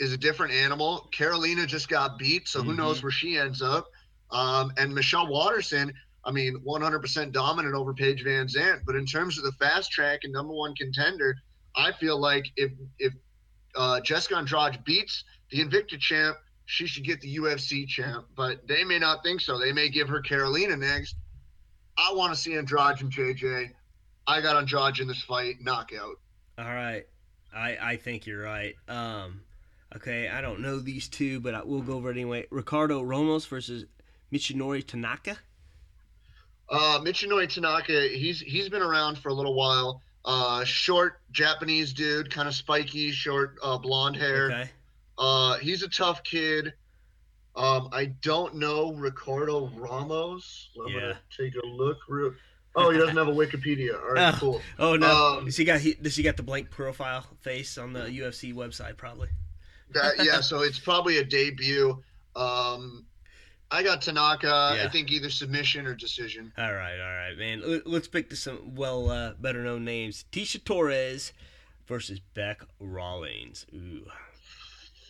is 0.00 0.12
a 0.12 0.18
different 0.18 0.52
animal. 0.52 1.08
Karolina 1.12 1.66
just 1.66 1.88
got 1.88 2.18
beat, 2.18 2.46
so 2.46 2.62
who 2.62 2.72
Mhm. 2.72 2.76
knows 2.76 3.02
where 3.02 3.12
she 3.12 3.38
ends 3.38 3.62
up. 3.62 3.86
Um, 4.30 4.70
and 4.76 4.94
Michelle 4.94 5.26
Waterson, 5.28 5.92
I 6.28 6.30
mean, 6.30 6.60
100% 6.66 7.32
dominant 7.32 7.74
over 7.74 7.94
Paige 7.94 8.22
VanZant. 8.22 8.82
But 8.84 8.96
in 8.96 9.06
terms 9.06 9.38
of 9.38 9.44
the 9.44 9.52
fast 9.52 9.90
track 9.90 10.20
and 10.24 10.32
number 10.32 10.52
one 10.52 10.74
contender, 10.74 11.34
I 11.74 11.90
feel 11.92 12.20
like 12.20 12.44
if 12.56 12.70
if 12.98 13.14
uh, 13.74 14.00
Jessica 14.00 14.36
Andrade 14.36 14.84
beats 14.84 15.24
the 15.50 15.64
Invicta 15.64 15.98
champ, 15.98 16.36
she 16.66 16.86
should 16.86 17.04
get 17.04 17.22
the 17.22 17.38
UFC 17.38 17.88
champ. 17.88 18.26
But 18.36 18.68
they 18.68 18.84
may 18.84 18.98
not 18.98 19.22
think 19.22 19.40
so. 19.40 19.58
They 19.58 19.72
may 19.72 19.88
give 19.88 20.06
her 20.10 20.20
Karolina 20.20 20.78
next. 20.78 21.16
I 21.96 22.12
want 22.12 22.34
to 22.34 22.38
see 22.38 22.54
Andrade 22.56 23.00
and 23.00 23.10
JJ. 23.10 23.70
I 24.26 24.42
got 24.42 24.56
Andrade 24.56 25.00
in 25.00 25.08
this 25.08 25.22
fight, 25.22 25.62
knockout. 25.62 26.16
All 26.58 26.64
right, 26.66 27.04
I 27.54 27.78
I 27.80 27.96
think 27.96 28.26
you're 28.26 28.42
right. 28.42 28.74
Um, 28.86 29.40
okay, 29.96 30.28
I 30.28 30.42
don't 30.42 30.60
know 30.60 30.78
these 30.78 31.08
two, 31.08 31.40
but 31.40 31.54
I, 31.54 31.62
we'll 31.64 31.80
go 31.80 31.94
over 31.94 32.10
it 32.10 32.16
anyway. 32.16 32.46
Ricardo 32.50 33.00
Ramos 33.00 33.46
versus 33.46 33.86
Michinori 34.30 34.86
Tanaka. 34.86 35.38
Uh, 36.70 37.00
Michinori 37.00 37.48
Tanaka, 37.52 38.08
he's 38.08 38.40
he's 38.40 38.68
been 38.68 38.82
around 38.82 39.18
for 39.18 39.30
a 39.30 39.34
little 39.34 39.54
while. 39.54 40.02
Uh, 40.24 40.62
short 40.64 41.20
Japanese 41.32 41.92
dude, 41.92 42.30
kind 42.30 42.46
of 42.48 42.54
spiky, 42.54 43.10
short 43.10 43.56
uh, 43.62 43.78
blonde 43.78 44.16
hair. 44.16 44.46
Okay. 44.50 44.70
Uh, 45.16 45.56
he's 45.58 45.82
a 45.82 45.88
tough 45.88 46.22
kid. 46.22 46.74
Um, 47.56 47.88
I 47.92 48.06
don't 48.22 48.56
know 48.56 48.92
Ricardo 48.92 49.68
Ramos. 49.74 50.68
I'm 50.80 50.92
Yeah. 50.92 51.00
gonna 51.00 51.18
take 51.36 51.54
a 51.56 51.66
look. 51.66 51.96
Real... 52.08 52.34
Oh, 52.76 52.90
he 52.90 52.98
doesn't 52.98 53.16
have 53.16 53.28
a 53.28 53.32
Wikipedia. 53.32 53.94
All 54.00 54.12
right, 54.12 54.34
Oh. 54.34 54.38
cool. 54.38 54.62
Oh 54.78 54.96
no! 54.96 55.38
Um, 55.38 55.44
does 55.46 55.56
he 55.56 55.64
got 55.64 55.80
he, 55.80 55.94
does 55.94 56.14
he 56.14 56.22
got 56.22 56.36
the 56.36 56.42
blank 56.42 56.70
profile 56.70 57.24
face 57.40 57.78
on 57.78 57.92
the 57.94 58.02
UFC 58.02 58.54
website? 58.54 58.96
Probably. 58.96 59.28
That, 59.94 60.22
yeah, 60.22 60.40
so 60.42 60.60
it's 60.60 60.78
probably 60.78 61.16
a 61.18 61.24
debut. 61.24 62.02
Um, 62.36 63.06
I 63.70 63.82
got 63.82 64.00
Tanaka. 64.02 64.74
Yeah. 64.76 64.84
I 64.84 64.88
think 64.88 65.10
either 65.12 65.28
submission 65.30 65.86
or 65.86 65.94
decision. 65.94 66.52
All 66.56 66.72
right, 66.72 66.98
all 66.98 67.14
right, 67.14 67.36
man. 67.36 67.62
Let- 67.64 67.86
Let's 67.86 68.08
pick 68.08 68.30
to 68.30 68.36
some 68.36 68.74
well 68.74 69.10
uh, 69.10 69.32
better 69.38 69.62
known 69.62 69.84
names. 69.84 70.24
Tecia 70.32 70.62
Torres 70.64 71.32
versus 71.86 72.20
Beck 72.34 72.62
Rawlings. 72.80 73.66
Ooh. 73.74 74.06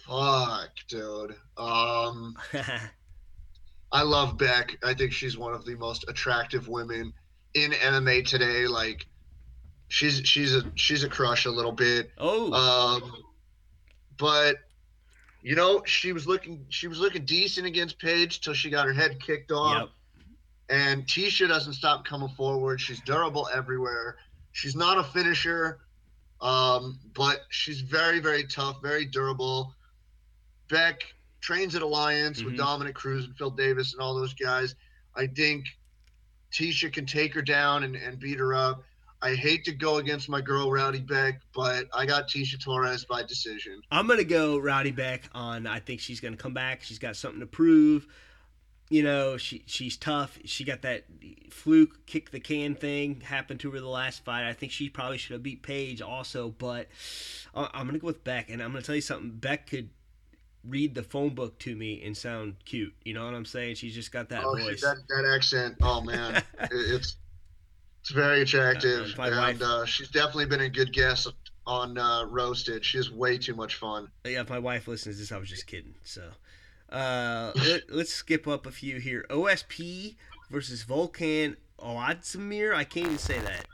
Fuck, 0.06 0.70
dude. 0.88 1.34
Um, 1.56 2.34
I 3.92 4.02
love 4.02 4.38
Beck. 4.38 4.76
I 4.82 4.94
think 4.94 5.12
she's 5.12 5.36
one 5.36 5.54
of 5.54 5.64
the 5.64 5.76
most 5.76 6.04
attractive 6.08 6.66
women 6.68 7.12
in 7.54 7.72
MMA 7.72 8.26
today. 8.26 8.66
Like, 8.66 9.06
she's 9.88 10.20
she's 10.24 10.54
a 10.54 10.62
she's 10.74 11.04
a 11.04 11.08
crush 11.08 11.44
a 11.44 11.50
little 11.50 11.72
bit. 11.72 12.10
oh. 12.18 12.52
Um, 13.02 13.12
but 14.16 14.56
you 15.48 15.54
know, 15.54 15.82
she 15.86 16.12
was 16.12 16.26
looking 16.26 16.66
she 16.68 16.88
was 16.88 16.98
looking 17.00 17.24
decent 17.24 17.66
against 17.66 17.98
Paige 17.98 18.42
till 18.42 18.52
she 18.52 18.68
got 18.68 18.86
her 18.86 18.92
head 18.92 19.18
kicked 19.18 19.50
off. 19.50 19.80
yep. 19.80 19.88
And 20.68 21.06
Tecia 21.06 21.48
doesn't 21.48 21.72
stop 21.72 22.04
coming 22.04 22.28
forward. 22.36 22.78
She's 22.82 23.00
durable 23.00 23.48
everywhere. 23.54 24.16
She's 24.52 24.76
not 24.76 24.98
a 24.98 25.02
finisher, 25.02 25.78
um, 26.42 26.98
but 27.14 27.46
she's 27.48 27.80
very, 27.80 28.20
very 28.20 28.44
tough, 28.44 28.82
very 28.82 29.06
durable. 29.06 29.74
Beck 30.68 31.00
trains 31.40 31.74
at 31.74 31.80
Alliance 31.80 32.42
with 32.42 32.52
Mhm. 32.52 32.58
Dominick 32.58 32.94
Cruz 32.94 33.24
and 33.24 33.34
Phil 33.38 33.48
Davis 33.50 33.94
and 33.94 34.02
all 34.02 34.14
those 34.14 34.34
guys. 34.34 34.74
I 35.16 35.28
think 35.28 35.64
Tecia 36.52 36.92
can 36.92 37.06
take 37.06 37.32
her 37.32 37.40
down 37.40 37.84
and, 37.84 37.96
and 37.96 38.18
beat 38.18 38.38
her 38.38 38.52
up. 38.52 38.84
I 39.20 39.34
hate 39.34 39.64
to 39.64 39.72
go 39.72 39.96
against 39.96 40.28
my 40.28 40.40
girl 40.40 40.70
Rowdy 40.70 41.00
Beck, 41.00 41.40
but 41.54 41.86
I 41.92 42.06
got 42.06 42.28
Tecia 42.28 42.62
Torres 42.62 43.04
by 43.04 43.22
decision. 43.22 43.82
I'm 43.90 44.06
gonna 44.06 44.24
go 44.24 44.58
Rowdy 44.58 44.92
Beck 44.92 45.28
on. 45.34 45.66
I 45.66 45.80
think 45.80 46.00
she's 46.00 46.20
gonna 46.20 46.36
come 46.36 46.54
back. 46.54 46.82
She's 46.82 46.98
got 46.98 47.16
something 47.16 47.40
to 47.40 47.46
prove. 47.46 48.06
You 48.90 49.02
know, 49.02 49.36
she 49.36 49.64
she's 49.66 49.96
tough. 49.96 50.38
She 50.44 50.64
got 50.64 50.82
that 50.82 51.04
fluke 51.50 52.06
kick 52.06 52.30
the 52.30 52.40
can 52.40 52.74
thing 52.74 53.20
happened 53.20 53.60
to 53.60 53.70
her 53.72 53.80
the 53.80 53.88
last 53.88 54.24
fight. 54.24 54.48
I 54.48 54.52
think 54.52 54.72
she 54.72 54.88
probably 54.88 55.18
should 55.18 55.32
have 55.32 55.42
beat 55.42 55.62
Paige 55.62 56.00
also, 56.00 56.50
but 56.50 56.86
I- 57.54 57.70
I'm 57.74 57.86
gonna 57.86 57.98
go 57.98 58.06
with 58.06 58.24
Beck. 58.24 58.48
And 58.50 58.62
I'm 58.62 58.70
gonna 58.70 58.82
tell 58.82 58.94
you 58.94 59.00
something. 59.00 59.30
Beck 59.32 59.66
could 59.68 59.90
read 60.64 60.94
the 60.94 61.02
phone 61.02 61.34
book 61.34 61.58
to 61.60 61.74
me 61.74 62.02
and 62.04 62.16
sound 62.16 62.56
cute. 62.64 62.94
You 63.04 63.14
know 63.14 63.24
what 63.24 63.34
I'm 63.34 63.44
saying? 63.44 63.74
She's 63.76 63.94
just 63.94 64.12
got 64.12 64.28
that 64.30 64.44
oh, 64.44 64.56
voice. 64.56 64.80
that 64.80 64.96
that 65.08 65.24
accent. 65.34 65.76
Oh 65.82 66.00
man, 66.00 66.36
It- 66.60 66.70
it's 66.72 67.16
it's 68.08 68.14
very 68.14 68.40
attractive, 68.40 69.18
Uh, 69.18 69.22
and 69.24 69.62
uh, 69.62 69.84
she's 69.84 70.08
definitely 70.08 70.46
been 70.46 70.62
a 70.62 70.68
good 70.70 70.94
guest 70.94 71.28
on 71.66 71.98
uh, 71.98 72.24
Roasted. 72.24 72.82
She 72.82 72.96
has 72.96 73.10
way 73.10 73.36
too 73.36 73.54
much 73.54 73.74
fun. 73.74 74.08
Yeah, 74.24 74.40
if 74.40 74.48
my 74.48 74.58
wife 74.58 74.88
listens 74.88 75.16
to 75.16 75.20
this, 75.20 75.30
I 75.32 75.36
was 75.36 75.50
just 75.50 75.66
kidding. 75.66 75.94
So, 76.04 76.22
uh, 76.90 77.52
let, 77.54 77.82
let's 77.90 78.10
skip 78.12 78.48
up 78.48 78.64
a 78.64 78.70
few 78.70 78.98
here. 78.98 79.26
OSP 79.28 80.16
versus 80.50 80.84
Volkan 80.84 81.56
Oadzimir. 81.78 82.74
I 82.74 82.84
can't 82.84 83.06
even 83.06 83.18
say 83.18 83.38
that. 83.40 83.66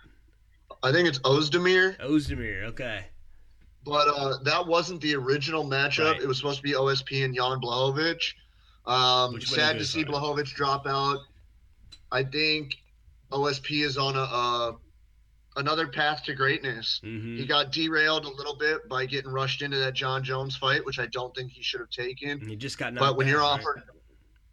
I 0.83 0.91
think 0.91 1.07
it's 1.07 1.21
Ozdemir, 1.21 1.97
Ozdemir. 2.01 2.65
Okay. 2.65 3.05
but 3.85 4.09
uh, 4.09 4.39
that 4.43 4.67
wasn't 4.67 5.01
the 5.01 5.15
original 5.15 5.65
matchup. 5.65 6.15
Right. 6.15 6.23
It 6.23 6.27
was 6.27 6.39
supposed 6.39 6.57
to 6.57 6.63
be 6.65 6.73
OSP 6.73 7.25
and 7.25 7.35
Jan 7.37 7.61
Blachowicz. 7.61 8.33
Um, 8.85 9.41
sad 9.41 9.79
to 9.79 9.85
see. 9.85 10.05
Blachowicz 10.05 10.49
drop 10.49 10.89
out. 10.89 11.19
I 12.11 12.25
think 12.25 12.75
OSP 13.35 13.85
is 13.85 13.99
on 13.99 14.17
a 14.17 14.23
uh, 14.23 14.73
another 15.57 15.87
path 15.89 16.23
to 16.25 16.35
greatness. 16.35 17.01
hmm 17.03 17.37
He 17.37 17.47
got 17.47 17.73
derailed 17.73 18.25
a 18.25 18.29
little 18.31 18.57
bit 18.57 18.89
by 18.89 19.07
getting 19.07 19.31
rushed 19.31 19.63
into 19.63 19.77
that 19.79 19.95
Jon 19.95 20.23
Jones 20.25 20.57
fight, 20.57 20.85
which 20.85 20.99
I 20.99 21.07
don't 21.07 21.35
think 21.35 21.51
he 21.53 21.63
should 21.63 21.81
have 21.81 21.91
taken. 21.91 22.47
He 22.49 22.57
just 22.57 22.79
got 22.79 22.95
But 22.95 23.17
when 23.17 23.27
you're 23.27 23.43
out, 23.43 23.59
right? 23.59 23.61
offered 23.61 23.83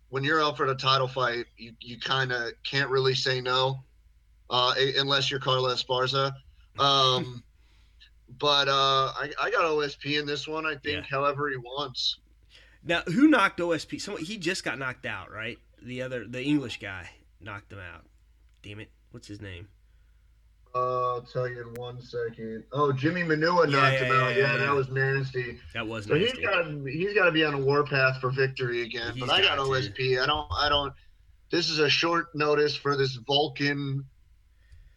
when 0.10 0.24
you're 0.24 0.42
offered 0.42 0.70
a 0.70 0.76
title 0.76 1.08
fight, 1.08 1.46
you, 1.58 1.72
you 1.80 1.98
kind 2.00 2.34
of 2.34 2.52
can't 2.70 2.90
really 2.90 3.16
say 3.16 3.40
no, 3.40 3.82
uh, 4.50 4.74
unless 4.98 5.32
you're 5.32 5.40
Carla 5.40 5.74
Esparza. 5.74 6.34
Um, 6.80 7.44
but 8.40 8.70
uh, 8.70 9.12
I, 9.14 9.30
I 9.42 9.52
got 9.52 9.64
OSP 9.66 10.18
in 10.18 10.26
this 10.26 10.48
one. 10.48 10.66
I 10.66 10.76
think, 10.78 11.06
however 11.06 11.50
he 11.50 11.58
wants. 11.58 12.18
Now, 12.82 13.02
who 13.02 13.28
knocked 13.28 13.60
OSP? 13.60 14.00
Someone 14.00 14.24
he 14.24 14.38
just 14.38 14.64
got 14.64 14.80
knocked 14.80 15.06
out, 15.06 15.30
right? 15.32 15.58
The 15.84 16.02
other, 16.02 16.26
the 16.26 16.42
English 16.42 16.80
guy 16.80 17.10
knocked 17.42 17.74
him 17.74 17.80
out. 17.80 18.06
Damn 18.64 18.80
it! 18.80 18.90
What's 19.12 19.28
his 19.28 19.42
name? 19.42 19.68
Uh, 20.74 21.16
I'll 21.16 21.22
tell 21.22 21.50
you 21.50 21.60
in 21.62 21.74
one 21.74 22.00
second. 22.02 22.64
Oh, 22.72 22.94
Jimi 22.94 23.26
Manuwa 23.26 23.66
Yeah, 23.70 23.78
knocked 23.80 23.94
yeah, 23.94 24.04
him 24.06 24.12
out. 24.16 24.36
yeah, 24.36 24.52
Yeah, 24.54 24.58
that 24.58 24.74
was 24.74 24.88
nasty. 24.90 25.60
That 25.74 25.86
was 25.86 26.06
So 26.06 26.16
he's 26.16 26.28
nasty. 26.30 26.44
got 26.44 26.88
he's 26.88 27.14
got 27.14 27.26
to 27.26 27.32
be 27.34 27.44
on 27.44 27.54
a 27.56 27.60
warpath 27.60 28.22
for 28.22 28.30
victory 28.30 28.84
again. 28.84 29.12
He's 29.14 29.20
but 29.26 29.30
I 29.32 29.42
got 29.42 29.58
got 29.58 29.66
to. 29.66 29.70
OSP. 29.70 30.22
I 30.22 30.26
don't 30.26 30.48
I 30.58 30.70
don't. 30.70 30.94
This 31.52 31.70
is 31.70 31.80
a 31.80 31.90
short 31.90 32.28
notice 32.34 32.74
for 32.74 32.96
this 32.96 33.18
Volkan, 33.28 34.06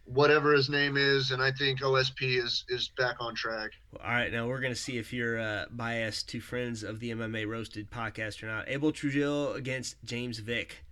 whatever 0.04 0.52
his 0.52 0.70
name 0.70 0.96
is, 0.96 1.32
and 1.32 1.42
I 1.42 1.50
think 1.50 1.80
OSP 1.80 2.40
is 2.40 2.64
is 2.68 2.90
back 2.96 3.16
on 3.18 3.34
track. 3.34 3.72
All 4.00 4.08
right, 4.10 4.30
now 4.30 4.46
we're 4.46 4.60
gonna 4.60 4.76
see 4.76 4.98
if 4.98 5.12
you're 5.12 5.40
uh, 5.40 5.64
biased 5.72 6.28
to 6.28 6.40
friends 6.40 6.84
of 6.84 7.00
the 7.00 7.10
MMA 7.10 7.48
Roasted 7.48 7.90
podcast 7.90 8.44
or 8.44 8.46
not. 8.46 8.68
Abel 8.68 8.92
Trujillo 8.92 9.54
against 9.54 9.96
James 10.04 10.38
Vick. 10.38 10.83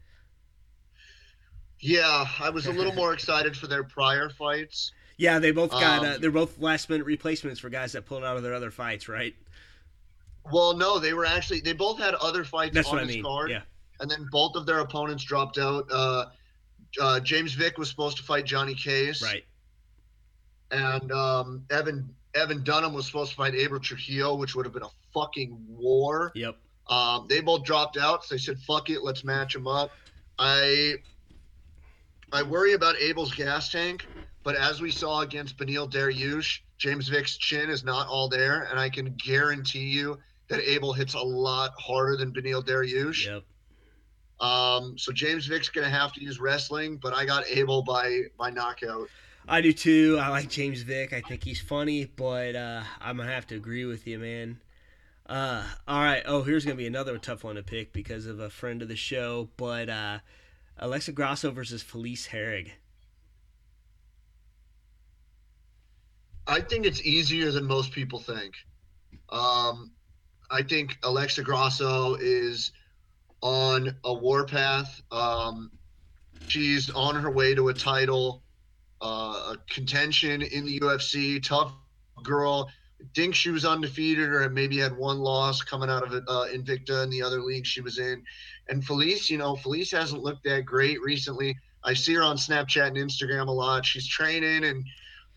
Yeah, 1.83 2.25
I 2.41 2.49
was 2.49 2.67
a 2.67 2.73
little 2.73 2.93
more 3.03 3.13
excited 3.13 3.57
for 3.57 3.67
their 3.67 3.83
prior 3.85 4.31
fights. 4.31 4.93
Yeah, 5.19 5.39
they 5.39 5.51
both 5.51 5.71
got. 5.73 6.05
uh, 6.05 6.15
Um, 6.15 6.21
they're 6.21 6.31
both 6.31 6.59
last 6.59 6.89
minute 6.89 7.05
replacements 7.05 7.61
for 7.61 7.69
guys 7.69 7.93
that 7.93 8.07
pulled 8.07 8.25
out 8.25 8.37
of 8.37 8.43
their 8.43 8.55
other 8.55 8.71
fights, 8.71 9.09
right? 9.09 9.35
Well, 10.51 10.77
no, 10.77 10.99
they 10.99 11.13
were 11.13 11.25
actually 11.27 11.61
they 11.61 11.73
both 11.75 11.99
had 11.99 12.15
other 12.15 12.45
fights 12.45 12.75
That's 12.75 12.89
on 12.89 12.95
what 12.95 13.03
I 13.03 13.07
this 13.07 13.17
mean. 13.17 13.25
card, 13.25 13.51
Yeah. 13.51 13.63
and 14.01 14.11
then 14.11 14.27
both 14.33 14.57
of 14.57 14.65
their 14.67 14.79
opponents 14.81 15.23
dropped 15.25 15.59
out. 15.59 15.87
Uh, 15.93 16.27
uh, 17.01 17.21
James 17.21 17.53
Vick 17.55 17.79
was 17.79 17.89
supposed 17.89 18.17
to 18.17 18.23
fight 18.23 18.45
Johnny 18.47 18.75
Case, 18.75 19.23
Right. 19.23 19.45
and 20.71 21.11
um, 21.13 21.65
Evan 21.71 22.09
Evan 22.35 22.63
Dunham 22.65 22.93
was 22.95 23.07
supposed 23.07 23.31
to 23.33 23.37
fight 23.37 23.55
Abel 23.55 23.79
Trujillo, 23.79 24.35
which 24.37 24.55
would 24.55 24.65
have 24.67 24.73
been 24.73 24.83
a 24.83 24.91
fucking 25.13 25.57
war. 25.69 26.33
Yep. 26.35 26.57
Um, 26.89 27.27
they 27.29 27.41
both 27.41 27.65
dropped 27.65 27.97
out, 27.97 28.25
so 28.25 28.35
they 28.35 28.39
said, 28.39 28.59
"Fuck 28.61 28.91
it, 28.91 29.03
let's 29.03 29.23
match 29.25 29.53
them 29.53 29.67
up." 29.69 29.91
I 30.39 30.97
I 32.33 32.43
worry 32.43 32.73
about 32.73 32.97
Abel's 32.97 33.35
gas 33.35 33.71
tank, 33.71 34.07
but 34.43 34.57
as 34.57 34.81
we 34.81 34.91
saw 34.91 35.21
against 35.21 35.59
Beneil 35.59 35.91
Dariush, 35.91 36.61
James 36.79 37.09
Vick's 37.09 37.37
chin 37.37 37.71
is 37.71 37.85
not 37.85 38.09
all 38.09 38.29
there, 38.29 38.63
and 38.71 38.79
I 38.81 38.89
can 38.89 39.15
guarantee 39.23 39.89
you 39.89 40.19
that 40.49 40.61
Abel 40.61 40.93
hits 40.93 41.15
a 41.15 41.21
lot 41.21 41.73
harder 41.79 42.17
than 42.17 42.33
Beneil 42.33 42.65
Dariush. 42.65 43.27
Yep. 43.27 43.43
Um, 44.41 44.99
so 44.99 45.13
James 45.13 45.47
Vick's 45.47 45.69
gonna 45.69 45.89
have 45.89 46.13
to 46.15 46.23
use 46.23 46.41
wrestling, 46.41 46.97
but 46.97 47.15
I 47.15 47.25
got 47.25 47.45
Abel 47.49 47.83
by 47.83 48.23
by 48.37 48.51
knockout. 48.51 49.09
I 49.47 49.61
do 49.61 49.73
too. 49.73 50.19
I 50.21 50.29
like 50.29 50.49
James 50.49 50.83
Vick. 50.83 51.13
I 51.13 51.21
think 51.21 51.45
he's 51.45 51.61
funny, 51.61 52.07
but 52.07 52.57
uh, 52.57 52.83
I'm 53.01 53.17
gonna 53.17 53.31
have 53.31 53.47
to 53.49 53.57
agree 53.57 53.85
with 53.85 54.07
you, 54.07 54.19
man. 54.19 54.61
Uh, 55.27 55.65
all 55.87 56.01
right. 56.01 56.23
Oh, 56.27 56.43
here's 56.43 56.65
gonna 56.65 56.77
be 56.77 56.87
another 56.87 57.19
tough 57.19 57.45
one 57.45 57.55
to 57.55 57.63
pick 57.63 57.93
because 57.93 58.27
of 58.27 58.41
a 58.41 58.51
friend 58.51 58.83
of 58.83 58.89
the 58.89 58.97
show, 58.97 59.49
but 59.57 59.89
uh, 59.89 60.19
Alexa 60.79 61.13
Grasso 61.13 61.51
versus 61.51 61.83
Felice 61.83 62.29
Herrig. 62.29 62.73
I 66.47 66.61
think 66.61 66.87
it's 66.87 67.03
easier 67.03 67.51
than 67.53 67.65
most 67.65 67.93
people 67.93 68.19
think. 68.19 68.55
Um, 69.29 69.93
I 70.51 70.63
think 70.63 70.99
Alexa 71.03 71.43
Grasso 71.43 72.15
is 72.17 72.73
on 73.41 73.97
a 74.05 74.13
warpath. 74.13 75.01
Um, 75.11 75.71
she's 76.49 76.91
on 76.91 77.15
her 77.15 77.31
way 77.31 77.55
to 77.55 77.69
a 77.69 77.75
title, 77.75 78.43
uh, 79.01 79.55
a 79.55 79.57
contention 79.71 80.43
in 80.43 80.65
the 80.67 80.81
UFC. 80.81 81.43
Tough 81.43 81.73
girl. 82.23 82.71
Think 83.15 83.35
she 83.35 83.51
was 83.51 83.65
undefeated 83.65 84.29
or 84.29 84.49
maybe 84.49 84.79
had 84.79 84.97
one 84.97 85.19
loss 85.19 85.61
coming 85.63 85.91
out 85.91 86.05
of 86.05 86.13
uh, 86.13 86.47
Invicta 86.53 87.03
and 87.03 87.13
the 87.13 87.23
other 87.23 87.41
league 87.41 87.67
she 87.67 87.81
was 87.81 87.99
in. 87.99 88.23
And 88.69 88.85
Felice, 88.85 89.29
you 89.29 89.39
know, 89.39 89.57
Felice 89.57 89.91
hasn't 89.91 90.23
looked 90.23 90.45
that 90.45 90.65
great 90.65 91.01
recently. 91.03 91.57
I 91.85 91.95
see 91.95 92.15
her 92.15 92.23
on 92.23 92.37
Snapchat 92.37 92.87
and 92.87 92.97
Instagram 92.97 93.49
a 93.49 93.53
lot. 93.53 93.85
She's 93.85 94.07
training 94.07 94.65
and 94.65 94.85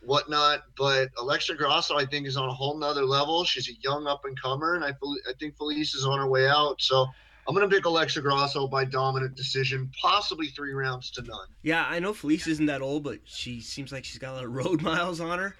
whatnot. 0.01 0.63
But 0.77 1.09
Alexa 1.17 1.55
Grasso, 1.55 1.97
I 1.97 2.05
think, 2.05 2.27
is 2.27 2.37
on 2.37 2.49
a 2.49 2.53
whole 2.53 2.77
nother 2.77 3.03
level. 3.03 3.43
She's 3.43 3.69
a 3.69 3.73
young 3.81 4.07
up 4.07 4.25
and 4.25 4.39
comer, 4.39 4.75
and 4.75 4.83
I, 4.83 4.89
I 4.89 5.33
think 5.39 5.57
Felice 5.57 5.95
is 5.95 6.05
on 6.05 6.19
her 6.19 6.27
way 6.27 6.47
out. 6.47 6.81
So 6.81 7.07
I'm 7.47 7.53
going 7.53 7.67
to 7.67 7.75
pick 7.75 7.85
Alexa 7.85 8.21
Grasso 8.21 8.67
by 8.67 8.85
dominant 8.85 9.35
decision, 9.35 9.91
possibly 10.01 10.47
three 10.47 10.73
rounds 10.73 11.11
to 11.11 11.21
none. 11.21 11.47
Yeah, 11.61 11.85
I 11.87 11.99
know 11.99 12.13
Felice 12.13 12.47
isn't 12.47 12.65
that 12.67 12.81
old, 12.81 13.03
but 13.03 13.19
she 13.25 13.61
seems 13.61 13.91
like 13.91 14.05
she's 14.05 14.17
got 14.17 14.33
a 14.33 14.35
lot 14.35 14.45
of 14.45 14.51
road 14.51 14.81
miles 14.83 15.19
on 15.19 15.39
her. 15.39 15.55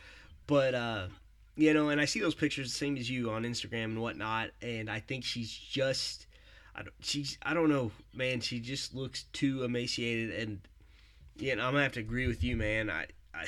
But, 0.48 0.76
uh, 0.76 1.08
you 1.56 1.74
know, 1.74 1.90
and 1.90 2.00
I 2.00 2.06
see 2.06 2.20
those 2.20 2.36
pictures, 2.36 2.74
same 2.74 2.98
as 2.98 3.10
you 3.10 3.32
on 3.32 3.44
Instagram 3.44 3.86
and 3.86 4.02
whatnot, 4.02 4.52
and 4.62 4.90
I 4.90 5.00
think 5.00 5.24
she's 5.24 5.52
just. 5.52 6.28
I 6.76 6.84
don't, 6.84 6.94
she's 7.00 7.38
I 7.42 7.54
don't 7.54 7.70
know, 7.70 7.92
man. 8.14 8.42
She 8.42 8.60
just 8.60 8.94
looks 8.94 9.24
too 9.34 9.64
emaciated, 9.64 10.32
and 10.40 10.60
yeah, 11.38 11.54
I'm 11.54 11.60
gonna 11.60 11.84
have 11.84 11.94
to 11.94 12.00
agree 12.02 12.28
with 12.28 12.44
you, 12.44 12.58
man. 12.58 12.90
I, 12.90 13.06
I 13.34 13.46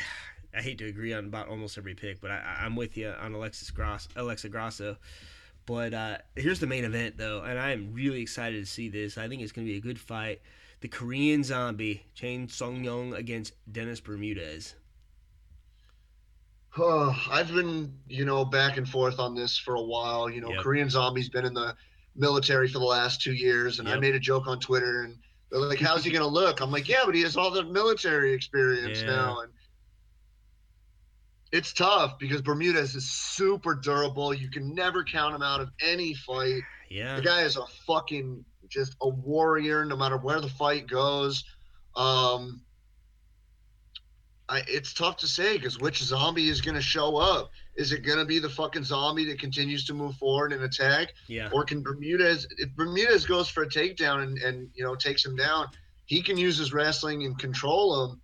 I 0.56 0.62
hate 0.62 0.78
to 0.80 0.86
agree 0.86 1.14
on 1.14 1.26
about 1.26 1.50
almost 1.50 1.78
every 1.78 1.94
pick, 1.94 2.22
but 2.22 2.32
I, 2.32 2.60
I'm 2.62 2.76
with 2.76 2.98
you 2.98 3.10
on 3.10 3.34
Alexis 3.34 3.70
Gross, 3.70 4.08
Alexa 4.16 4.50
Grasso. 4.50 4.98
But 5.66 5.94
uh, 5.94 6.18
here's 6.36 6.62
the 6.62 6.68
main 6.68 6.86
event, 6.86 7.18
though, 7.18 7.42
and 7.42 7.60
I 7.60 7.72
am 7.72 7.94
really 7.94 8.22
excited 8.22 8.64
to 8.64 8.72
see 8.72 8.88
this. 8.88 9.18
I 9.18 9.28
think 9.28 9.42
it's 9.42 9.52
going 9.52 9.68
to 9.68 9.72
be 9.72 9.78
a 9.78 9.82
good 9.82 10.00
fight. 10.00 10.42
The 10.80 10.88
Korean 10.88 11.44
Zombie, 11.44 12.04
Chan 12.16 12.48
Sung 12.50 12.84
Jung 12.84 13.14
against 13.14 13.54
Dennis 13.70 14.00
Bermudez. 14.00 14.76
Oh, 16.78 17.16
I've 17.30 17.54
been, 17.54 17.94
you 18.08 18.24
know, 18.24 18.46
back 18.46 18.78
and 18.78 18.88
forth 18.88 19.20
on 19.20 19.36
this 19.36 19.58
for 19.58 19.76
a 19.76 19.82
while. 19.82 20.30
You 20.30 20.40
know, 20.40 20.52
yep. 20.52 20.62
Korean 20.62 20.90
Zombie's 20.90 21.28
been 21.28 21.46
in 21.46 21.54
the 21.54 21.76
military 22.18 22.68
for 22.68 22.80
the 22.80 22.86
last 22.86 23.22
two 23.22 23.34
years, 23.34 23.80
and 23.80 23.88
yep. 23.88 23.98
I 23.98 24.00
made 24.00 24.16
a 24.16 24.20
joke 24.20 24.48
on 24.48 24.60
Twitter, 24.60 25.04
and 25.04 25.16
they're 25.52 25.60
like, 25.60 25.80
"How's 25.80 26.04
he 26.04 26.12
gonna 26.12 26.28
look?" 26.28 26.60
I'm 26.62 26.72
like, 26.72 26.90
"Yeah, 26.90 27.04
but 27.06 27.16
he 27.16 27.22
has 27.22 27.38
all 27.38 27.52
the 27.52 27.64
military 27.64 28.34
experience 28.34 29.02
yeah. 29.02 29.08
now." 29.08 29.40
And 29.42 29.52
it's 31.52 31.74
tough 31.74 32.20
because 32.20 32.42
Bermudez 32.42 32.96
is 32.96 33.10
super 33.10 33.76
durable. 33.76 34.34
You 34.34 34.50
can 34.50 34.74
never 34.76 35.04
count 35.04 35.36
him 35.36 35.42
out 35.42 35.62
of 35.62 35.70
any 35.82 36.14
fight. 36.14 36.62
Yeah. 36.90 37.16
The 37.16 37.22
guy 37.22 37.42
is 37.42 37.58
a 37.58 37.66
fucking 37.86 38.44
just 38.70 38.96
a 39.02 39.08
warrior 39.08 39.86
no 39.86 39.96
matter 39.96 40.18
where 40.18 40.42
the 40.42 40.50
fight 40.50 40.88
goes. 40.88 41.44
Um 41.96 42.62
I, 44.50 44.64
it's 44.68 44.94
tough 44.94 45.18
to 45.18 45.28
say 45.28 45.58
because 45.58 45.78
which 45.78 46.02
zombie 46.02 46.48
is 46.48 46.62
going 46.62 46.76
to 46.76 46.82
show 46.82 47.18
up? 47.18 47.52
Is 47.76 47.92
it 47.92 48.06
going 48.06 48.18
to 48.18 48.26
be 48.26 48.40
the 48.40 48.50
fucking 48.50 48.84
zombie 48.84 49.26
that 49.26 49.40
continues 49.40 49.86
to 49.86 49.94
move 49.94 50.16
forward 50.16 50.54
and 50.54 50.64
attack? 50.64 51.14
Yeah. 51.28 51.50
Or 51.52 51.66
can 51.66 51.84
Bermudez, 51.84 52.48
if 52.58 52.74
Bermudez 52.76 53.26
goes 53.26 53.50
for 53.50 53.64
a 53.64 53.70
takedown 53.70 54.24
and, 54.24 54.38
and 54.38 54.70
you 54.74 54.84
know 54.84 54.96
takes 54.96 55.26
him 55.26 55.36
down, 55.36 55.68
he 56.06 56.22
can 56.22 56.38
use 56.38 56.58
his 56.58 56.72
wrestling 56.72 57.26
and 57.26 57.38
control 57.38 58.06
him. 58.06 58.22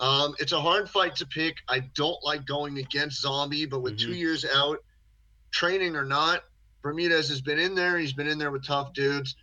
Um, 0.00 0.34
it's 0.40 0.50
a 0.50 0.60
hard 0.60 0.90
fight 0.90 1.14
to 1.16 1.26
pick. 1.26 1.58
I 1.68 1.80
don't 1.94 2.22
like 2.24 2.44
going 2.44 2.78
against 2.78 3.22
Zombie, 3.22 3.66
but 3.66 3.80
with 3.80 3.96
mm-hmm. 3.96 4.10
two 4.10 4.16
years 4.16 4.44
out, 4.52 4.78
training 5.52 5.94
or 5.94 6.04
not, 6.04 6.42
Bermudez 6.82 7.28
has 7.28 7.40
been 7.40 7.60
in 7.60 7.76
there. 7.76 7.98
He's 7.98 8.12
been 8.12 8.26
in 8.26 8.36
there 8.36 8.50
with 8.50 8.66
tough 8.66 8.92
dudes. 8.94 9.36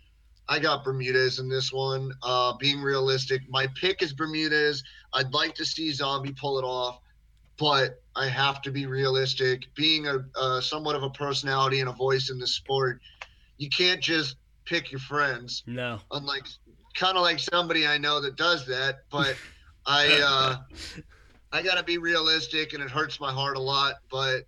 I 0.50 0.58
got 0.58 0.84
Bermudez 0.84 1.38
in 1.38 1.48
this 1.48 1.72
one. 1.72 2.12
Uh, 2.22 2.54
being 2.58 2.82
realistic, 2.82 3.42
my 3.48 3.68
pick 3.80 4.02
is 4.02 4.12
Bermudez. 4.12 4.82
I'd 5.14 5.32
like 5.32 5.54
to 5.54 5.64
see 5.64 5.92
Zombie 5.92 6.32
pull 6.32 6.58
it 6.58 6.64
off, 6.64 7.00
but 7.56 8.02
I 8.16 8.28
have 8.28 8.60
to 8.62 8.70
be 8.70 8.84
realistic. 8.86 9.64
Being 9.74 10.06
a, 10.08 10.60
somewhat 10.60 10.96
of 10.96 11.04
a 11.04 11.10
personality 11.10 11.80
and 11.80 11.88
a 11.88 11.92
voice 11.92 12.30
in 12.30 12.38
this 12.38 12.52
sport, 12.56 13.00
you 13.58 13.68
can't 13.70 14.00
just 14.00 14.36
pick 14.66 14.90
your 14.90 15.00
friends. 15.00 15.62
No. 15.66 16.00
Unlike, 16.10 16.48
kind 16.94 17.16
of 17.16 17.22
like 17.22 17.38
somebody 17.38 17.86
I 17.86 17.96
know 17.96 18.20
that 18.20 18.36
does 18.36 18.66
that, 18.66 18.98
but. 19.10 19.36
I 19.86 20.20
uh, 20.22 21.02
I 21.52 21.62
gotta 21.62 21.82
be 21.82 21.98
realistic, 21.98 22.74
and 22.74 22.82
it 22.82 22.90
hurts 22.90 23.20
my 23.20 23.32
heart 23.32 23.56
a 23.56 23.60
lot, 23.60 23.94
but 24.10 24.42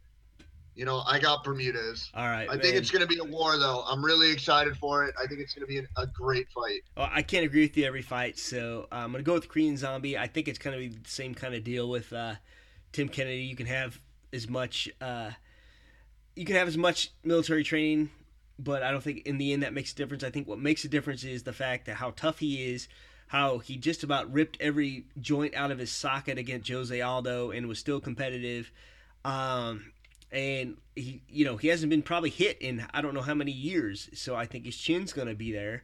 you 0.75 0.85
know 0.85 1.03
I 1.07 1.19
got 1.19 1.45
Bermudez. 1.45 2.11
All 2.15 2.27
right. 2.27 2.49
I 2.49 2.55
man. 2.55 2.61
think 2.61 2.77
it's 2.77 2.91
gonna 2.91 3.07
be 3.07 3.19
a 3.19 3.25
war, 3.25 3.59
though. 3.59 3.85
I'm 3.87 4.05
really 4.05 4.31
excited 4.31 4.77
for 4.77 5.05
it. 5.05 5.15
I 5.23 5.27
think 5.27 5.41
it's 5.41 5.55
gonna 5.55 5.67
be 5.67 5.81
a 5.97 6.07
great 6.07 6.49
fight. 6.51 6.83
Well, 6.97 7.09
I 7.11 7.23
can't 7.23 7.45
agree 7.45 7.63
with 7.63 7.77
you 7.77 7.85
every 7.85 8.03
fight, 8.03 8.39
so 8.39 8.89
uh, 8.93 8.97
I'm 8.97 9.13
gonna 9.13 9.25
go 9.25 9.35
with 9.35 9.49
Korean 9.49 9.77
Zombie. 9.77 10.17
I 10.17 10.27
think 10.27 10.49
it's 10.49 10.59
gonna 10.59 10.79
be 10.79 10.89
the 10.89 11.09
same 11.09 11.35
kind 11.35 11.55
of 11.55 11.65
deal 11.65 11.89
with 11.89 12.13
uh, 12.13 12.35
Tim 12.93 13.09
Kennedy. 13.09 13.43
You 13.43 13.57
can 13.57 13.67
have 13.67 14.01
as 14.33 14.49
much. 14.49 14.89
Uh, 15.01 15.31
you 16.37 16.47
can 16.47 16.57
have 16.57 16.69
as 16.69 16.79
much 16.79 17.13
military 17.23 17.63
training 17.63 18.11
but 18.63 18.83
I 18.83 18.91
don't 18.91 19.03
think 19.03 19.27
in 19.27 19.39
the 19.39 19.53
end 19.53 19.63
that 19.63 19.73
makes 19.73 19.93
a 19.93 19.95
difference. 19.95 20.23
I 20.23 20.31
think 20.31 20.47
what 20.47 20.59
makes 20.59 20.85
a 20.85 20.89
difference 20.89 21.25
is 21.25 21.43
the 21.43 21.53
fact 21.53 21.87
that 21.87 21.97
how 21.97 22.13
tough 22.15 22.39
he 22.39 22.73
is, 22.73 22.89
how 23.29 23.59
he 23.59 23.77
just 23.77 24.03
about 24.03 24.33
ripped 24.33 24.57
every 24.61 25.07
joint 25.21 25.55
out 25.55 25.71
of 25.71 25.79
his 25.79 25.91
socket 25.91 26.39
against 26.39 26.71
Jose 26.71 27.01
Aldo 27.01 27.51
and 27.51 27.67
was 27.67 27.79
still 27.79 28.01
competitive. 28.01 28.71
Um, 29.25 29.93
and 30.33 30.79
he, 30.97 31.23
you 31.29 31.45
know, 31.45 31.57
he 31.57 31.69
hasn't 31.69 31.91
been 31.91 32.03
probably 32.03 32.31
hit 32.31 32.59
in 32.61 32.85
I 32.93 33.03
don't 33.03 33.15
know 33.15 33.23
how 33.23 33.35
many 33.35 33.53
years. 33.53 34.09
So 34.15 34.35
I 34.35 34.47
think 34.47 34.65
his 34.65 34.77
chin's 34.77 35.13
gonna 35.13 35.35
be 35.35 35.53
there. 35.53 35.83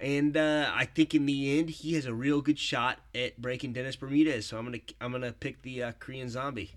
And 0.00 0.36
uh, 0.36 0.70
I 0.72 0.84
think 0.84 1.14
in 1.14 1.26
the 1.26 1.58
end 1.58 1.70
he 1.70 1.94
has 1.94 2.06
a 2.06 2.14
real 2.14 2.40
good 2.40 2.58
shot 2.58 2.98
at 3.14 3.40
breaking 3.42 3.72
Dennis 3.72 3.96
Bermudez. 3.96 4.46
So 4.46 4.56
I'm 4.56 4.64
gonna 4.64 4.78
I'm 5.00 5.12
gonna 5.12 5.32
pick 5.32 5.62
the 5.62 5.82
uh, 5.82 5.92
Korean 5.98 6.28
Zombie. 6.28 6.72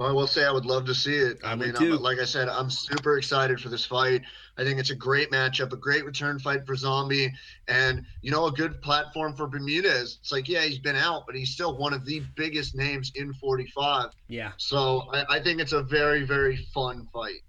Well, 0.00 0.08
I 0.08 0.12
will 0.12 0.26
say 0.26 0.46
I 0.46 0.50
would 0.50 0.64
love 0.64 0.86
to 0.86 0.94
see 0.94 1.14
it. 1.14 1.40
I, 1.44 1.52
I 1.52 1.54
mean, 1.56 1.76
I'm, 1.76 2.00
like 2.00 2.20
I 2.20 2.24
said, 2.24 2.48
I'm 2.48 2.70
super 2.70 3.18
excited 3.18 3.60
for 3.60 3.68
this 3.68 3.84
fight. 3.84 4.22
I 4.56 4.64
think 4.64 4.80
it's 4.80 4.88
a 4.88 4.94
great 4.94 5.30
matchup, 5.30 5.74
a 5.74 5.76
great 5.76 6.06
return 6.06 6.38
fight 6.38 6.64
for 6.64 6.74
Zombie, 6.74 7.30
and 7.68 8.06
you 8.22 8.30
know, 8.30 8.46
a 8.46 8.50
good 8.50 8.80
platform 8.80 9.36
for 9.36 9.46
Bermudez. 9.46 10.16
It's 10.22 10.32
like, 10.32 10.48
yeah, 10.48 10.62
he's 10.62 10.78
been 10.78 10.96
out, 10.96 11.24
but 11.26 11.34
he's 11.34 11.50
still 11.50 11.76
one 11.76 11.92
of 11.92 12.06
the 12.06 12.22
biggest 12.34 12.74
names 12.74 13.12
in 13.14 13.34
45. 13.34 14.06
Yeah. 14.28 14.52
So 14.56 15.02
I, 15.12 15.36
I 15.36 15.42
think 15.42 15.60
it's 15.60 15.72
a 15.72 15.82
very, 15.82 16.24
very 16.24 16.56
fun 16.72 17.06
fight. 17.12 17.42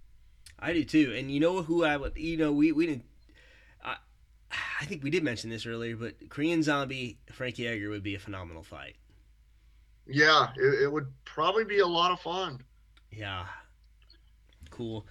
I 0.59 0.73
do 0.73 0.83
too, 0.83 1.13
and 1.15 1.31
you 1.31 1.39
know 1.39 1.61
who 1.61 1.85
I 1.85 1.95
would, 1.95 2.17
you 2.17 2.35
know, 2.35 2.51
we 2.51 2.73
we 2.73 2.85
didn't. 2.85 3.05
I, 3.81 3.95
I 4.81 4.83
think 4.83 5.05
we 5.05 5.09
did 5.09 5.23
mention 5.23 5.49
this 5.49 5.65
earlier, 5.65 5.95
but 5.95 6.29
Korean 6.29 6.63
Zombie 6.63 7.17
Frankie 7.31 7.65
Edgar 7.65 7.91
would 7.91 8.03
be 8.03 8.15
a 8.15 8.19
phenomenal 8.19 8.61
fight. 8.61 8.97
Yeah, 10.11 10.49
it, 10.57 10.83
it 10.83 10.91
would 10.91 11.07
probably 11.25 11.63
be 11.65 11.79
a 11.79 11.87
lot 11.87 12.11
of 12.11 12.19
fun. 12.19 12.61
Yeah. 13.11 13.45
Cool. 14.69 15.05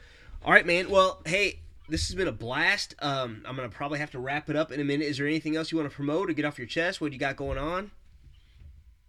All 0.44 0.53
right, 0.53 0.66
man. 0.66 0.90
Well, 0.90 1.20
hey, 1.26 1.61
this 1.88 2.09
has 2.09 2.14
been 2.14 2.28
a 2.28 2.32
blast. 2.32 2.94
Um, 3.01 3.42
I'm 3.46 3.57
gonna 3.57 3.68
probably 3.68 3.98
have 3.98 4.11
to 4.12 4.18
wrap 4.18 4.48
it 4.48 4.57
up 4.57 4.72
in 4.72 4.80
a 4.80 4.84
minute. 4.84 5.07
Is 5.07 5.18
there 5.18 5.26
anything 5.26 5.57
else 5.57 5.70
you 5.70 5.78
want 5.78 5.90
to 5.90 5.94
promote 5.94 6.30
or 6.30 6.32
get 6.32 6.44
off 6.44 6.59
your 6.59 6.66
chest? 6.66 7.01
What 7.01 7.09
do 7.09 7.14
you 7.14 7.20
got 7.20 7.36
going 7.36 7.59
on? 7.59 7.90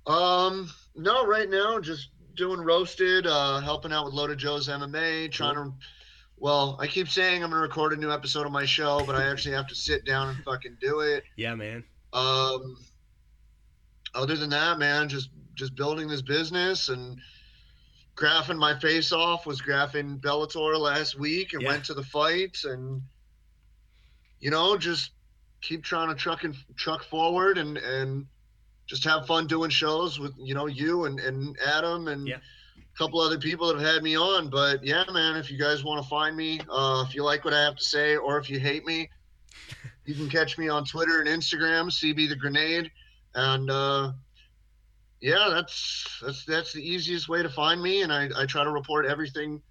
Um, 0.07 0.69
no, 0.95 1.25
right 1.25 1.49
now 1.49 1.79
just 1.79 2.09
doing 2.35 2.59
roasted, 2.59 3.27
uh, 3.27 3.59
helping 3.59 3.93
out 3.93 4.05
with 4.05 4.13
Loaded 4.13 4.39
Joe's 4.39 4.67
MMA, 4.67 5.31
trying 5.31 5.55
cool. 5.55 5.65
to. 5.65 5.73
Well, 6.37 6.77
I 6.79 6.87
keep 6.87 7.07
saying 7.07 7.43
I'm 7.43 7.51
gonna 7.51 7.61
record 7.61 7.93
a 7.93 7.97
new 7.97 8.11
episode 8.11 8.45
of 8.45 8.51
my 8.51 8.65
show, 8.65 9.03
but 9.05 9.15
I 9.15 9.29
actually 9.29 9.53
have 9.53 9.67
to 9.67 9.75
sit 9.75 10.05
down 10.05 10.29
and 10.29 10.43
fucking 10.43 10.77
do 10.81 11.01
it. 11.01 11.23
Yeah, 11.35 11.55
man. 11.55 11.83
Um, 12.13 12.77
other 14.15 14.35
than 14.35 14.49
that, 14.49 14.79
man, 14.79 15.07
just 15.07 15.29
just 15.55 15.75
building 15.75 16.07
this 16.07 16.21
business 16.21 16.89
and 16.89 17.17
graphing 18.15 18.57
my 18.57 18.77
face 18.79 19.11
off 19.11 19.45
was 19.45 19.61
graphing 19.61 20.19
Bellator 20.19 20.77
last 20.77 21.17
week 21.19 21.53
and 21.53 21.61
yeah. 21.61 21.69
went 21.69 21.85
to 21.85 21.93
the 21.93 22.03
fights 22.03 22.65
and 22.65 23.01
you 24.39 24.51
know 24.51 24.77
just 24.77 25.11
keep 25.61 25.83
trying 25.83 26.09
to 26.09 26.15
truck 26.15 26.43
and 26.43 26.55
truck 26.75 27.03
forward 27.03 27.57
and 27.57 27.77
and 27.77 28.25
just 28.87 29.03
have 29.03 29.25
fun 29.25 29.47
doing 29.47 29.69
shows 29.69 30.19
with 30.19 30.33
you 30.37 30.53
know 30.53 30.65
you 30.65 31.05
and 31.05 31.19
and 31.19 31.57
Adam 31.65 32.07
and 32.07 32.27
yeah. 32.27 32.35
a 32.35 32.97
couple 32.97 33.19
other 33.21 33.37
people 33.37 33.67
that 33.67 33.79
have 33.79 33.93
had 33.93 34.03
me 34.03 34.17
on 34.17 34.49
but 34.49 34.83
yeah 34.83 35.03
man 35.11 35.37
if 35.37 35.49
you 35.49 35.57
guys 35.57 35.83
want 35.83 36.01
to 36.01 36.09
find 36.09 36.35
me 36.35 36.59
uh, 36.69 37.03
if 37.07 37.15
you 37.15 37.23
like 37.23 37.45
what 37.45 37.53
I 37.53 37.61
have 37.61 37.75
to 37.77 37.83
say 37.83 38.17
or 38.17 38.37
if 38.37 38.49
you 38.49 38.59
hate 38.59 38.85
me 38.85 39.09
you 40.05 40.13
can 40.13 40.29
catch 40.29 40.57
me 40.57 40.67
on 40.67 40.83
Twitter 40.83 41.21
and 41.21 41.29
Instagram 41.29 41.89
CB 41.89 42.27
the 42.27 42.35
Grenade 42.35 42.91
and 43.35 43.69
uh, 43.69 44.11
yeah, 45.21 45.49
that's 45.51 46.19
that's 46.23 46.45
that's 46.45 46.73
the 46.73 46.81
easiest 46.81 47.29
way 47.29 47.43
to 47.43 47.49
find 47.49 47.81
me, 47.81 48.01
and 48.01 48.11
I, 48.11 48.29
I 48.35 48.45
try 48.45 48.63
to 48.63 48.71
report 48.71 49.05
everything 49.05 49.61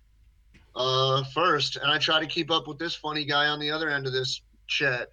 uh, 0.76 1.24
first, 1.34 1.76
and 1.76 1.90
I 1.90 1.98
try 1.98 2.20
to 2.20 2.26
keep 2.26 2.50
up 2.50 2.68
with 2.68 2.78
this 2.78 2.94
funny 2.94 3.24
guy 3.24 3.46
on 3.46 3.58
the 3.58 3.70
other 3.70 3.90
end 3.90 4.06
of 4.06 4.12
this 4.12 4.42
chat. 4.68 5.08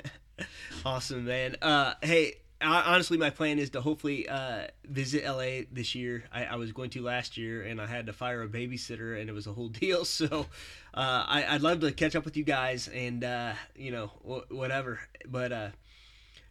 awesome, 0.84 1.24
man. 1.24 1.56
Uh, 1.62 1.94
hey, 2.02 2.34
honestly, 2.60 3.16
my 3.16 3.30
plan 3.30 3.60
is 3.60 3.70
to 3.70 3.80
hopefully 3.80 4.28
uh, 4.28 4.66
visit 4.84 5.24
LA 5.24 5.64
this 5.70 5.94
year. 5.94 6.24
I, 6.32 6.44
I, 6.44 6.56
was 6.56 6.72
going 6.72 6.90
to 6.90 7.02
last 7.02 7.36
year, 7.36 7.62
and 7.62 7.80
I 7.80 7.86
had 7.86 8.06
to 8.06 8.12
fire 8.12 8.42
a 8.42 8.48
babysitter, 8.48 9.20
and 9.20 9.28
it 9.28 9.32
was 9.32 9.46
a 9.46 9.52
whole 9.52 9.68
deal. 9.80 10.04
So 10.04 10.46
uh, 10.94 11.24
I, 11.26 11.52
would 11.52 11.62
love 11.62 11.80
to 11.80 11.92
catch 11.92 12.16
up 12.16 12.24
with 12.24 12.36
you 12.36 12.44
guys, 12.44 12.88
and 12.88 13.22
uh, 13.22 13.52
you 13.76 13.92
know, 13.92 14.06
whatever. 14.50 15.00
But 15.28 15.52
uh, 15.52 15.68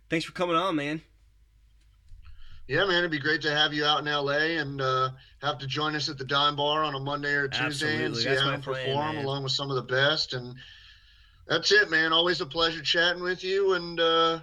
thanks 0.09 0.25
for 0.25 0.31
coming 0.31 0.55
on, 0.55 0.75
man. 0.77 1.01
Yeah, 2.67 2.85
man, 2.85 2.99
it'd 2.99 3.11
be 3.11 3.19
great 3.19 3.41
to 3.41 3.51
have 3.51 3.73
you 3.73 3.83
out 3.83 3.99
in 3.99 4.05
LA 4.05 4.59
and 4.61 4.81
uh, 4.81 5.09
have 5.41 5.57
to 5.59 5.67
join 5.67 5.95
us 5.95 6.07
at 6.07 6.17
the 6.17 6.23
Dime 6.23 6.55
Bar 6.55 6.83
on 6.83 6.95
a 6.95 6.99
Monday 6.99 7.33
or 7.33 7.47
Tuesday 7.47 7.65
Absolutely. 7.65 8.05
and 8.05 8.15
see 8.15 8.29
That's 8.29 8.41
how 8.41 8.51
my 8.51 8.57
perform 8.57 9.15
man. 9.15 9.25
along 9.25 9.43
with 9.43 9.51
some 9.51 9.69
of 9.69 9.75
the 9.75 9.93
best. 9.93 10.33
And 10.33 10.55
that's 11.47 11.71
it, 11.71 11.89
man. 11.89 12.13
Always 12.13 12.39
a 12.39 12.45
pleasure 12.45 12.81
chatting 12.81 13.23
with 13.23 13.43
you 13.43 13.73
and 13.73 13.99
uh, 13.99 14.39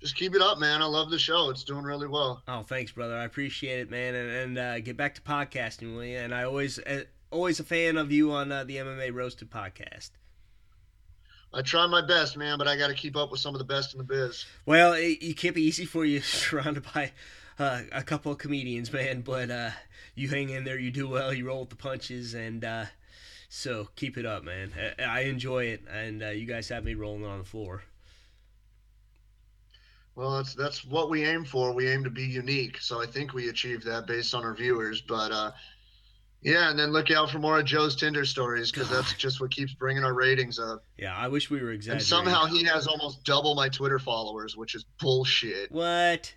just 0.00 0.16
keep 0.16 0.34
it 0.34 0.40
up, 0.40 0.58
man. 0.58 0.80
I 0.80 0.86
love 0.86 1.10
the 1.10 1.18
show. 1.18 1.50
It's 1.50 1.64
doing 1.64 1.84
really 1.84 2.06
well. 2.06 2.42
Oh, 2.48 2.62
thanks, 2.62 2.92
brother. 2.92 3.16
I 3.16 3.24
appreciate 3.24 3.80
it, 3.80 3.90
man. 3.90 4.14
And, 4.14 4.30
and 4.30 4.58
uh, 4.58 4.80
get 4.80 4.96
back 4.96 5.14
to 5.16 5.20
podcasting, 5.20 5.94
will 5.94 6.04
you? 6.04 6.16
And 6.16 6.34
I 6.34 6.44
always, 6.44 6.78
uh, 6.78 7.02
always 7.30 7.60
a 7.60 7.64
fan 7.64 7.98
of 7.98 8.10
you 8.10 8.32
on 8.32 8.50
uh, 8.50 8.64
the 8.64 8.76
MMA 8.76 9.12
Roasted 9.12 9.50
podcast. 9.50 10.10
I 11.52 11.62
try 11.62 11.86
my 11.86 12.06
best, 12.06 12.36
man, 12.36 12.58
but 12.58 12.68
I 12.68 12.76
got 12.76 12.88
to 12.88 12.94
keep 12.94 13.16
up 13.16 13.30
with 13.30 13.40
some 13.40 13.54
of 13.54 13.58
the 13.58 13.64
best 13.64 13.94
in 13.94 13.98
the 13.98 14.04
biz. 14.04 14.44
Well, 14.66 14.92
it, 14.92 15.18
it 15.20 15.36
can't 15.36 15.54
be 15.54 15.62
easy 15.62 15.86
for 15.86 16.04
you 16.04 16.20
surrounded 16.22 16.84
by 16.94 17.12
uh, 17.58 17.82
a 17.92 18.02
couple 18.02 18.32
of 18.32 18.38
comedians, 18.38 18.92
man. 18.92 19.22
But 19.22 19.50
uh, 19.50 19.70
you 20.14 20.28
hang 20.28 20.50
in 20.50 20.64
there, 20.64 20.78
you 20.78 20.90
do 20.90 21.08
well, 21.08 21.32
you 21.32 21.46
roll 21.46 21.60
with 21.60 21.70
the 21.70 21.76
punches, 21.76 22.34
and 22.34 22.64
uh, 22.64 22.84
so 23.48 23.88
keep 23.96 24.16
it 24.18 24.26
up, 24.26 24.44
man. 24.44 24.72
I, 24.98 25.02
I 25.02 25.20
enjoy 25.20 25.66
it, 25.66 25.82
and 25.90 26.22
uh, 26.22 26.28
you 26.28 26.46
guys 26.46 26.68
have 26.68 26.84
me 26.84 26.94
rolling 26.94 27.24
on 27.24 27.38
the 27.38 27.44
floor. 27.44 27.82
Well, 30.14 30.36
that's 30.38 30.54
that's 30.54 30.84
what 30.84 31.10
we 31.10 31.24
aim 31.24 31.44
for. 31.44 31.72
We 31.72 31.88
aim 31.88 32.02
to 32.02 32.10
be 32.10 32.24
unique, 32.24 32.80
so 32.80 33.00
I 33.00 33.06
think 33.06 33.34
we 33.34 33.48
achieved 33.48 33.84
that 33.84 34.06
based 34.06 34.34
on 34.34 34.44
our 34.44 34.52
viewers. 34.52 35.00
But 35.00 35.30
uh, 35.30 35.52
yeah, 36.42 36.70
and 36.70 36.78
then 36.78 36.90
look 36.90 37.10
out 37.12 37.30
for 37.30 37.38
more 37.38 37.60
of 37.60 37.64
Joe's 37.66 37.94
Tinder 37.94 38.24
stories 38.24 38.72
because 38.72 38.88
that's 38.90 39.14
just 39.14 39.40
what 39.40 39.52
keeps 39.52 39.74
bringing 39.74 40.02
our 40.02 40.14
ratings 40.14 40.58
up. 40.58 40.84
Yeah, 40.96 41.16
I 41.16 41.28
wish 41.28 41.50
we 41.50 41.62
were 41.62 41.70
And 41.70 42.02
somehow 42.02 42.46
he 42.46 42.64
has 42.64 42.88
almost 42.88 43.24
double 43.24 43.54
my 43.54 43.68
Twitter 43.68 44.00
followers, 44.00 44.56
which 44.56 44.74
is 44.74 44.84
bullshit. 45.00 45.70
what? 45.70 46.34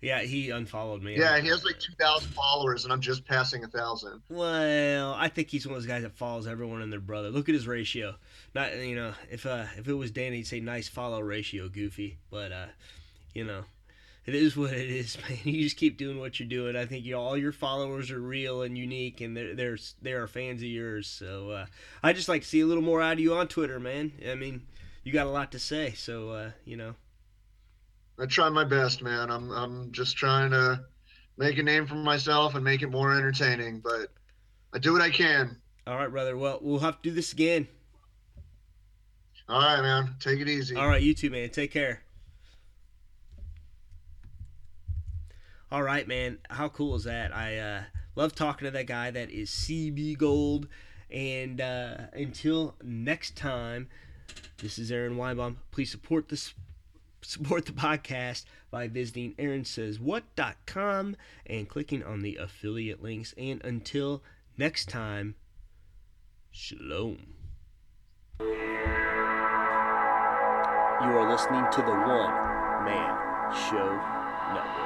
Yeah, 0.00 0.20
he 0.20 0.50
unfollowed 0.50 1.02
me. 1.02 1.16
Yeah, 1.16 1.40
he 1.40 1.48
has 1.48 1.64
like 1.64 1.80
two 1.80 1.94
thousand 1.98 2.30
followers, 2.32 2.84
and 2.84 2.92
I'm 2.92 3.00
just 3.00 3.24
passing 3.24 3.64
a 3.64 3.68
thousand. 3.68 4.20
Well, 4.28 5.14
I 5.14 5.28
think 5.28 5.48
he's 5.48 5.66
one 5.66 5.74
of 5.74 5.82
those 5.82 5.88
guys 5.88 6.02
that 6.02 6.12
follows 6.12 6.46
everyone 6.46 6.82
and 6.82 6.92
their 6.92 7.00
brother. 7.00 7.30
Look 7.30 7.48
at 7.48 7.54
his 7.54 7.66
ratio. 7.66 8.14
Not 8.54 8.76
you 8.76 8.94
know, 8.94 9.14
if 9.30 9.46
uh 9.46 9.64
if 9.76 9.88
it 9.88 9.94
was 9.94 10.10
Danny, 10.10 10.36
he'd 10.36 10.46
say 10.46 10.60
nice 10.60 10.88
follow 10.88 11.20
ratio, 11.20 11.68
goofy. 11.68 12.18
But 12.30 12.52
uh, 12.52 12.66
you 13.34 13.44
know, 13.44 13.64
it 14.26 14.34
is 14.34 14.56
what 14.56 14.74
it 14.74 14.90
is, 14.90 15.16
man. 15.28 15.38
You 15.44 15.62
just 15.62 15.78
keep 15.78 15.96
doing 15.96 16.18
what 16.18 16.38
you're 16.38 16.48
doing. 16.48 16.76
I 16.76 16.84
think 16.84 17.04
you 17.04 17.16
all 17.16 17.36
your 17.36 17.52
followers 17.52 18.10
are 18.10 18.20
real 18.20 18.62
and 18.62 18.76
unique, 18.76 19.22
and 19.22 19.34
they're 19.34 19.54
they're 19.54 19.78
they 20.02 20.12
are 20.12 20.26
fans 20.26 20.60
of 20.60 20.68
yours. 20.68 21.06
So 21.06 21.50
uh, 21.50 21.66
I 22.02 22.12
just 22.12 22.28
like 22.28 22.42
to 22.42 22.48
see 22.48 22.60
a 22.60 22.66
little 22.66 22.82
more 22.82 23.00
out 23.00 23.14
of 23.14 23.20
you 23.20 23.34
on 23.34 23.48
Twitter, 23.48 23.80
man. 23.80 24.12
I 24.30 24.34
mean, 24.34 24.66
you 25.04 25.12
got 25.12 25.26
a 25.26 25.30
lot 25.30 25.52
to 25.52 25.58
say, 25.58 25.92
so 25.92 26.30
uh, 26.30 26.50
you 26.66 26.76
know. 26.76 26.96
I 28.18 28.26
try 28.26 28.48
my 28.48 28.64
best, 28.64 29.02
man. 29.02 29.30
I'm 29.30 29.50
I'm 29.50 29.92
just 29.92 30.16
trying 30.16 30.50
to 30.50 30.80
make 31.36 31.58
a 31.58 31.62
name 31.62 31.86
for 31.86 31.94
myself 31.94 32.54
and 32.54 32.64
make 32.64 32.82
it 32.82 32.90
more 32.90 33.14
entertaining, 33.14 33.80
but 33.80 34.08
I 34.72 34.78
do 34.78 34.92
what 34.92 35.02
I 35.02 35.10
can. 35.10 35.56
All 35.86 35.96
right, 35.96 36.10
brother. 36.10 36.36
Well, 36.36 36.58
we'll 36.62 36.80
have 36.80 37.00
to 37.02 37.08
do 37.10 37.14
this 37.14 37.32
again. 37.32 37.68
All 39.48 39.60
right, 39.60 39.82
man. 39.82 40.16
Take 40.18 40.40
it 40.40 40.48
easy. 40.48 40.74
All 40.74 40.88
right, 40.88 41.02
you 41.02 41.14
too, 41.14 41.30
man. 41.30 41.50
Take 41.50 41.70
care. 41.70 42.02
All 45.70 45.82
right, 45.82 46.08
man. 46.08 46.38
How 46.50 46.68
cool 46.68 46.94
is 46.96 47.04
that? 47.04 47.34
I 47.34 47.58
uh, 47.58 47.82
love 48.16 48.34
talking 48.34 48.64
to 48.66 48.70
that 48.72 48.86
guy 48.86 49.10
that 49.10 49.30
is 49.30 49.50
CB 49.50 50.18
Gold. 50.18 50.68
And 51.10 51.60
uh, 51.60 51.96
until 52.12 52.74
next 52.82 53.36
time, 53.36 53.88
this 54.58 54.78
is 54.78 54.90
Aaron 54.90 55.16
Weinbaum. 55.16 55.56
Please 55.70 55.90
support 55.90 56.28
this 56.28 56.54
support 57.26 57.66
the 57.66 57.72
podcast 57.72 58.44
by 58.70 58.88
visiting 58.88 59.34
aaronsayswhat.com 59.34 61.16
and 61.46 61.68
clicking 61.68 62.02
on 62.04 62.22
the 62.22 62.36
affiliate 62.36 63.02
links. 63.02 63.34
And 63.36 63.64
until 63.64 64.22
next 64.56 64.88
time, 64.88 65.34
shalom. 66.50 67.34
You 70.98 71.12
are 71.12 71.30
listening 71.30 71.64
to 71.72 71.82
the 71.82 71.90
One 71.90 72.84
Man 72.84 73.16
Show 73.52 74.00
Network. 74.54 74.85